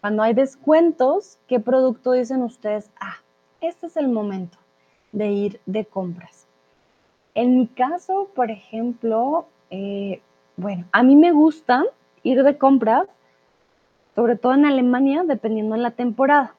Cuando 0.00 0.22
hay 0.22 0.32
descuentos, 0.32 1.38
¿qué 1.46 1.60
producto 1.60 2.12
dicen 2.12 2.42
ustedes? 2.42 2.90
Ah, 2.98 3.16
este 3.60 3.86
es 3.86 3.96
el 3.98 4.08
momento 4.08 4.56
de 5.12 5.28
ir 5.30 5.60
de 5.66 5.84
compras. 5.84 6.46
En 7.34 7.56
mi 7.56 7.66
caso, 7.66 8.30
por 8.34 8.50
ejemplo, 8.50 9.46
eh, 9.68 10.22
bueno, 10.56 10.86
a 10.92 11.02
mí 11.02 11.16
me 11.16 11.32
gusta 11.32 11.84
ir 12.22 12.42
de 12.42 12.56
compras, 12.56 13.08
sobre 14.14 14.36
todo 14.36 14.54
en 14.54 14.64
Alemania, 14.64 15.22
dependiendo 15.26 15.74
de 15.74 15.82
la 15.82 15.90
temporada. 15.90 16.54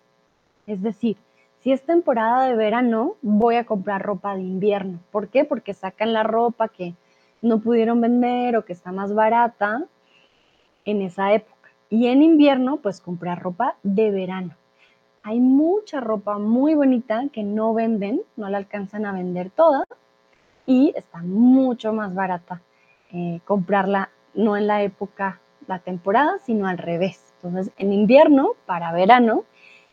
Es 0.67 0.83
decir, 0.83 1.17
si 1.61 1.71
es 1.71 1.81
temporada 1.83 2.45
de 2.45 2.55
verano, 2.55 3.15
voy 3.23 3.55
a 3.55 3.65
comprar 3.65 4.03
ropa 4.03 4.35
de 4.35 4.41
invierno. 4.41 4.99
¿Por 5.11 5.29
qué? 5.29 5.45
Porque 5.45 5.73
sacan 5.73 6.13
la 6.13 6.23
ropa 6.23 6.67
que 6.67 6.93
no 7.41 7.59
pudieron 7.59 8.01
vender 8.01 8.55
o 8.55 8.65
que 8.65 8.73
está 8.73 8.91
más 8.91 9.13
barata 9.15 9.85
en 10.85 11.01
esa 11.01 11.33
época. 11.33 11.60
Y 11.91 12.07
en 12.07 12.23
invierno, 12.23 12.77
pues 12.77 13.01
comprar 13.01 13.43
ropa 13.43 13.75
de 13.83 14.09
verano. 14.09 14.55
Hay 15.21 15.39
mucha 15.39 15.99
ropa 15.99 16.39
muy 16.39 16.73
bonita 16.73 17.25
que 17.31 17.43
no 17.43 17.75
venden, 17.75 18.21
no 18.35 18.49
la 18.49 18.57
alcanzan 18.57 19.05
a 19.05 19.11
vender 19.11 19.51
toda 19.51 19.83
y 20.65 20.93
está 20.95 21.19
mucho 21.19 21.93
más 21.93 22.15
barata 22.15 22.61
eh, 23.13 23.41
comprarla 23.43 24.09
no 24.33 24.55
en 24.55 24.67
la 24.67 24.83
época, 24.83 25.41
la 25.67 25.79
temporada, 25.79 26.39
sino 26.45 26.65
al 26.65 26.77
revés. 26.77 27.33
Entonces, 27.35 27.73
en 27.77 27.91
invierno 27.91 28.51
para 28.65 28.93
verano 28.93 29.43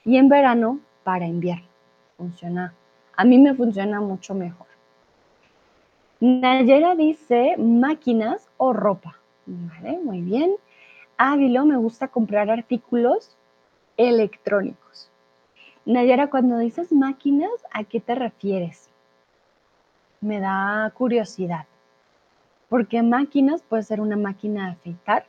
y 0.04 0.18
en 0.18 0.28
verano 0.28 0.78
para 1.02 1.26
invierno. 1.26 1.66
Funciona 2.16 2.74
A 3.16 3.24
mí 3.24 3.38
me 3.38 3.54
funciona 3.54 4.00
mucho 4.00 4.34
mejor. 4.34 4.68
Nayera 6.20 6.94
dice 6.94 7.56
máquinas 7.58 8.48
o 8.56 8.72
ropa. 8.72 9.18
Vale, 9.46 9.98
muy 9.98 10.20
bien. 10.20 10.52
Ávilo, 11.20 11.64
me 11.64 11.76
gusta 11.76 12.06
comprar 12.06 12.48
artículos 12.48 13.36
electrónicos. 13.96 15.10
Nayera, 15.84 16.30
cuando 16.30 16.58
dices 16.58 16.92
máquinas, 16.92 17.50
¿a 17.72 17.82
qué 17.82 17.98
te 17.98 18.14
refieres? 18.14 18.88
Me 20.20 20.38
da 20.38 20.92
curiosidad. 20.94 21.66
Porque 22.68 23.02
máquinas 23.02 23.62
puede 23.62 23.82
ser 23.82 24.00
una 24.00 24.16
máquina 24.16 24.66
de 24.66 24.72
afeitar 24.72 25.26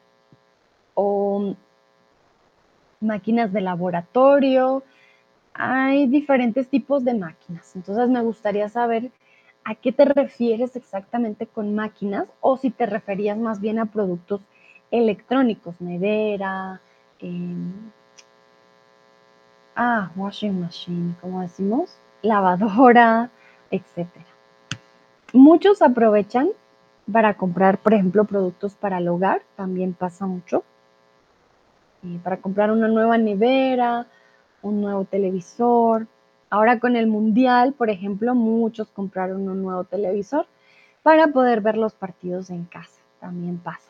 o 0.93 1.55
máquinas 2.99 3.51
de 3.51 3.61
laboratorio. 3.61 4.83
Hay 5.53 6.05
diferentes 6.05 6.69
tipos 6.69 7.03
de 7.03 7.15
máquinas. 7.15 7.75
Entonces 7.75 8.09
me 8.09 8.21
gustaría 8.21 8.69
saber 8.69 9.09
a 9.63 9.73
qué 9.73 9.91
te 9.91 10.05
refieres 10.05 10.75
exactamente 10.75 11.47
con 11.47 11.73
máquinas 11.73 12.27
o 12.41 12.57
si 12.57 12.69
te 12.69 12.85
referías 12.85 13.39
más 13.39 13.59
bien 13.59 13.79
a 13.79 13.87
productos 13.87 14.41
electrónicos, 14.91 15.75
nevera, 15.79 16.81
em, 17.19 17.91
ah, 19.75 20.11
washing 20.15 20.59
machine, 20.59 21.15
como 21.21 21.41
decimos, 21.41 21.95
lavadora, 22.21 23.29
etc. 23.71 24.07
Muchos 25.33 25.81
aprovechan 25.81 26.49
para 27.11 27.35
comprar, 27.35 27.77
por 27.79 27.93
ejemplo, 27.93 28.25
productos 28.25 28.75
para 28.75 28.97
el 28.99 29.07
hogar, 29.07 29.41
también 29.55 29.93
pasa 29.93 30.25
mucho. 30.25 30.63
para 32.23 32.37
comprar 32.37 32.71
una 32.71 32.87
nueva 32.87 33.17
nevera, 33.17 34.07
un 34.61 34.81
nuevo 34.81 35.03
televisor. 35.05 36.07
Ahora 36.49 36.79
con 36.79 36.95
el 36.95 37.07
mundial, 37.07 37.73
por 37.73 37.89
ejemplo, 37.89 38.35
muchos 38.35 38.89
compraron 38.89 39.49
un 39.49 39.61
nuevo 39.63 39.83
televisor 39.83 40.47
para 41.03 41.27
poder 41.27 41.61
ver 41.61 41.77
los 41.77 41.93
partidos 41.93 42.49
en 42.49 42.65
casa. 42.65 43.01
También 43.19 43.57
pasa. 43.57 43.88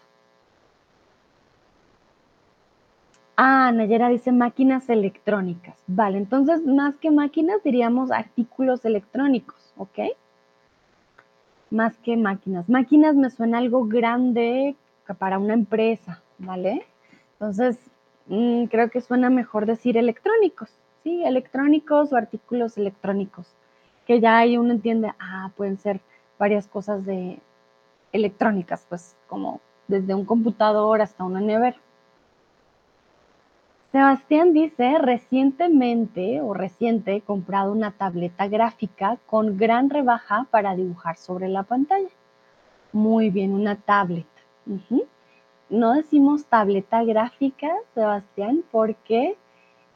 Ah, 3.42 3.72
Nayera 3.72 4.10
dice 4.10 4.34
máquinas 4.34 4.90
electrónicas. 4.90 5.78
Vale, 5.88 6.18
entonces 6.18 6.66
más 6.66 6.98
que 6.98 7.10
máquinas 7.10 7.64
diríamos 7.64 8.12
artículos 8.12 8.84
electrónicos, 8.84 9.74
¿ok? 9.78 10.00
Más 11.72 11.96
que 12.00 12.18
máquinas. 12.18 12.68
Máquinas 12.68 13.16
me 13.16 13.30
suena 13.30 13.60
algo 13.60 13.86
grande 13.86 14.76
para 15.20 15.40
una 15.40 15.54
empresa, 15.54 16.22
¿vale? 16.38 16.86
Entonces, 17.32 17.80
mm, 18.28 18.66
creo 18.66 18.90
que 18.90 19.00
suena 19.00 19.30
mejor 19.30 19.66
decir 19.66 19.96
electrónicos, 19.96 20.70
¿sí? 21.06 21.24
Electrónicos 21.24 22.12
o 22.12 22.18
artículos 22.18 22.78
electrónicos, 22.78 23.48
que 24.06 24.20
ya 24.20 24.40
ahí 24.40 24.58
uno 24.58 24.74
entiende, 24.74 25.14
ah, 25.18 25.50
pueden 25.56 25.78
ser 25.78 26.02
varias 26.38 26.68
cosas 26.68 27.06
de 27.06 27.40
electrónicas, 28.12 28.86
pues 28.90 29.16
como 29.30 29.62
desde 29.88 30.14
un 30.14 30.26
computador 30.26 31.02
hasta 31.02 31.24
una 31.24 31.40
nevera. 31.40 31.78
Sebastián 33.92 34.54
dice, 34.54 35.00
recientemente 35.00 36.42
o 36.42 36.54
reciente 36.54 37.16
he 37.16 37.22
comprado 37.22 37.72
una 37.72 37.90
tableta 37.90 38.48
gráfica 38.48 39.18
con 39.26 39.58
gran 39.58 39.90
rebaja 39.90 40.46
para 40.52 40.76
dibujar 40.76 41.18
sobre 41.18 41.50
la 41.50 41.64
pantalla. 41.64 42.10
Muy 42.94 43.32
bien, 43.32 43.52
una 43.52 43.78
tablet. 43.78 44.28
No 45.72 45.94
decimos 45.94 46.46
tableta 46.46 47.04
gráfica, 47.04 47.72
Sebastián, 47.96 48.64
porque 48.72 49.38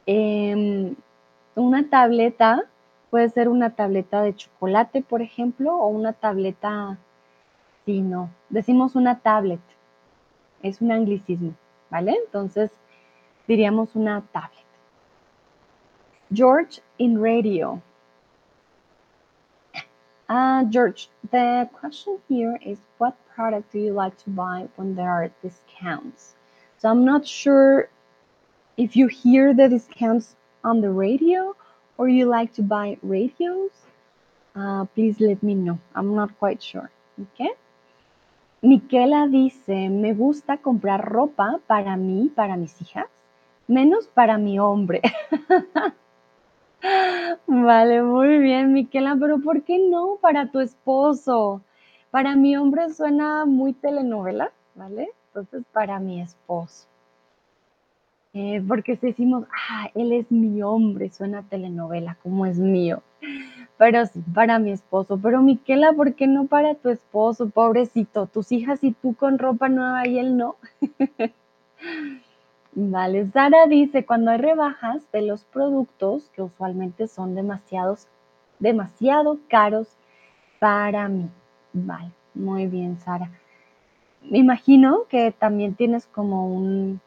em, 0.06 0.96
una 1.54 1.88
tableta 1.88 2.64
puede 3.10 3.28
ser 3.28 3.48
una 3.48 3.76
tableta 3.76 4.22
de 4.22 4.34
chocolate, 4.34 5.02
por 5.02 5.22
ejemplo, 5.22 5.76
o 5.76 5.86
una 5.86 6.12
tableta, 6.14 6.98
sí, 7.86 8.00
no, 8.00 8.28
decimos 8.48 8.96
una 8.96 9.20
tablet. 9.20 9.60
Es 10.62 10.80
un 10.80 10.90
anglicismo, 10.90 11.54
¿vale? 11.90 12.16
Entonces, 12.24 12.72
diríamos 13.48 13.94
una 13.94 14.22
tablet. 14.32 14.64
George 16.32 16.80
in 16.98 17.18
radio. 17.18 17.82
Uh, 20.28 20.64
George, 20.64 21.08
the 21.30 21.68
question 21.72 22.18
here 22.28 22.58
is 22.64 22.78
what 22.98 23.14
product 23.34 23.70
do 23.72 23.78
you 23.78 23.92
like 23.92 24.16
to 24.24 24.30
buy 24.30 24.66
when 24.76 24.94
there 24.94 25.10
are 25.10 25.30
discounts? 25.42 26.34
So 26.78 26.88
I'm 26.88 27.04
not 27.04 27.26
sure 27.26 27.88
if 28.76 28.96
you 28.96 29.06
hear 29.06 29.54
the 29.54 29.68
discounts 29.68 30.34
on 30.64 30.80
the 30.80 30.90
radio 30.90 31.54
or 31.98 32.08
you 32.08 32.26
like 32.26 32.54
to 32.54 32.62
buy 32.62 32.96
radios. 33.02 33.70
Uh, 34.56 34.86
please 34.86 35.20
let 35.20 35.42
me 35.42 35.54
know. 35.54 35.78
I'm 35.94 36.14
not 36.14 36.38
quite 36.38 36.62
sure. 36.62 36.90
Okay. 37.20 37.50
Miquela 38.62 39.28
dice, 39.30 39.90
me 39.90 40.14
gusta 40.14 40.56
comprar 40.56 41.04
ropa 41.04 41.60
para 41.66 41.96
mí, 41.96 42.30
para 42.34 42.56
mis 42.56 42.80
hijas, 42.80 43.06
menos 43.66 44.06
para 44.08 44.38
mi 44.38 44.58
hombre. 44.58 45.02
vale, 47.46 48.02
muy 48.02 48.38
bien, 48.38 48.72
Miquela, 48.72 49.16
pero 49.18 49.40
¿por 49.40 49.62
qué 49.62 49.78
no 49.78 50.18
para 50.20 50.50
tu 50.50 50.60
esposo? 50.60 51.62
Para 52.10 52.36
mi 52.36 52.56
hombre 52.56 52.90
suena 52.90 53.44
muy 53.44 53.72
telenovela, 53.72 54.52
¿vale? 54.74 55.10
Entonces, 55.28 55.64
para 55.72 55.98
mi 55.98 56.20
esposo. 56.20 56.86
Eh, 58.34 58.62
porque 58.66 58.96
si 58.96 59.08
decimos, 59.08 59.44
ah, 59.70 59.90
él 59.94 60.12
es 60.12 60.30
mi 60.30 60.62
hombre, 60.62 61.10
suena 61.10 61.42
telenovela, 61.42 62.16
como 62.22 62.46
es 62.46 62.58
mío. 62.58 63.02
Pero 63.78 64.06
sí, 64.06 64.22
para 64.34 64.58
mi 64.58 64.72
esposo. 64.72 65.18
Pero 65.22 65.42
Miquela, 65.42 65.92
¿por 65.92 66.14
qué 66.14 66.26
no 66.26 66.46
para 66.46 66.74
tu 66.74 66.90
esposo? 66.90 67.48
Pobrecito, 67.48 68.26
tus 68.26 68.52
hijas 68.52 68.82
y 68.82 68.92
tú 68.92 69.14
con 69.14 69.38
ropa 69.38 69.68
nueva 69.68 70.06
y 70.06 70.18
él 70.18 70.36
no. 70.36 70.56
Vale, 72.76 73.26
Sara 73.26 73.68
dice, 73.68 74.04
cuando 74.04 74.32
hay 74.32 74.38
rebajas 74.38 75.00
de 75.12 75.22
los 75.22 75.44
productos 75.44 76.28
que 76.34 76.42
usualmente 76.42 77.06
son 77.06 77.36
demasiados, 77.36 78.08
demasiado 78.58 79.38
caros 79.48 79.86
para 80.58 81.08
mí. 81.08 81.28
Vale, 81.72 82.10
muy 82.34 82.66
bien, 82.66 82.98
Sara. 82.98 83.30
Me 84.22 84.38
imagino 84.38 85.04
que 85.08 85.30
también 85.30 85.74
tienes 85.74 86.06
como 86.06 86.48
un, 86.48 87.00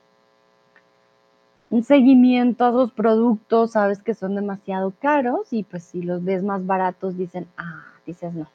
seguimiento 1.84 2.64
a 2.64 2.70
esos 2.70 2.94
productos, 2.94 3.72
sabes 3.72 4.02
que 4.02 4.14
son 4.14 4.36
demasiado 4.36 4.94
caros 5.02 5.52
y 5.52 5.64
pues 5.64 5.84
si 5.84 6.02
los 6.02 6.24
ves 6.24 6.44
más 6.44 6.66
baratos 6.66 7.18
dicen, 7.18 7.46
ah, 7.58 7.84
dices 8.06 8.34
no. 8.34 8.48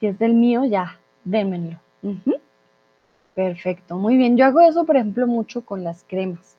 Si 0.00 0.06
es 0.06 0.18
del 0.18 0.34
mío, 0.34 0.64
ya, 0.64 0.98
démenlo. 1.24 1.78
Perfecto, 3.36 3.98
muy 3.98 4.16
bien. 4.16 4.38
Yo 4.38 4.46
hago 4.46 4.62
eso, 4.62 4.86
por 4.86 4.96
ejemplo, 4.96 5.26
mucho 5.26 5.60
con 5.60 5.84
las 5.84 6.02
cremas. 6.04 6.56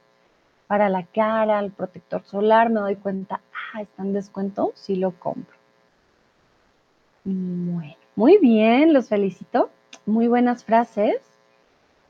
Para 0.67 0.89
la 0.89 1.07
cara, 1.07 1.59
el 1.59 1.71
protector 1.71 2.23
solar, 2.23 2.69
me 2.69 2.79
doy 2.79 2.95
cuenta, 2.97 3.41
ah, 3.73 3.81
está 3.81 4.03
en 4.03 4.13
descuento, 4.13 4.73
sí 4.75 4.95
lo 4.95 5.09
compro. 5.17 5.55
Bueno, 7.23 7.95
muy 8.15 8.37
bien, 8.37 8.93
los 8.93 9.09
felicito. 9.09 9.71
Muy 10.05 10.27
buenas 10.27 10.63
frases. 10.63 11.17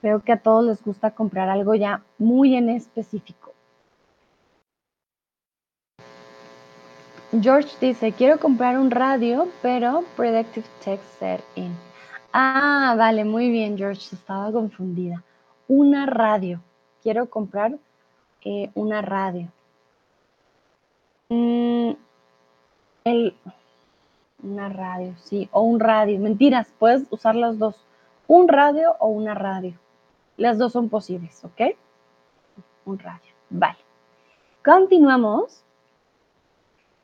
Veo 0.01 0.19
que 0.19 0.33
a 0.33 0.41
todos 0.41 0.65
les 0.65 0.83
gusta 0.83 1.11
comprar 1.11 1.47
algo 1.47 1.73
ya 1.73 2.03
muy 2.17 2.57
en 2.57 2.69
específico. 2.69 3.53
George 7.41 7.69
dice, 7.79 8.11
quiero 8.11 8.37
comprar 8.37 8.77
un 8.77 8.91
radio, 8.91 9.47
pero 9.61 10.03
Predictive 10.17 10.67
Text 10.83 11.19
Set 11.19 11.41
In. 11.55 11.86
Ah, 12.39 12.93
vale, 12.95 13.25
muy 13.25 13.49
bien, 13.49 13.79
George, 13.79 14.15
estaba 14.15 14.51
confundida. 14.51 15.23
Una 15.67 16.05
radio. 16.05 16.61
Quiero 17.01 17.27
comprar 17.31 17.79
eh, 18.45 18.69
una 18.75 19.01
radio. 19.01 19.47
Mm, 21.29 21.93
una 24.43 24.69
radio, 24.69 25.15
sí, 25.17 25.49
o 25.51 25.61
un 25.61 25.79
radio. 25.79 26.19
Mentiras, 26.19 26.71
puedes 26.77 27.07
usar 27.09 27.35
las 27.35 27.57
dos. 27.57 27.75
Un 28.27 28.47
radio 28.47 28.95
o 28.99 29.07
una 29.07 29.33
radio. 29.33 29.73
Las 30.37 30.59
dos 30.59 30.73
son 30.73 30.89
posibles, 30.89 31.43
¿ok? 31.43 31.75
Un 32.85 32.99
radio. 32.99 33.33
Vale. 33.49 33.79
Continuamos. 34.63 35.63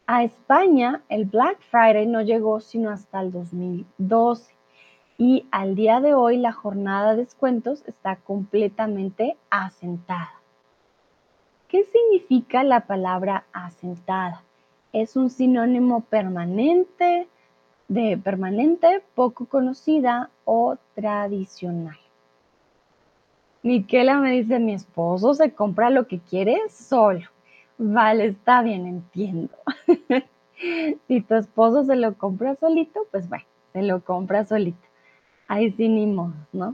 A 0.06 0.24
España, 0.24 1.02
el 1.10 1.26
Black 1.26 1.60
Friday 1.72 2.06
no 2.06 2.22
llegó 2.22 2.60
sino 2.60 2.92
hasta 2.92 3.20
el 3.20 3.32
2012 3.32 4.53
y 5.26 5.48
al 5.52 5.76
día 5.76 6.02
de 6.02 6.14
hoy 6.14 6.36
la 6.36 6.52
jornada 6.52 7.12
de 7.12 7.24
descuentos 7.24 7.82
está 7.88 8.18
completamente 8.18 9.38
asentada. 9.50 10.34
¿Qué 11.70 11.86
significa 11.86 12.62
la 12.66 12.82
palabra 12.82 13.46
asentada? 13.54 14.44
Es 14.92 15.16
un 15.16 15.30
sinónimo 15.30 16.02
permanente, 16.02 17.30
de 17.88 18.18
permanente, 18.18 19.02
poco 19.16 19.46
conocida 19.46 20.30
o 20.44 20.76
tradicional. 20.94 21.98
Miquela 23.62 24.18
me 24.18 24.32
dice, 24.32 24.60
mi 24.60 24.74
esposo 24.74 25.36
se 25.36 25.54
compra 25.54 25.90
lo 25.90 26.06
que 26.06 26.20
quiere 26.20 26.60
solo. 26.70 27.30
Vale, 27.78 28.26
está 28.26 28.62
bien, 28.62 28.88
entiendo. 28.88 29.56
si 31.08 31.22
tu 31.22 31.36
esposo 31.36 31.86
se 31.86 31.96
lo 31.96 32.14
compra 32.16 32.56
solito, 32.56 33.08
pues 33.10 33.30
bueno, 33.30 33.46
se 33.72 33.84
lo 33.84 34.02
compra 34.04 34.44
solito. 34.44 34.93
Ahí 35.54 35.70
sí 35.74 35.88
ni 35.88 36.08
modo, 36.08 36.34
¿no? 36.52 36.74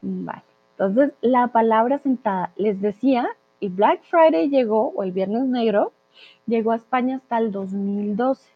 Vale. 0.00 0.44
Entonces, 0.78 1.12
la 1.20 1.48
palabra 1.48 1.98
sentada, 1.98 2.52
les 2.54 2.80
decía, 2.80 3.26
y 3.58 3.70
Black 3.70 4.04
Friday 4.04 4.48
llegó, 4.48 4.92
o 4.94 5.02
el 5.02 5.10
Viernes 5.10 5.46
Negro, 5.46 5.92
llegó 6.46 6.70
a 6.70 6.76
España 6.76 7.16
hasta 7.16 7.38
el 7.38 7.50
2012. 7.50 8.48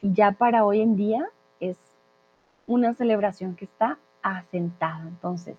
Y 0.00 0.14
ya 0.14 0.32
para 0.32 0.64
hoy 0.64 0.80
en 0.80 0.96
día 0.96 1.26
es 1.60 1.76
una 2.66 2.94
celebración 2.94 3.54
que 3.54 3.66
está 3.66 3.98
asentada. 4.22 5.02
Entonces, 5.08 5.58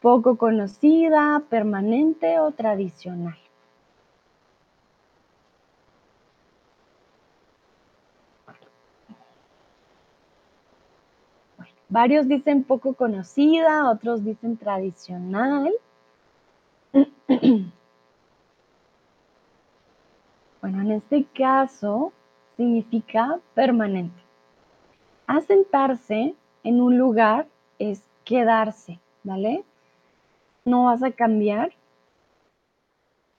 poco 0.00 0.36
conocida, 0.36 1.44
permanente 1.48 2.40
o 2.40 2.50
tradicional. 2.50 3.38
Varios 11.90 12.28
dicen 12.28 12.64
poco 12.64 12.94
conocida, 12.94 13.90
otros 13.90 14.24
dicen 14.24 14.56
tradicional. 14.56 15.72
Bueno, 20.60 20.82
en 20.82 20.90
este 20.90 21.24
caso 21.24 22.12
significa 22.58 23.40
permanente. 23.54 24.20
Asentarse 25.26 26.34
en 26.64 26.80
un 26.82 26.98
lugar 26.98 27.46
es 27.78 28.02
quedarse, 28.24 29.00
¿vale? 29.24 29.64
No 30.66 30.84
vas 30.84 31.02
a 31.02 31.12
cambiar, 31.12 31.72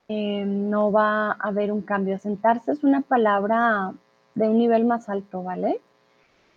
eh, 0.08 0.44
no 0.44 0.90
va 0.90 1.30
a 1.30 1.36
haber 1.40 1.70
un 1.70 1.82
cambio. 1.82 2.16
Asentarse 2.16 2.72
es 2.72 2.82
una 2.82 3.02
palabra 3.02 3.94
de 4.34 4.48
un 4.48 4.58
nivel 4.58 4.84
más 4.84 5.08
alto, 5.08 5.44
¿vale? 5.44 5.80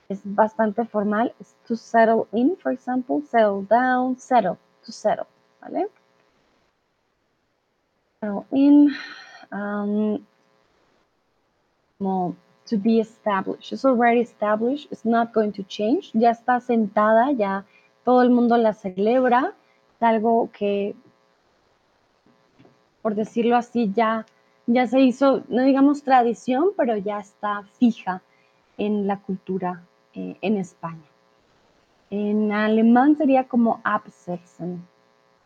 Es 0.08 0.22
bastante 0.24 0.86
formal. 0.86 1.34
Es 1.40 1.56
to 1.68 1.76
settle 1.76 2.28
in, 2.32 2.56
for 2.58 2.72
example, 2.72 3.22
settle 3.24 3.66
down, 3.68 4.18
settle, 4.18 4.58
to 4.86 4.92
settle, 4.92 5.26
¿vale? 5.62 5.88
Settle 8.22 8.46
in, 8.52 8.96
um, 9.52 10.26
como 11.98 12.36
to 12.68 12.78
be 12.78 13.00
established. 13.00 13.74
It's 13.74 13.84
already 13.84 14.22
established. 14.22 14.92
It's 14.92 15.06
not 15.06 15.34
going 15.34 15.52
to 15.54 15.64
change. 15.64 16.12
Ya 16.14 16.32
está 16.32 16.60
sentada, 16.60 17.32
ya 17.32 17.66
todo 18.04 18.22
el 18.22 18.30
mundo 18.30 18.58
la 18.58 18.74
celebra. 18.74 19.54
Es 19.96 20.04
algo 20.04 20.52
que, 20.52 20.96
por 23.02 23.16
decirlo 23.16 23.56
así, 23.56 23.92
ya, 23.96 24.26
ya 24.68 24.86
se 24.86 25.00
hizo, 25.00 25.44
no 25.48 25.64
digamos 25.64 26.04
tradición, 26.04 26.74
pero 26.78 26.96
ya 26.98 27.20
está 27.20 27.64
fija 27.80 28.22
en 28.78 29.08
la 29.08 29.20
cultura 29.20 29.84
eh, 30.16 30.38
en 30.42 30.58
España. 30.58 31.06
En 32.10 32.52
alemán 32.52 33.18
sería 33.18 33.46
como 33.48 33.82
absetzen, 33.84 34.86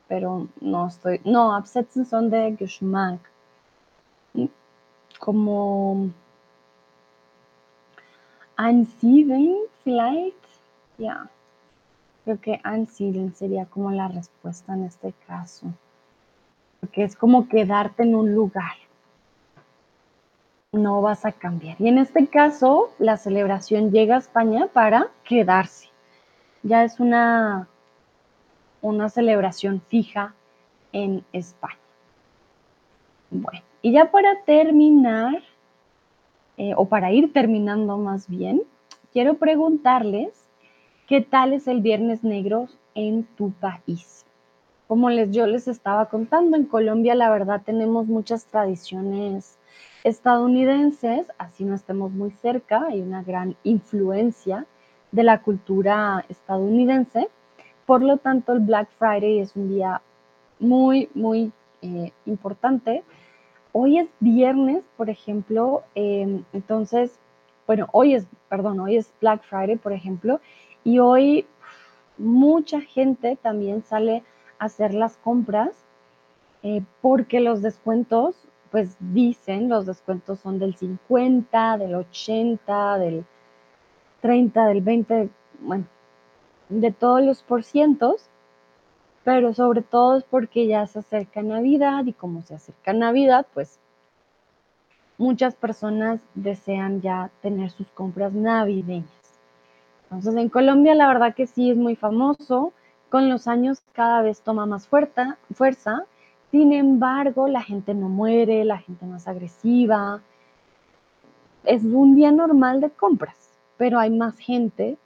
pero 0.07 0.47
no 0.61 0.87
estoy, 0.87 1.21
no, 1.25 1.53
absetzen 1.55 2.05
son 2.05 2.29
de 2.29 2.55
Geschmack. 2.57 3.19
Como 5.19 6.11
Ansiedeln, 8.59 9.55
vielleicht. 9.85 10.35
Ya. 10.97 11.29
Creo 12.25 12.41
que 12.41 12.59
ansiedeln 12.61 13.33
sería 13.33 13.65
como 13.65 13.89
la 13.89 14.09
respuesta 14.09 14.73
en 14.73 14.83
este 14.83 15.13
caso. 15.25 15.67
Porque 16.81 17.05
es 17.05 17.15
como 17.15 17.47
quedarte 17.47 18.03
en 18.03 18.15
un 18.15 18.35
lugar. 18.35 18.75
No 20.71 21.01
vas 21.01 21.25
a 21.25 21.31
cambiar. 21.31 21.77
Y 21.81 21.87
en 21.87 21.97
este 21.97 22.27
caso, 22.27 22.91
la 22.99 23.17
celebración 23.17 23.91
llega 23.91 24.15
a 24.15 24.19
España 24.19 24.67
para 24.71 25.09
quedarse. 25.23 25.89
Ya 26.61 26.83
es 26.83 26.99
una, 26.99 27.67
una 28.83 29.09
celebración 29.09 29.81
fija 29.81 30.35
en 30.91 31.25
España. 31.33 31.79
Bueno, 33.31 33.63
y 33.81 33.93
ya 33.93 34.11
para 34.11 34.43
terminar, 34.43 35.41
eh, 36.57 36.73
o 36.77 36.85
para 36.85 37.11
ir 37.11 37.33
terminando 37.33 37.97
más 37.97 38.27
bien, 38.27 38.61
quiero 39.11 39.39
preguntarles 39.39 40.29
qué 41.07 41.21
tal 41.21 41.53
es 41.53 41.67
el 41.67 41.81
Viernes 41.81 42.23
Negro 42.23 42.67
en 42.93 43.23
tu 43.23 43.51
país. 43.53 44.23
Como 44.87 45.09
les, 45.09 45.31
yo 45.31 45.47
les 45.47 45.67
estaba 45.67 46.09
contando, 46.09 46.57
en 46.57 46.65
Colombia 46.65 47.15
la 47.15 47.31
verdad 47.31 47.63
tenemos 47.65 48.05
muchas 48.05 48.45
tradiciones 48.45 49.58
estadounidenses, 50.03 51.27
así 51.37 51.63
no 51.65 51.75
estemos 51.75 52.11
muy 52.11 52.31
cerca, 52.31 52.85
hay 52.87 53.01
una 53.01 53.23
gran 53.23 53.55
influencia 53.63 54.65
de 55.11 55.23
la 55.23 55.41
cultura 55.41 56.25
estadounidense. 56.29 57.29
Por 57.85 58.01
lo 58.03 58.17
tanto, 58.17 58.53
el 58.53 58.59
Black 58.59 58.89
Friday 58.97 59.39
es 59.39 59.55
un 59.55 59.69
día 59.69 60.01
muy, 60.59 61.09
muy 61.13 61.51
eh, 61.81 62.11
importante 62.25 63.03
Hoy 63.71 63.99
es 63.99 64.09
viernes, 64.19 64.83
por 64.97 65.11
ejemplo, 65.11 65.83
em, 65.93 66.43
entonces, 66.53 67.19
bueno, 67.67 67.87
hoy 67.91 68.15
es, 68.15 68.25
perdón, 68.49 68.79
hoy 68.79 68.97
es 68.97 69.13
Black 69.21 69.43
Friday, 69.43 69.75
por 69.75 69.93
ejemplo, 69.93 70.41
y 70.83 70.97
hoy 70.97 71.45
mucha 72.17 72.81
gente 72.81 73.37
también 73.39 73.83
sale 73.83 74.23
a 74.57 74.65
hacer 74.65 74.95
las 74.95 75.17
compras 75.17 75.69
eh, 76.63 76.81
porque 77.01 77.39
los 77.41 77.61
descuentos, 77.61 78.35
pues 78.71 78.95
dicen, 78.99 79.69
los 79.69 79.85
descuentos 79.85 80.39
son 80.39 80.59
del 80.59 80.75
50, 80.75 81.77
del 81.77 81.95
80, 81.95 82.97
del 82.99 83.25
30, 84.21 84.65
del 84.67 84.81
20, 84.81 85.29
bueno, 85.61 85.85
de 86.69 86.91
todos 86.91 87.23
los 87.23 87.41
porcientos 87.43 88.29
pero 89.23 89.53
sobre 89.53 89.83
todo 89.83 90.17
es 90.17 90.23
porque 90.23 90.65
ya 90.65 90.87
se 90.87 90.99
acerca 90.99 91.41
Navidad 91.41 92.03
y 92.05 92.13
como 92.13 92.41
se 92.41 92.55
acerca 92.55 92.93
Navidad, 92.93 93.45
pues 93.53 93.79
muchas 95.19 95.55
personas 95.55 96.19
desean 96.33 97.01
ya 97.01 97.29
tener 97.41 97.69
sus 97.69 97.87
compras 97.89 98.33
navideñas. 98.33 99.11
Entonces 100.03 100.35
en 100.35 100.49
Colombia 100.49 100.95
la 100.95 101.07
verdad 101.07 101.35
que 101.35 101.45
sí 101.45 101.69
es 101.69 101.77
muy 101.77 101.95
famoso, 101.95 102.73
con 103.09 103.29
los 103.29 103.47
años 103.47 103.83
cada 103.93 104.21
vez 104.21 104.41
toma 104.41 104.65
más 104.65 104.87
fuerza, 104.87 105.37
fuerza, 105.53 106.05
sin 106.51 106.73
embargo 106.73 107.47
la 107.47 107.61
gente 107.61 107.93
no 107.93 108.09
muere, 108.09 108.65
la 108.65 108.79
gente 108.79 109.05
no 109.05 109.17
es 109.17 109.27
agresiva, 109.27 110.21
es 111.63 111.83
un 111.83 112.15
día 112.15 112.31
normal 112.31 112.81
de 112.81 112.89
compras, 112.89 113.59
pero 113.77 113.99
hay 113.99 114.09
más 114.09 114.37
gente 114.37 114.97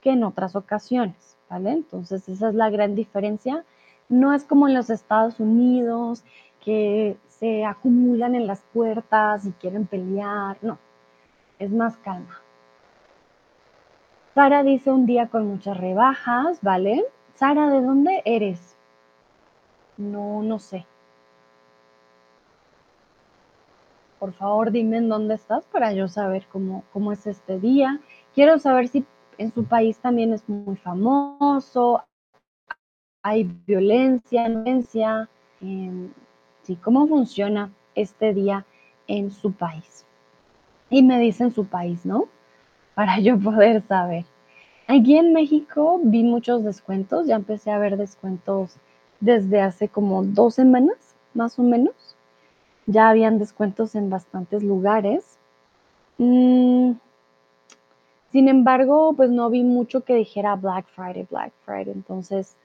que 0.00 0.10
en 0.10 0.24
otras 0.24 0.56
ocasiones. 0.56 1.36
¿vale? 1.48 1.72
Entonces 1.72 2.28
esa 2.28 2.48
es 2.48 2.54
la 2.54 2.70
gran 2.70 2.94
diferencia. 2.94 3.64
No 4.08 4.32
es 4.32 4.44
como 4.44 4.68
en 4.68 4.74
los 4.74 4.90
Estados 4.90 5.40
Unidos 5.40 6.24
que 6.64 7.16
se 7.28 7.64
acumulan 7.64 8.34
en 8.34 8.46
las 8.46 8.62
puertas 8.72 9.46
y 9.46 9.52
quieren 9.52 9.86
pelear, 9.86 10.56
no, 10.62 10.78
es 11.58 11.70
más 11.70 11.96
calma. 11.98 12.40
Sara 14.34 14.62
dice 14.62 14.90
un 14.90 15.06
día 15.06 15.28
con 15.28 15.46
muchas 15.46 15.76
rebajas, 15.76 16.58
¿vale? 16.62 17.04
Sara, 17.34 17.70
¿de 17.70 17.80
dónde 17.80 18.22
eres? 18.24 18.75
No, 19.96 20.42
no 20.42 20.58
sé. 20.58 20.86
Por 24.18 24.32
favor, 24.32 24.70
dime 24.70 24.96
en 24.98 25.08
dónde 25.08 25.34
estás 25.34 25.66
para 25.66 25.92
yo 25.92 26.08
saber 26.08 26.46
cómo, 26.50 26.84
cómo 26.92 27.12
es 27.12 27.26
este 27.26 27.58
día. 27.58 28.00
Quiero 28.34 28.58
saber 28.58 28.88
si 28.88 29.04
en 29.38 29.52
su 29.52 29.64
país 29.64 29.98
también 29.98 30.32
es 30.32 30.48
muy 30.48 30.76
famoso, 30.76 32.02
hay 33.26 33.42
violencia, 33.66 34.48
violencia, 34.48 35.28
em, 35.60 36.12
sí, 36.62 36.76
cómo 36.76 37.08
funciona 37.08 37.72
este 37.96 38.32
día 38.32 38.64
en 39.08 39.32
su 39.32 39.52
país. 39.52 40.06
Y 40.90 41.02
me 41.02 41.18
dicen 41.18 41.52
su 41.52 41.66
país, 41.66 42.06
¿no? 42.06 42.28
Para 42.94 43.18
yo 43.18 43.38
poder 43.38 43.82
saber. 43.82 44.24
Aquí 44.86 45.16
en 45.16 45.32
México 45.32 46.00
vi 46.04 46.22
muchos 46.22 46.62
descuentos, 46.62 47.26
ya 47.26 47.34
empecé 47.34 47.72
a 47.72 47.78
ver 47.78 47.96
descuentos 47.96 48.76
desde 49.20 49.60
hace 49.60 49.88
como 49.88 50.24
dos 50.24 50.54
semanas, 50.54 50.96
más 51.34 51.58
o 51.58 51.62
menos. 51.62 51.94
Ya 52.86 53.08
habían 53.08 53.38
descuentos 53.38 53.94
en 53.94 54.10
bastantes 54.10 54.62
lugares. 54.62 55.38
Mm, 56.18 56.92
sin 58.32 58.48
embargo, 58.48 59.14
pues 59.16 59.30
no 59.30 59.50
vi 59.50 59.62
mucho 59.62 60.04
que 60.04 60.14
dijera 60.14 60.56
Black 60.56 60.86
Friday, 60.88 61.26
Black 61.30 61.52
Friday. 61.64 61.92
Entonces, 61.92 62.56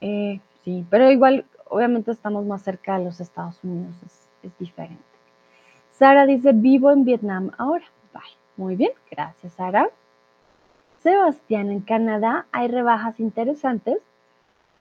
eh, 0.00 0.40
sí, 0.64 0.84
pero 0.90 1.10
igual, 1.10 1.44
obviamente 1.68 2.10
estamos 2.10 2.44
más 2.46 2.62
cerca 2.62 2.98
de 2.98 3.04
los 3.04 3.20
Estados 3.20 3.58
Unidos, 3.62 3.94
es, 4.42 4.52
diferente. 4.58 5.02
Sara 5.92 6.26
dice, 6.26 6.52
vivo 6.52 6.90
en 6.90 7.04
Vietnam 7.04 7.50
ahora. 7.58 7.84
Bye. 8.12 8.22
Muy 8.56 8.76
bien, 8.76 8.92
gracias 9.10 9.52
Sara. 9.54 9.90
Sebastián, 11.02 11.70
en 11.70 11.80
Canadá 11.80 12.46
hay 12.52 12.68
rebajas 12.68 13.20
interesantes, 13.20 13.98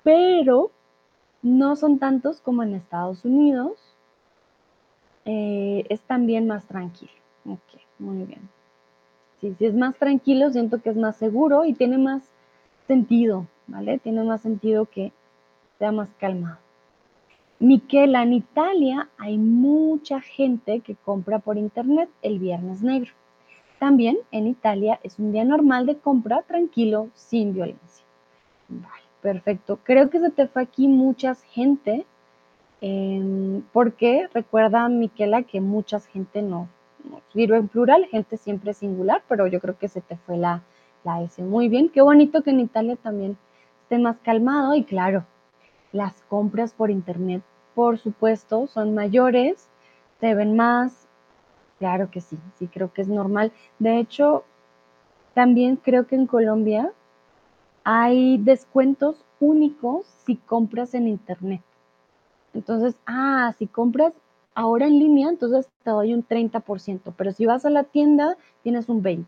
pero 0.03 0.71
no 1.41 1.75
son 1.75 1.99
tantos 1.99 2.41
como 2.41 2.63
en 2.63 2.75
Estados 2.75 3.25
Unidos. 3.25 3.73
Eh, 5.25 5.85
es 5.89 6.01
también 6.01 6.47
más 6.47 6.65
tranquilo. 6.65 7.11
Ok, 7.45 7.81
muy 7.99 8.25
bien. 8.25 8.49
Sí, 9.39 9.55
si 9.57 9.65
es 9.65 9.73
más 9.73 9.95
tranquilo, 9.95 10.49
siento 10.49 10.81
que 10.81 10.89
es 10.89 10.97
más 10.97 11.15
seguro 11.15 11.65
y 11.65 11.73
tiene 11.73 11.97
más 11.97 12.23
sentido, 12.87 13.45
¿vale? 13.67 13.99
Tiene 13.99 14.23
más 14.23 14.41
sentido 14.41 14.85
que 14.85 15.11
sea 15.77 15.91
más 15.91 16.09
calmado. 16.19 16.57
Miquela, 17.59 18.23
en 18.23 18.33
Italia 18.33 19.09
hay 19.17 19.37
mucha 19.37 20.21
gente 20.21 20.79
que 20.79 20.95
compra 20.95 21.39
por 21.39 21.57
internet 21.57 22.09
el 22.21 22.39
viernes 22.39 22.81
negro. 22.81 23.11
También 23.79 24.17
en 24.31 24.47
Italia 24.47 24.99
es 25.03 25.19
un 25.19 25.31
día 25.31 25.45
normal 25.45 25.85
de 25.85 25.97
compra 25.97 26.41
tranquilo, 26.41 27.09
sin 27.13 27.53
violencia. 27.53 28.05
Vale, 28.67 29.08
perfecto. 29.21 29.79
Creo 29.83 30.09
que 30.09 30.19
se 30.19 30.29
te 30.31 30.47
fue 30.47 30.63
aquí 30.63 30.87
mucha 30.87 31.35
gente, 31.35 32.05
em, 32.81 33.61
porque 33.73 34.27
recuerda, 34.33 34.87
Miquela, 34.89 35.43
que 35.43 35.61
mucha 35.61 35.99
gente 35.99 36.41
no, 36.41 36.69
no 37.03 37.21
en 37.33 37.67
plural, 37.67 38.05
gente 38.05 38.37
siempre 38.37 38.73
singular, 38.73 39.23
pero 39.27 39.47
yo 39.47 39.59
creo 39.59 39.77
que 39.77 39.87
se 39.87 40.01
te 40.01 40.17
fue 40.17 40.37
la, 40.37 40.63
la 41.03 41.21
S. 41.21 41.41
Muy 41.43 41.69
bien, 41.69 41.89
qué 41.89 42.01
bonito 42.01 42.43
que 42.43 42.51
en 42.51 42.61
Italia 42.61 42.95
también 42.95 43.37
esté 43.83 43.99
más 43.99 44.17
calmado 44.19 44.75
y 44.75 44.83
claro, 44.83 45.25
las 45.91 46.21
compras 46.29 46.73
por 46.73 46.91
internet, 46.91 47.41
por 47.75 47.97
supuesto, 47.97 48.67
son 48.67 48.93
mayores, 48.93 49.69
se 50.19 50.35
ven 50.35 50.55
más, 50.55 51.09
Claro 51.79 52.11
que 52.11 52.19
sí, 52.19 52.37
sí 52.55 52.67
creo 52.67 52.91
que 52.93 53.01
es 53.01 53.07
normal. 53.07 53.53
De 53.79 53.99
hecho, 53.99 54.43
también 55.33 55.77
creo 55.77 56.05
que 56.05 56.15
en 56.15 56.27
Colombia 56.27 56.91
hay 57.91 58.37
descuentos 58.37 59.25
únicos 59.39 60.05
si 60.05 60.35
compras 60.35 60.93
en 60.93 61.07
internet. 61.07 61.63
Entonces, 62.53 62.95
ah, 63.07 63.51
si 63.57 63.65
compras 63.65 64.13
ahora 64.53 64.85
en 64.85 64.99
línea, 64.99 65.27
entonces 65.27 65.67
te 65.83 65.89
doy 65.89 66.13
un 66.13 66.23
30%, 66.23 67.15
pero 67.17 67.31
si 67.31 67.47
vas 67.47 67.65
a 67.65 67.71
la 67.71 67.83
tienda, 67.83 68.37
tienes 68.61 68.89
un 68.89 69.01
20%. 69.01 69.25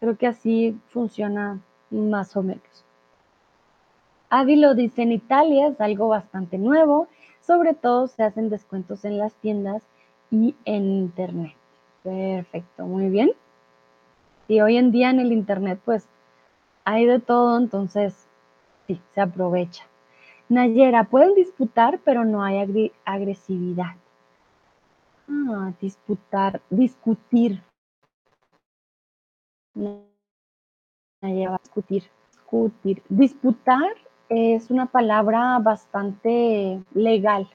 Creo 0.00 0.18
que 0.18 0.26
así 0.26 0.76
funciona 0.88 1.60
más 1.90 2.36
o 2.36 2.42
menos. 2.42 2.84
Adi 4.28 4.56
lo 4.56 4.74
dice 4.74 5.02
en 5.02 5.12
Italia, 5.12 5.68
es 5.68 5.80
algo 5.80 6.08
bastante 6.08 6.58
nuevo, 6.58 7.06
sobre 7.40 7.74
todo 7.74 8.08
se 8.08 8.24
hacen 8.24 8.50
descuentos 8.50 9.04
en 9.04 9.18
las 9.18 9.32
tiendas 9.34 9.84
y 10.32 10.56
en 10.64 10.90
Internet. 10.90 11.54
Perfecto, 12.02 12.84
muy 12.84 13.10
bien. 13.10 13.30
Y 14.48 14.60
hoy 14.60 14.76
en 14.76 14.90
día 14.90 15.10
en 15.10 15.20
el 15.20 15.30
Internet 15.30 15.78
pues 15.84 16.08
hay 16.86 17.04
de 17.04 17.18
todo, 17.18 17.58
entonces 17.58 18.26
sí, 18.86 18.98
se 19.14 19.20
aprovecha. 19.20 19.84
Nayera, 20.48 21.04
pueden 21.04 21.34
disputar, 21.34 21.98
pero 22.04 22.24
no 22.24 22.42
hay 22.42 22.92
agresividad. 23.04 23.96
Ah, 25.28 25.72
disputar, 25.80 26.62
discutir. 26.70 27.60
Nayera, 31.20 31.58
discutir, 31.62 32.04
discutir. 32.30 33.02
Disputar 33.08 33.92
es 34.28 34.70
una 34.70 34.86
palabra 34.86 35.58
bastante 35.58 36.80
legal, 36.94 37.48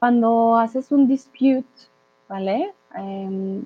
cuando 0.00 0.56
haces 0.56 0.90
un 0.92 1.06
dispute, 1.06 1.66
¿vale? 2.28 2.74
Em, 2.94 3.64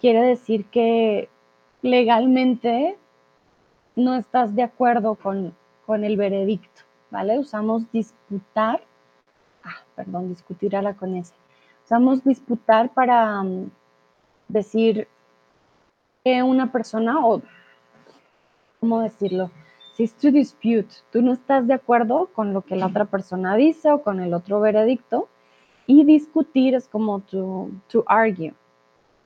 quiere 0.00 0.22
decir 0.22 0.66
que 0.66 1.28
legalmente 1.84 2.96
no 3.94 4.14
estás 4.14 4.56
de 4.56 4.62
acuerdo 4.62 5.16
con, 5.16 5.54
el 5.86 6.16
veredicto, 6.16 6.80
¿vale? 7.10 7.38
Usamos 7.38 7.92
disputar, 7.92 8.82
ah, 9.62 9.84
perdón, 9.94 10.30
discutir 10.30 10.74
a 10.76 10.80
la 10.80 10.94
con 10.94 11.14
ese. 11.14 11.34
Usamos 11.84 12.24
disputar 12.24 12.88
para 12.88 13.42
um, 13.42 13.68
decir 14.48 15.06
que 16.24 16.42
una 16.42 16.72
persona, 16.72 17.24
o, 17.24 17.42
¿cómo 18.80 19.00
decirlo? 19.02 19.50
Si 19.92 20.04
es 20.04 20.14
to 20.14 20.30
dispute, 20.30 20.88
tú 21.12 21.20
no 21.20 21.34
estás 21.34 21.66
de 21.66 21.74
acuerdo 21.74 22.30
con 22.32 22.54
lo 22.54 22.62
que 22.62 22.76
la 22.76 22.86
otra 22.86 23.04
persona 23.04 23.56
dice 23.56 23.90
o 23.90 24.02
con 24.02 24.20
el 24.20 24.32
otro 24.32 24.58
veredicto, 24.58 25.28
y 25.86 26.04
discutir 26.04 26.74
es 26.74 26.88
como 26.88 27.20
to, 27.20 27.68
to 27.88 28.04
argue, 28.06 28.54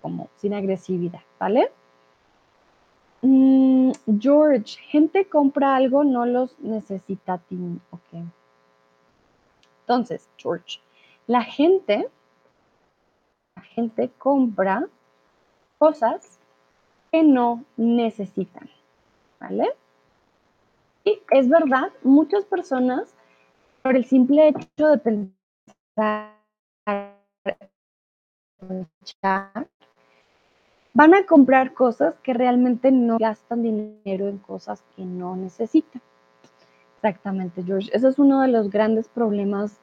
como 0.03 0.29
sin 0.35 0.55
agresividad, 0.55 1.23
¿vale? 1.39 1.71
Mm, 3.23 3.91
George, 4.19 4.79
gente 4.89 5.29
compra 5.29 5.77
algo, 5.77 6.05
no 6.05 6.25
los 6.27 6.59
necesita. 6.61 7.41
Ok. 7.91 8.25
Entonces, 9.81 10.29
George, 10.37 10.81
la 11.27 11.43
gente, 11.43 12.09
la 13.57 13.63
gente 13.63 14.11
compra 14.19 14.87
cosas 15.79 16.39
que 17.11 17.23
no 17.23 17.65
necesitan, 17.77 18.69
¿vale? 19.41 19.75
es 21.31 21.49
verdad, 21.49 21.91
muchas 22.03 22.45
personas, 22.45 23.15
por 23.83 23.97
el 23.97 24.05
simple 24.05 24.49
hecho 24.49 24.89
de 24.89 24.99
pensar, 24.99 26.35
van 30.95 31.15
a 31.15 31.27
comprar 31.27 31.75
cosas 31.75 32.15
que 32.23 32.35
realmente 32.35 32.91
no 32.91 33.19
gastan 33.19 33.63
dinero 33.63 34.29
en 34.29 34.39
cosas 34.39 34.83
que 34.97 35.05
no 35.05 35.37
necesitan. 35.37 36.03
Exactamente, 36.97 37.63
George. 37.63 37.91
Ese 37.93 38.09
es 38.09 38.19
uno 38.19 38.41
de 38.41 38.49
los 38.49 38.71
grandes 38.71 39.09
problemas 39.09 39.79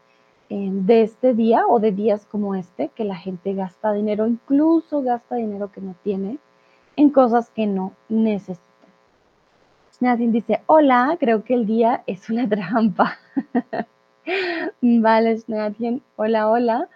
eh, 0.49 0.69
de 0.71 1.03
este 1.03 1.33
día 1.33 1.65
o 1.67 1.79
de 1.79 1.91
días 1.91 2.25
como 2.25 2.55
este, 2.55 2.89
que 2.89 3.05
la 3.05 3.15
gente 3.15 3.53
gasta 3.53 3.93
dinero, 3.93 4.27
incluso 4.27 5.01
gasta 5.01 5.35
dinero 5.35 5.71
que 5.71 5.81
no 5.81 5.95
tiene, 6.03 6.37
en 6.97 7.09
cosas 7.09 7.49
que 7.49 7.65
no 7.65 7.93
necesita. 8.09 8.63
Nadine 10.01 10.33
dice, 10.33 10.61
hola, 10.65 11.15
creo 11.19 11.43
que 11.43 11.53
el 11.53 11.65
día 11.65 12.03
es 12.05 12.29
una 12.29 12.47
trampa. 12.49 13.17
vale, 14.81 15.41
Nadine, 15.47 16.01
hola, 16.17 16.49
hola. 16.49 16.89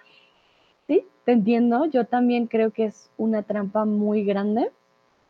Sí, 0.90 1.06
te 1.24 1.34
entiendo. 1.34 1.86
Yo 1.86 2.06
también 2.06 2.48
creo 2.48 2.72
que 2.72 2.86
es 2.86 3.12
una 3.16 3.44
trampa 3.44 3.86
muy 3.86 4.26
grande. 4.26 4.72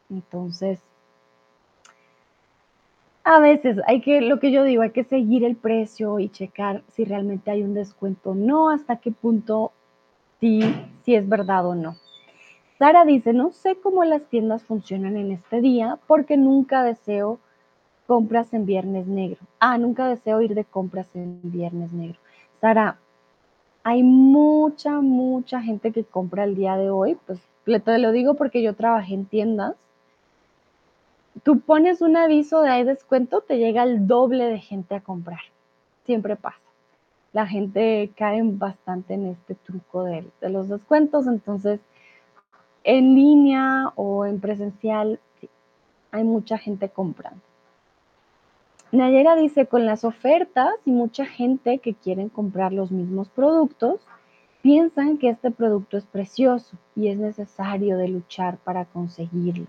Entonces, 0.10 0.80
a 3.26 3.39
veces 3.39 3.78
hay 3.86 3.99
que, 3.99 4.22
lo 4.22 4.39
que 4.39 4.51
yo 4.51 4.64
digo, 4.64 4.84
hay 4.84 4.91
que 4.91 5.03
seguir 5.03 5.43
el 5.43 5.57
precio 5.57 6.18
y 6.20 6.30
checar 6.30 6.82
si 6.88 7.03
realmente 7.03 7.51
hay 7.51 7.62
un 7.62 7.74
descuento 7.74 8.30
o 8.30 8.36
no, 8.36 8.70
hasta 8.70 8.95
qué 8.95 9.12
punto 9.12 9.74
sí, 10.39 10.62
si 11.03 11.16
es 11.16 11.28
verdad 11.28 11.68
o 11.68 11.76
no. 11.76 11.97
Sara 12.78 13.03
dice, 13.03 13.34
no 13.34 13.51
sé 13.51 13.76
cómo 13.76 14.05
las 14.05 14.24
tiendas 14.30 14.64
funcionan 14.64 15.18
en 15.18 15.34
este 15.34 15.60
día 15.60 15.99
porque 16.07 16.38
nunca 16.38 16.84
deseo 16.84 17.39
compras 18.07 18.53
en 18.53 18.66
Viernes 18.66 19.07
Negro. 19.07 19.39
Ah, 19.60 19.78
nunca 19.78 20.07
deseo 20.07 20.41
ir 20.41 20.55
de 20.55 20.64
compras 20.64 21.14
en 21.14 21.41
Viernes 21.43 21.91
Negro. 21.91 22.18
Sara, 22.62 22.97
hay 23.90 24.04
mucha, 24.04 25.02
mucha 25.02 25.64
gente 25.64 25.92
que 25.92 26.04
compra 26.04 26.44
el 26.44 26.54
día 26.54 26.78
de 26.78 26.92
hoy. 26.92 27.18
Pues 27.26 27.40
te 27.66 27.98
lo 27.98 28.12
digo 28.12 28.36
porque 28.36 28.62
yo 28.62 28.76
trabajé 28.76 29.16
en 29.16 29.26
tiendas. 29.26 29.76
Tú 31.42 31.60
pones 31.62 32.02
un 32.02 32.16
aviso 32.16 32.62
de 32.62 32.70
hay 32.70 32.84
descuento, 32.84 33.42
te 33.42 33.58
llega 33.58 33.82
el 33.82 34.06
doble 34.06 34.46
de 34.46 34.60
gente 34.60 34.94
a 34.94 35.02
comprar. 35.02 35.40
Siempre 36.06 36.36
pasa. 36.36 36.60
La 37.34 37.48
gente 37.48 38.12
cae 38.16 38.42
bastante 38.44 39.16
en 39.16 39.26
este 39.26 39.56
truco 39.56 40.04
de, 40.04 40.24
de 40.40 40.50
los 40.50 40.70
descuentos. 40.70 41.26
Entonces, 41.26 41.80
en 42.84 43.16
línea 43.16 43.92
o 43.96 44.28
en 44.28 44.40
presencial, 44.40 45.20
hay 46.12 46.24
mucha 46.24 46.60
gente 46.60 46.90
comprando. 46.90 47.42
Nayera 48.92 49.36
dice, 49.36 49.68
con 49.68 49.86
las 49.86 50.04
ofertas 50.04 50.74
y 50.84 50.92
mucha 50.92 51.26
gente 51.26 51.78
que 51.78 51.94
quieren 51.94 52.30
comprar 52.30 52.74
los 52.74 52.92
mismos 52.92 53.30
productos, 53.30 54.02
piensan 54.62 55.18
que 55.18 55.30
este 55.30 55.52
producto 55.52 55.98
es 55.98 56.06
precioso 56.06 56.76
y 56.96 57.10
es 57.10 57.20
necesario 57.20 57.98
de 57.98 58.08
luchar 58.08 58.58
para 58.58 58.86
conseguirlo. 58.86 59.68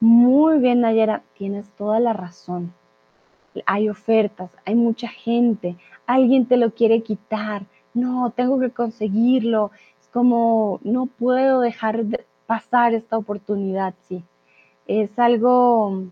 Muy 0.00 0.58
bien, 0.58 0.82
Nayera, 0.82 1.22
tienes 1.38 1.68
toda 1.70 1.98
la 1.98 2.12
razón. 2.12 2.74
Hay 3.64 3.88
ofertas, 3.88 4.50
hay 4.66 4.74
mucha 4.74 5.08
gente, 5.08 5.76
alguien 6.06 6.44
te 6.44 6.58
lo 6.58 6.72
quiere 6.72 7.02
quitar. 7.02 7.64
No, 7.94 8.30
tengo 8.36 8.60
que 8.60 8.70
conseguirlo. 8.70 9.70
Es 9.98 10.08
como, 10.08 10.78
no 10.82 11.06
puedo 11.06 11.60
dejar 11.60 12.04
de 12.04 12.26
pasar 12.46 12.92
esta 12.92 13.16
oportunidad, 13.16 13.94
sí. 14.06 14.22
Es 14.86 15.18
algo 15.18 16.04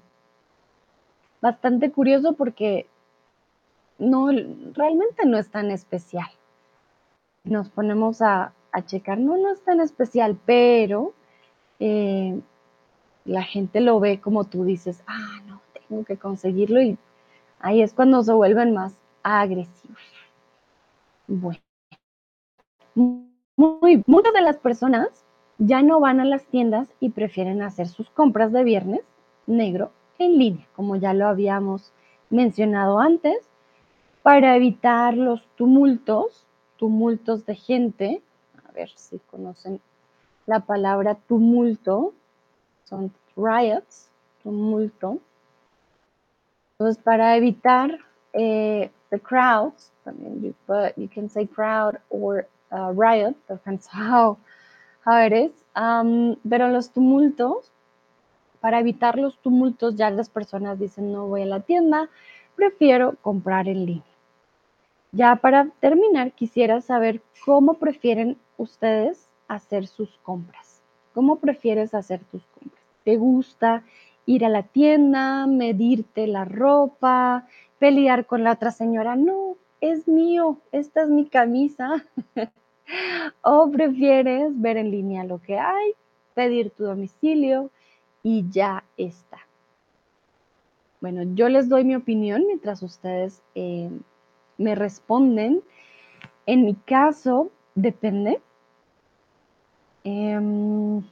bastante 1.45 1.92
curioso 1.92 2.32
porque 2.32 2.86
no, 3.99 4.30
realmente 4.72 5.26
no 5.26 5.36
es 5.36 5.51
tan 5.51 5.70
especial. 5.70 6.30
Nos 7.45 7.68
ponemos 7.68 8.22
a, 8.22 8.55
checar, 8.86 9.18
no, 9.18 9.36
no 9.36 9.53
es 9.53 9.62
tan 9.62 9.80
especial, 9.80 10.38
pero 10.47 11.12
eh, 11.80 12.40
la 13.26 13.42
gente 13.42 13.82
lo 13.82 14.01
ve 14.01 14.22
como 14.22 14.45
tú 14.45 14.64
dices, 14.64 15.05
ah, 15.07 15.42
no, 15.47 15.61
tengo 15.86 16.05
que 16.05 16.16
conseguirlo 16.16 16.80
y 16.80 16.97
ahí 17.61 17.82
es 17.82 17.92
cuando 17.92 18.22
se 18.22 18.32
vuelven 18.32 18.72
más 18.72 18.95
agresivos. 19.22 19.99
Bueno. 21.26 21.61
muchas 22.97 24.32
de 24.32 24.40
las 24.40 24.57
personas 24.57 25.26
ya 25.59 25.82
no 25.82 26.01
van 26.01 26.20
a 26.20 26.24
las 26.24 26.47
tiendas 26.47 26.88
y 27.01 27.11
prefieren 27.11 27.61
hacer 27.61 27.86
sus 27.86 28.09
compras 28.09 28.51
de 28.51 28.64
viernes 28.64 29.03
negro 29.47 29.92
en 30.18 30.38
línea, 30.38 30.66
como 30.74 30.96
ya 30.96 31.14
lo 31.14 31.26
habíamos 31.26 31.92
mencionado 32.30 32.98
antes, 32.98 33.48
para 34.22 34.56
evitar 34.56 35.14
los 35.14 35.46
tumultos, 35.56 36.46
tumultos 36.76 37.44
de 37.46 37.54
gente. 37.54 38.22
A 38.68 38.72
ver 38.72 38.90
si 38.96 39.18
conocen 39.30 39.80
la 40.46 40.60
palabra 40.60 41.14
tumulto, 41.14 42.14
son 42.84 43.12
riots, 43.36 44.10
tumulto. 44.42 45.18
Entonces, 46.72 47.02
para 47.02 47.36
evitar 47.36 47.98
eh, 48.32 48.90
the 49.10 49.20
crowds, 49.20 49.92
también 50.04 50.42
you, 50.42 50.54
but 50.66 50.96
you 50.96 51.08
can 51.08 51.28
say 51.28 51.46
crowd 51.46 51.98
or 52.10 52.46
uh, 52.72 52.92
riot, 52.92 53.34
depends 53.48 53.86
how, 53.92 54.36
how 55.04 55.18
it 55.24 55.32
is. 55.32 55.52
Um, 55.76 56.36
pero 56.48 56.68
los 56.68 56.90
tumultos, 56.90 57.70
para 58.64 58.80
evitar 58.80 59.18
los 59.18 59.36
tumultos, 59.42 59.94
ya 59.94 60.08
las 60.08 60.30
personas 60.30 60.78
dicen 60.78 61.12
no 61.12 61.26
voy 61.26 61.42
a 61.42 61.44
la 61.44 61.60
tienda, 61.60 62.08
prefiero 62.56 63.14
comprar 63.20 63.68
en 63.68 63.84
línea. 63.84 64.14
Ya 65.12 65.36
para 65.36 65.68
terminar, 65.80 66.32
quisiera 66.32 66.80
saber 66.80 67.20
cómo 67.44 67.74
prefieren 67.74 68.38
ustedes 68.56 69.28
hacer 69.48 69.86
sus 69.86 70.16
compras. 70.22 70.82
¿Cómo 71.12 71.40
prefieres 71.40 71.92
hacer 71.92 72.24
tus 72.24 72.42
compras? 72.58 72.82
¿Te 73.04 73.18
gusta 73.18 73.84
ir 74.24 74.46
a 74.46 74.48
la 74.48 74.62
tienda, 74.62 75.46
medirte 75.46 76.26
la 76.26 76.46
ropa, 76.46 77.46
pelear 77.78 78.24
con 78.24 78.44
la 78.44 78.52
otra 78.52 78.70
señora? 78.70 79.14
No, 79.14 79.58
es 79.82 80.08
mío, 80.08 80.56
esta 80.72 81.02
es 81.02 81.10
mi 81.10 81.26
camisa. 81.26 82.02
o 83.42 83.70
prefieres 83.70 84.58
ver 84.58 84.78
en 84.78 84.90
línea 84.90 85.22
lo 85.22 85.42
que 85.42 85.58
hay, 85.58 85.92
pedir 86.32 86.70
tu 86.70 86.84
domicilio 86.84 87.70
y 88.25 88.49
ya 88.51 88.83
está. 88.97 89.39
Bueno, 91.01 91.22
yo 91.35 91.49
les 91.51 91.68
doy 91.68 91.85
mi 91.85 91.95
opinión 91.95 92.45
mientras 92.47 92.83
ustedes 92.83 93.43
eh, 93.55 93.91
me 94.57 94.75
responden. 94.75 95.62
En 96.47 96.64
mi 96.64 96.75
caso, 96.75 97.51
depende. 97.75 98.41
Em, 100.05 101.03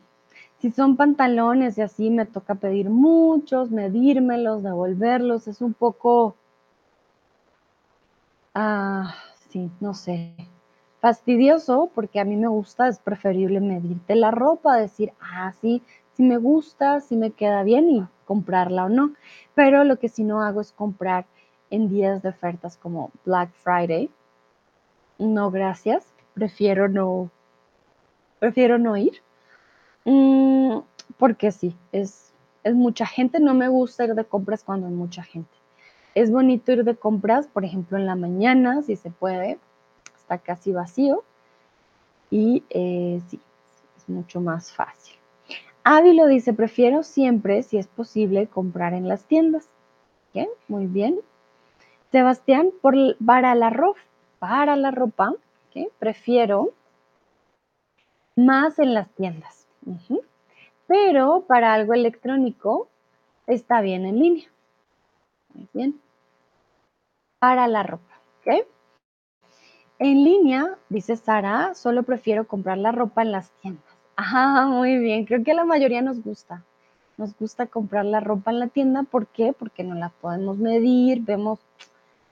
si 0.59 0.71
son 0.71 0.97
pantalones 0.97 1.77
y 1.77 1.83
así, 1.83 2.09
me 2.09 2.25
toca 2.25 2.55
pedir 2.55 2.89
muchos, 2.89 3.71
medírmelos, 3.71 4.63
devolverlos. 4.63 5.49
Es 5.49 5.61
un 5.61 5.75
poco, 5.75 6.35
ah, 8.55 9.15
sí, 9.51 9.71
no 9.81 9.93
sé, 9.93 10.35
fastidioso 11.01 11.91
porque 11.95 12.21
a 12.21 12.25
mí 12.25 12.37
me 12.37 12.49
gusta, 12.49 12.89
es 12.89 12.99
preferible 12.99 13.61
medirte 13.61 14.15
la 14.15 14.31
ropa, 14.31 14.77
decir, 14.77 15.13
ah, 15.21 15.53
sí, 15.61 15.83
si 16.15 16.23
me 16.23 16.37
gusta, 16.37 17.01
si 17.01 17.17
me 17.17 17.31
queda 17.31 17.63
bien 17.63 17.91
y 17.91 18.07
comprarla 18.25 18.85
o 18.87 18.89
no. 18.89 19.15
Pero 19.55 19.85
lo 19.85 19.99
que 19.99 20.09
sí 20.09 20.25
no 20.25 20.43
hago 20.43 20.61
es 20.61 20.73
comprar 20.73 21.27
en 21.71 21.89
días 21.89 22.23
de 22.23 22.31
ofertas 22.31 22.77
como 22.77 23.11
Black 23.25 23.51
Friday. 23.63 24.11
No, 25.19 25.51
gracias. 25.51 26.07
Prefiero 26.35 26.89
no, 26.89 27.31
prefiero 28.39 28.79
no 28.79 28.97
ir. 28.97 29.23
Mm, 30.05 30.79
porque 31.17 31.53
sí, 31.53 31.77
es, 31.93 32.33
es 32.65 32.75
mucha 32.75 33.07
gente. 33.07 33.41
No 33.41 33.55
me 33.55 33.69
gusta 33.69 34.05
ir 34.05 34.15
de 34.15 34.25
compras 34.25 34.65
cuando 34.65 34.87
hay 34.87 34.93
mucha 34.93 35.23
gente. 35.23 35.51
Es 36.15 36.31
bonito 36.31 36.73
ir 36.73 36.85
de 36.85 36.97
compras, 36.97 37.47
por 37.47 37.65
ejemplo, 37.65 37.97
en 37.97 38.07
la 38.07 38.17
mañana, 38.17 38.83
si 38.83 38.97
se 38.97 39.11
puede. 39.11 39.59
Está 40.17 40.39
casi 40.39 40.73
vacío. 40.73 41.25
Y 42.31 42.65
eh, 42.71 43.21
sí, 43.29 43.41
es 43.97 44.09
mucho 44.09 44.41
más 44.41 44.73
fácil. 44.73 45.22
Ávilo 45.85 46.27
dice, 46.27 46.53
prefiero 46.53 47.03
siempre, 47.03 47.63
si 47.63 47.77
es 47.77 47.89
posible, 47.89 48.47
comprar 48.47 48.95
en 48.95 49.09
las 49.09 49.25
tiendas. 49.25 49.69
Bien, 50.33 50.49
muy 50.69 50.87
bien. 50.87 51.21
Sebastián, 52.11 52.71
por, 52.81 52.95
para, 53.25 53.55
la 53.55 53.71
ropa, 53.71 54.01
para 54.39 54.77
la 54.77 54.91
ropa, 54.91 55.35
prefiero 55.99 56.73
más 58.37 58.79
en 58.79 58.95
las 58.95 59.11
tiendas. 59.11 59.67
Pero 60.87 61.45
para 61.49 61.73
algo 61.75 61.95
electrónico 61.95 62.89
está 63.47 63.81
bien 63.81 64.07
en 64.07 64.19
línea. 64.19 64.49
Muy 65.55 65.69
bien. 65.73 66.01
Para 67.39 67.67
la 67.67 67.83
ropa. 67.83 68.13
En 69.99 70.25
línea, 70.25 70.79
dice 70.89 71.17
Sara, 71.17 71.75
solo 71.75 72.03
prefiero 72.03 72.47
comprar 72.49 72.77
la 72.79 72.91
ropa 72.91 73.23
en 73.23 73.31
las 73.31 73.51
tiendas. 73.61 73.92
Ajá, 74.17 74.67
muy 74.67 74.99
bien. 74.99 75.25
Creo 75.27 75.43
que 75.45 75.53
a 75.53 75.55
la 75.55 75.65
mayoría 75.65 76.03
nos 76.03 76.23
gusta. 76.23 76.65
Nos 77.19 77.37
gusta 77.39 77.67
comprar 77.67 78.05
la 78.05 78.21
ropa 78.21 78.51
en 78.51 78.59
la 78.59 78.69
tienda. 78.69 79.03
¿Por 79.03 79.27
qué? 79.27 79.53
Porque 79.53 79.85
no 79.85 79.95
la 79.95 80.09
podemos 80.09 80.59
medir, 80.59 81.23
vemos 81.23 81.61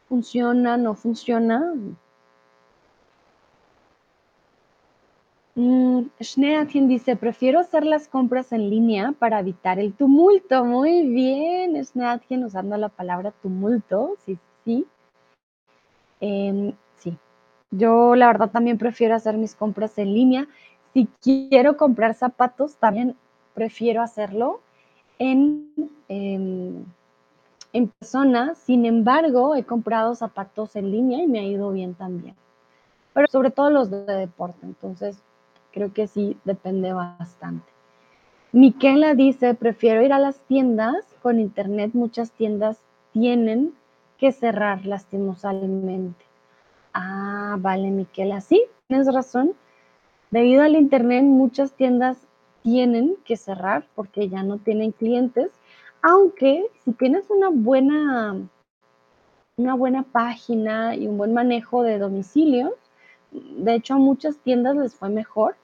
funciona, 0.09 0.77
no 0.77 0.95
funciona. 0.95 1.75
Mm, 5.55 6.07
quien 6.67 6.89
dice, 6.89 7.17
prefiero 7.17 7.61
hacer 7.61 7.85
las 7.85 8.09
compras 8.09 8.53
en 8.53 8.71
línea 8.71 9.13
para 9.19 9.41
evitar 9.41 9.79
el 9.79 9.93
tumulto. 9.93 10.65
Muy 10.65 11.07
bien, 11.07 11.77
quien 12.27 12.45
usando 12.45 12.77
la 12.77 12.89
palabra 12.89 13.33
tumulto, 13.43 14.17
sí, 14.25 14.39
sí. 14.65 14.87
Em, 16.21 16.73
sí, 16.97 17.17
yo 17.71 18.15
la 18.17 18.27
verdad 18.27 18.51
también 18.51 18.79
prefiero 18.79 19.15
hacer 19.15 19.37
mis 19.37 19.55
compras 19.55 19.99
en 19.99 20.15
línea. 20.15 20.49
Si 20.93 21.09
quiero 21.23 21.77
comprar 21.77 22.15
zapatos, 22.15 22.77
también 22.77 23.17
prefiero 23.55 24.03
hacerlo 24.03 24.61
en... 25.19 25.73
Em, 26.09 26.85
en 27.73 27.89
persona, 27.89 28.55
sin 28.57 28.85
embargo, 28.85 29.55
he 29.55 29.65
comprado 29.65 30.15
zapatos 30.15 30.75
en 30.77 30.91
línea 30.91 31.23
y 31.23 31.29
me 31.29 31.39
ha 31.39 31.45
ido 31.45 31.71
bien 31.71 31.95
también. 31.95 32.35
Pero 33.15 33.27
sobre 33.29 33.51
todo 33.51 33.71
los 33.71 33.91
de 33.91 34.05
deporte, 34.05 34.59
entonces 34.63 35.23
creo 35.73 35.93
que 35.93 36.07
sí 36.07 36.37
depende 36.45 36.93
bastante. 36.93 37.67
Miquela 38.53 39.15
dice, 39.15 39.55
prefiero 39.55 40.03
ir 40.03 40.13
a 40.13 40.19
las 40.19 40.41
tiendas, 40.41 41.07
con 41.23 41.39
internet 41.39 41.93
muchas 41.95 42.33
tiendas 42.33 42.79
tienen 43.13 43.73
que 44.19 44.33
cerrar 44.33 44.85
lastimosamente. 44.85 46.25
Ah, 46.93 47.57
vale, 47.61 47.91
Miquela, 47.91 48.41
sí, 48.41 48.65
tienes 48.89 49.13
razón. 49.13 49.53
Debido 50.31 50.63
al 50.63 50.77
internet 50.77 51.25
muchas 51.25 51.73
tiendas 51.73 52.19
tienen 52.63 53.17
que 53.25 53.37
cerrar 53.37 53.87
porque 53.95 54.29
ya 54.29 54.43
no 54.43 54.59
tienen 54.59 54.93
clientes 54.93 55.51
aunque 56.03 56.67
si 56.83 56.93
tienes 56.93 57.29
una 57.29 57.51
buena, 57.51 58.37
una 59.57 59.75
buena 59.75 60.03
página 60.03 60.95
y 60.95 61.07
un 61.07 61.19
buen 61.19 61.35
manejo 61.35 61.83
de 61.83 61.99
domicilios, 61.99 62.73
de 63.31 63.75
hecho 63.75 63.95
a 63.95 63.99
muchas 63.99 64.39
tiendas 64.39 64.77
les 64.77 64.95
fue 64.95 65.11
mejor 65.11 65.57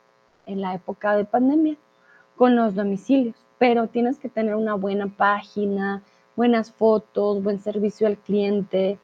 en 0.44 0.60
la 0.60 0.74
época 0.74 1.16
de 1.16 1.24
pandemia 1.24 1.76
con 2.36 2.54
los 2.54 2.74
domicilios, 2.74 3.34
pero 3.58 3.88
tienes 3.88 4.18
que 4.18 4.28
tener 4.28 4.54
una 4.56 4.74
buena 4.74 5.08
página, 5.08 6.02
buenas 6.36 6.70
fotos, 6.70 7.42
buen 7.42 7.58
servicio 7.58 8.06
al 8.06 8.18
cliente. 8.18 8.98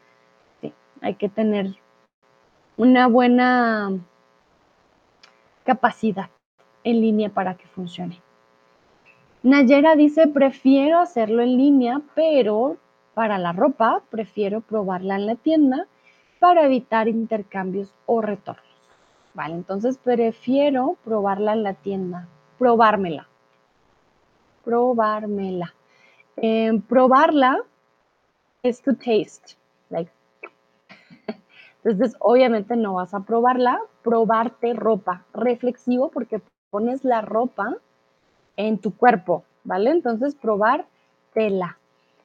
Sí, 0.61 0.73
hay 1.01 1.15
que 1.15 1.31
tener 1.31 1.77
una 2.77 3.07
buena 3.07 3.91
capacidad 5.65 6.31
en 6.85 7.01
línea 7.01 7.31
para 7.31 7.55
que 7.55 7.67
funcione. 7.67 8.21
Nayera 9.43 9.97
dice, 9.97 10.29
prefiero 10.29 11.01
hacerlo 11.01 11.43
en 11.43 11.57
línea, 11.57 12.01
pero 12.15 12.77
para 13.15 13.39
la 13.39 13.53
ropa 13.53 14.03
prefiero 14.11 14.61
probarla 14.61 15.17
en 15.17 15.27
la 15.27 15.35
tienda 15.35 15.87
para 16.39 16.65
evitar 16.65 17.09
intercambios 17.09 17.95
o 18.07 18.21
retornos. 18.21 18.65
Vale, 19.35 19.55
entonces 19.55 19.99
prefiero 19.99 20.97
probarla 21.05 21.55
en 21.55 21.63
la 21.63 21.75
tienda, 21.75 22.29
probármela. 22.59 23.29
Probármela. 24.65 25.75
Em, 26.37 26.81
probarla 26.81 27.59
es 28.63 28.81
to 28.83 28.95
taste. 28.95 29.57
Entonces, 31.85 32.17
obviamente 32.21 32.77
no 32.77 32.95
vas 32.95 33.13
a 33.13 33.21
probarla, 33.21 33.81
probarte 34.03 34.73
ropa. 34.73 35.25
Reflexivo 35.35 36.11
porque 36.11 36.41
pones 36.71 37.05
la 37.05 37.21
ropa 37.21 37.77
en 38.57 38.79
tu 38.79 38.97
cuerpo, 38.97 39.45
¿vale? 39.65 39.91
Entonces, 39.91 40.35
probar 40.35 40.87
tela. 41.35 41.79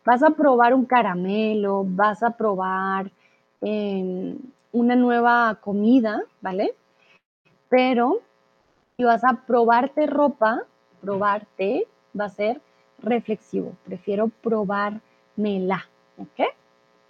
Vas 0.05 0.23
a 0.23 0.31
probar 0.31 0.73
un 0.73 0.85
caramelo, 0.85 1.83
vas 1.85 2.23
a 2.23 2.31
probar 2.31 3.11
em, 3.61 4.37
una 4.71 4.95
nueva 4.95 5.57
comida, 5.61 6.23
¿vale? 6.41 6.75
Pero 7.69 8.21
si 8.95 9.03
vas 9.03 9.23
a 9.23 9.41
probarte 9.45 10.05
ropa, 10.05 10.63
probarte 11.01 11.87
va 12.17 12.25
a 12.25 12.29
ser 12.29 12.61
reflexivo. 12.99 13.73
Prefiero 13.85 14.29
probármela, 14.41 15.85
¿ok? 16.17 16.47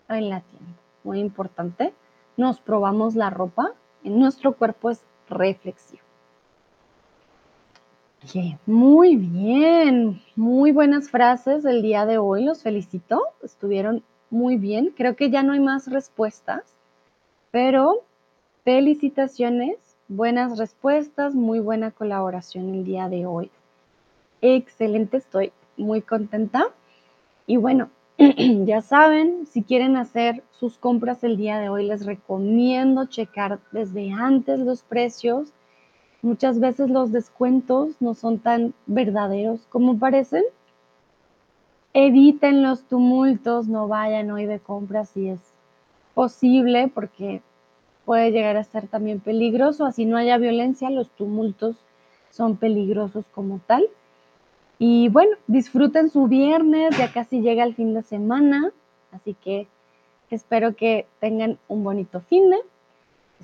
En 0.10 0.30
la 0.30 0.42
tienda. 0.42 0.74
Muy 1.04 1.20
importante. 1.20 1.94
Nos 2.38 2.60
probamos 2.60 3.16
la 3.16 3.30
ropa. 3.30 3.74
En 4.04 4.20
nuestro 4.20 4.56
cuerpo 4.56 4.90
es 4.90 5.04
reflexión. 5.30 6.08
Muy 8.66 9.16
bien, 9.16 10.22
muy 10.36 10.72
buenas 10.72 11.10
frases 11.10 11.64
del 11.64 11.82
día 11.82 12.06
de 12.06 12.18
hoy, 12.18 12.44
los 12.44 12.62
felicito, 12.62 13.22
estuvieron 13.42 14.04
muy 14.30 14.58
bien, 14.58 14.94
creo 14.98 15.16
que 15.16 15.30
ya 15.30 15.44
no 15.44 15.54
hay 15.54 15.62
más 15.62 15.90
respuestas, 15.90 16.64
pero 17.52 18.04
felicitaciones, 18.66 19.78
buenas 20.10 20.58
respuestas, 20.58 21.36
muy 21.36 21.60
buena 21.60 21.92
colaboración 21.92 22.74
el 22.74 22.84
día 22.84 23.08
de 23.08 23.26
hoy. 23.26 23.50
Excelente, 24.42 25.18
estoy 25.18 25.54
muy 25.78 26.02
contenta. 26.02 26.66
Y 27.46 27.56
bueno, 27.56 27.90
ya 28.66 28.82
saben, 28.82 29.46
si 29.46 29.62
quieren 29.62 29.96
hacer 29.96 30.44
sus 30.50 30.80
compras 30.80 31.24
el 31.24 31.38
día 31.38 31.60
de 31.60 31.70
hoy, 31.70 31.86
les 31.86 32.04
recomiendo 32.04 33.06
checar 33.06 33.60
desde 33.72 34.12
antes 34.12 34.60
los 34.60 34.82
precios. 34.82 35.54
Muchas 36.24 36.60
veces 36.60 36.90
los 36.90 37.12
descuentos 37.12 37.96
no 38.00 38.16
son 38.16 38.40
tan 38.40 38.74
verdaderos 38.88 39.68
como 39.70 40.00
parecen. 40.00 40.44
Eviten 41.94 42.64
los 42.64 42.84
tumultos, 42.84 43.68
no 43.68 43.88
vayan 43.88 44.32
hoy 44.32 44.48
de 44.48 44.60
compras 44.60 45.10
si 45.10 45.30
es 45.30 45.40
posible, 46.16 46.92
porque 46.92 47.44
puede 48.04 48.32
llegar 48.32 48.58
a 48.58 48.64
ser 48.64 48.88
también 48.88 49.20
peligroso. 49.20 49.86
Así 49.86 50.06
no 50.06 50.18
haya 50.18 50.40
violencia, 50.40 50.90
los 50.90 51.12
tumultos 51.12 51.76
son 52.32 52.58
peligrosos 52.58 53.26
como 53.32 53.60
tal. 53.68 53.88
Y 54.80 55.10
bueno, 55.10 55.36
disfruten 55.48 56.10
su 56.10 56.28
viernes, 56.28 56.96
ya 56.98 57.12
casi 57.12 57.42
llega 57.42 57.64
el 57.64 57.74
fin 57.74 57.94
de 57.94 58.04
semana, 58.04 58.72
así 59.12 59.34
que 59.34 59.68
espero 60.30 60.76
que 60.76 61.08
tengan 61.20 61.58
un 61.68 61.84
bonito 61.84 62.22
fin 62.22 62.50
de. 62.50 62.58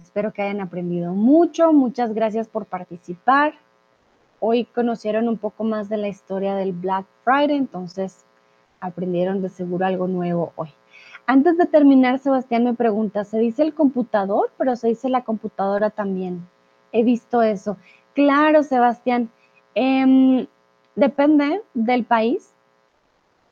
Espero 0.01 0.31
que 0.31 0.43
hayan 0.43 0.61
aprendido 0.61 1.13
mucho. 1.13 1.73
Muchas 1.73 2.13
gracias 2.13 2.47
por 2.47 2.65
participar. 2.65 3.53
Hoy 4.39 4.65
conocieron 4.65 5.29
un 5.29 5.37
poco 5.37 5.63
más 5.63 5.89
de 5.89 5.97
la 5.97 6.07
historia 6.07 6.55
del 6.55 6.73
Black 6.73 7.05
Friday, 7.23 7.57
entonces 7.57 8.25
aprendieron 8.79 9.41
de 9.41 9.49
seguro 9.49 9.85
algo 9.85 10.07
nuevo 10.07 10.51
hoy. 10.55 10.69
Antes 11.25 11.57
de 11.57 11.65
terminar, 11.65 12.19
Sebastián 12.19 12.65
me 12.65 12.73
pregunta, 12.73 13.23
¿se 13.23 13.39
dice 13.39 13.63
el 13.63 13.73
computador, 13.73 14.51
pero 14.57 14.75
se 14.75 14.89
dice 14.89 15.09
la 15.09 15.23
computadora 15.23 15.89
también? 15.89 16.45
He 16.91 17.03
visto 17.03 17.41
eso. 17.41 17.77
Claro, 18.13 18.63
Sebastián. 18.63 19.29
Eh, 19.73 20.47
Depende 20.95 21.61
del 21.73 22.05
país. 22.05 22.53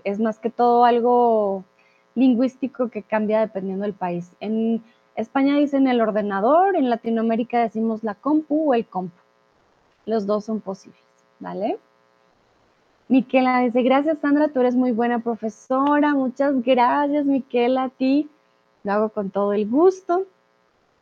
Es 0.03 0.19
más 0.19 0.39
que 0.39 0.49
todo 0.49 0.85
algo 0.85 1.63
lingüístico 2.15 2.89
que 2.89 3.03
cambia 3.03 3.39
dependiendo 3.39 3.83
del 3.83 3.93
país. 3.93 4.31
En 4.39 4.83
España 5.15 5.57
dicen 5.57 5.87
el 5.87 6.01
ordenador, 6.01 6.75
en 6.75 6.89
Latinoamérica 6.89 7.61
decimos 7.61 8.03
la 8.03 8.15
compu 8.15 8.71
o 8.71 8.73
el 8.73 8.85
compu. 8.85 9.15
Los 10.05 10.25
dos 10.25 10.45
son 10.45 10.61
posibles, 10.61 11.01
¿vale? 11.39 11.79
Miquela 13.07 13.59
dice, 13.59 13.83
gracias 13.83 14.19
Sandra, 14.19 14.47
tú 14.47 14.61
eres 14.61 14.75
muy 14.75 14.91
buena 14.91 15.19
profesora. 15.19 16.13
Muchas 16.13 16.61
gracias, 16.63 17.25
Miquela, 17.25 17.83
a 17.83 17.89
ti. 17.89 18.29
Lo 18.83 18.93
hago 18.93 19.09
con 19.09 19.29
todo 19.29 19.53
el 19.53 19.69
gusto. 19.69 20.25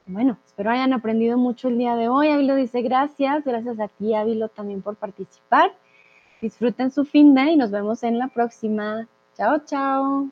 Bueno, 0.08 0.38
espero 0.44 0.72
hayan 0.72 0.92
aprendido 0.92 1.38
mucho 1.38 1.68
el 1.68 1.78
día 1.78 1.96
de 1.96 2.10
hoy. 2.10 2.30
Ávilo 2.30 2.56
dice, 2.56 2.82
gracias. 2.82 3.46
Gracias 3.46 3.80
a 3.80 3.88
ti, 3.90 4.16
Ávilo, 4.16 4.50
también 4.50 4.82
por 4.82 4.96
participar. 4.96 5.72
Disfruten 6.42 6.92
su 6.92 7.04
fin 7.06 7.34
de 7.34 7.52
y 7.52 7.58
nos 7.58 7.72
vemos 7.72 8.04
en 8.04 8.18
la 8.18 8.28
próxima. 8.30 9.08
Chao, 9.36 9.60
chao. 9.66 10.30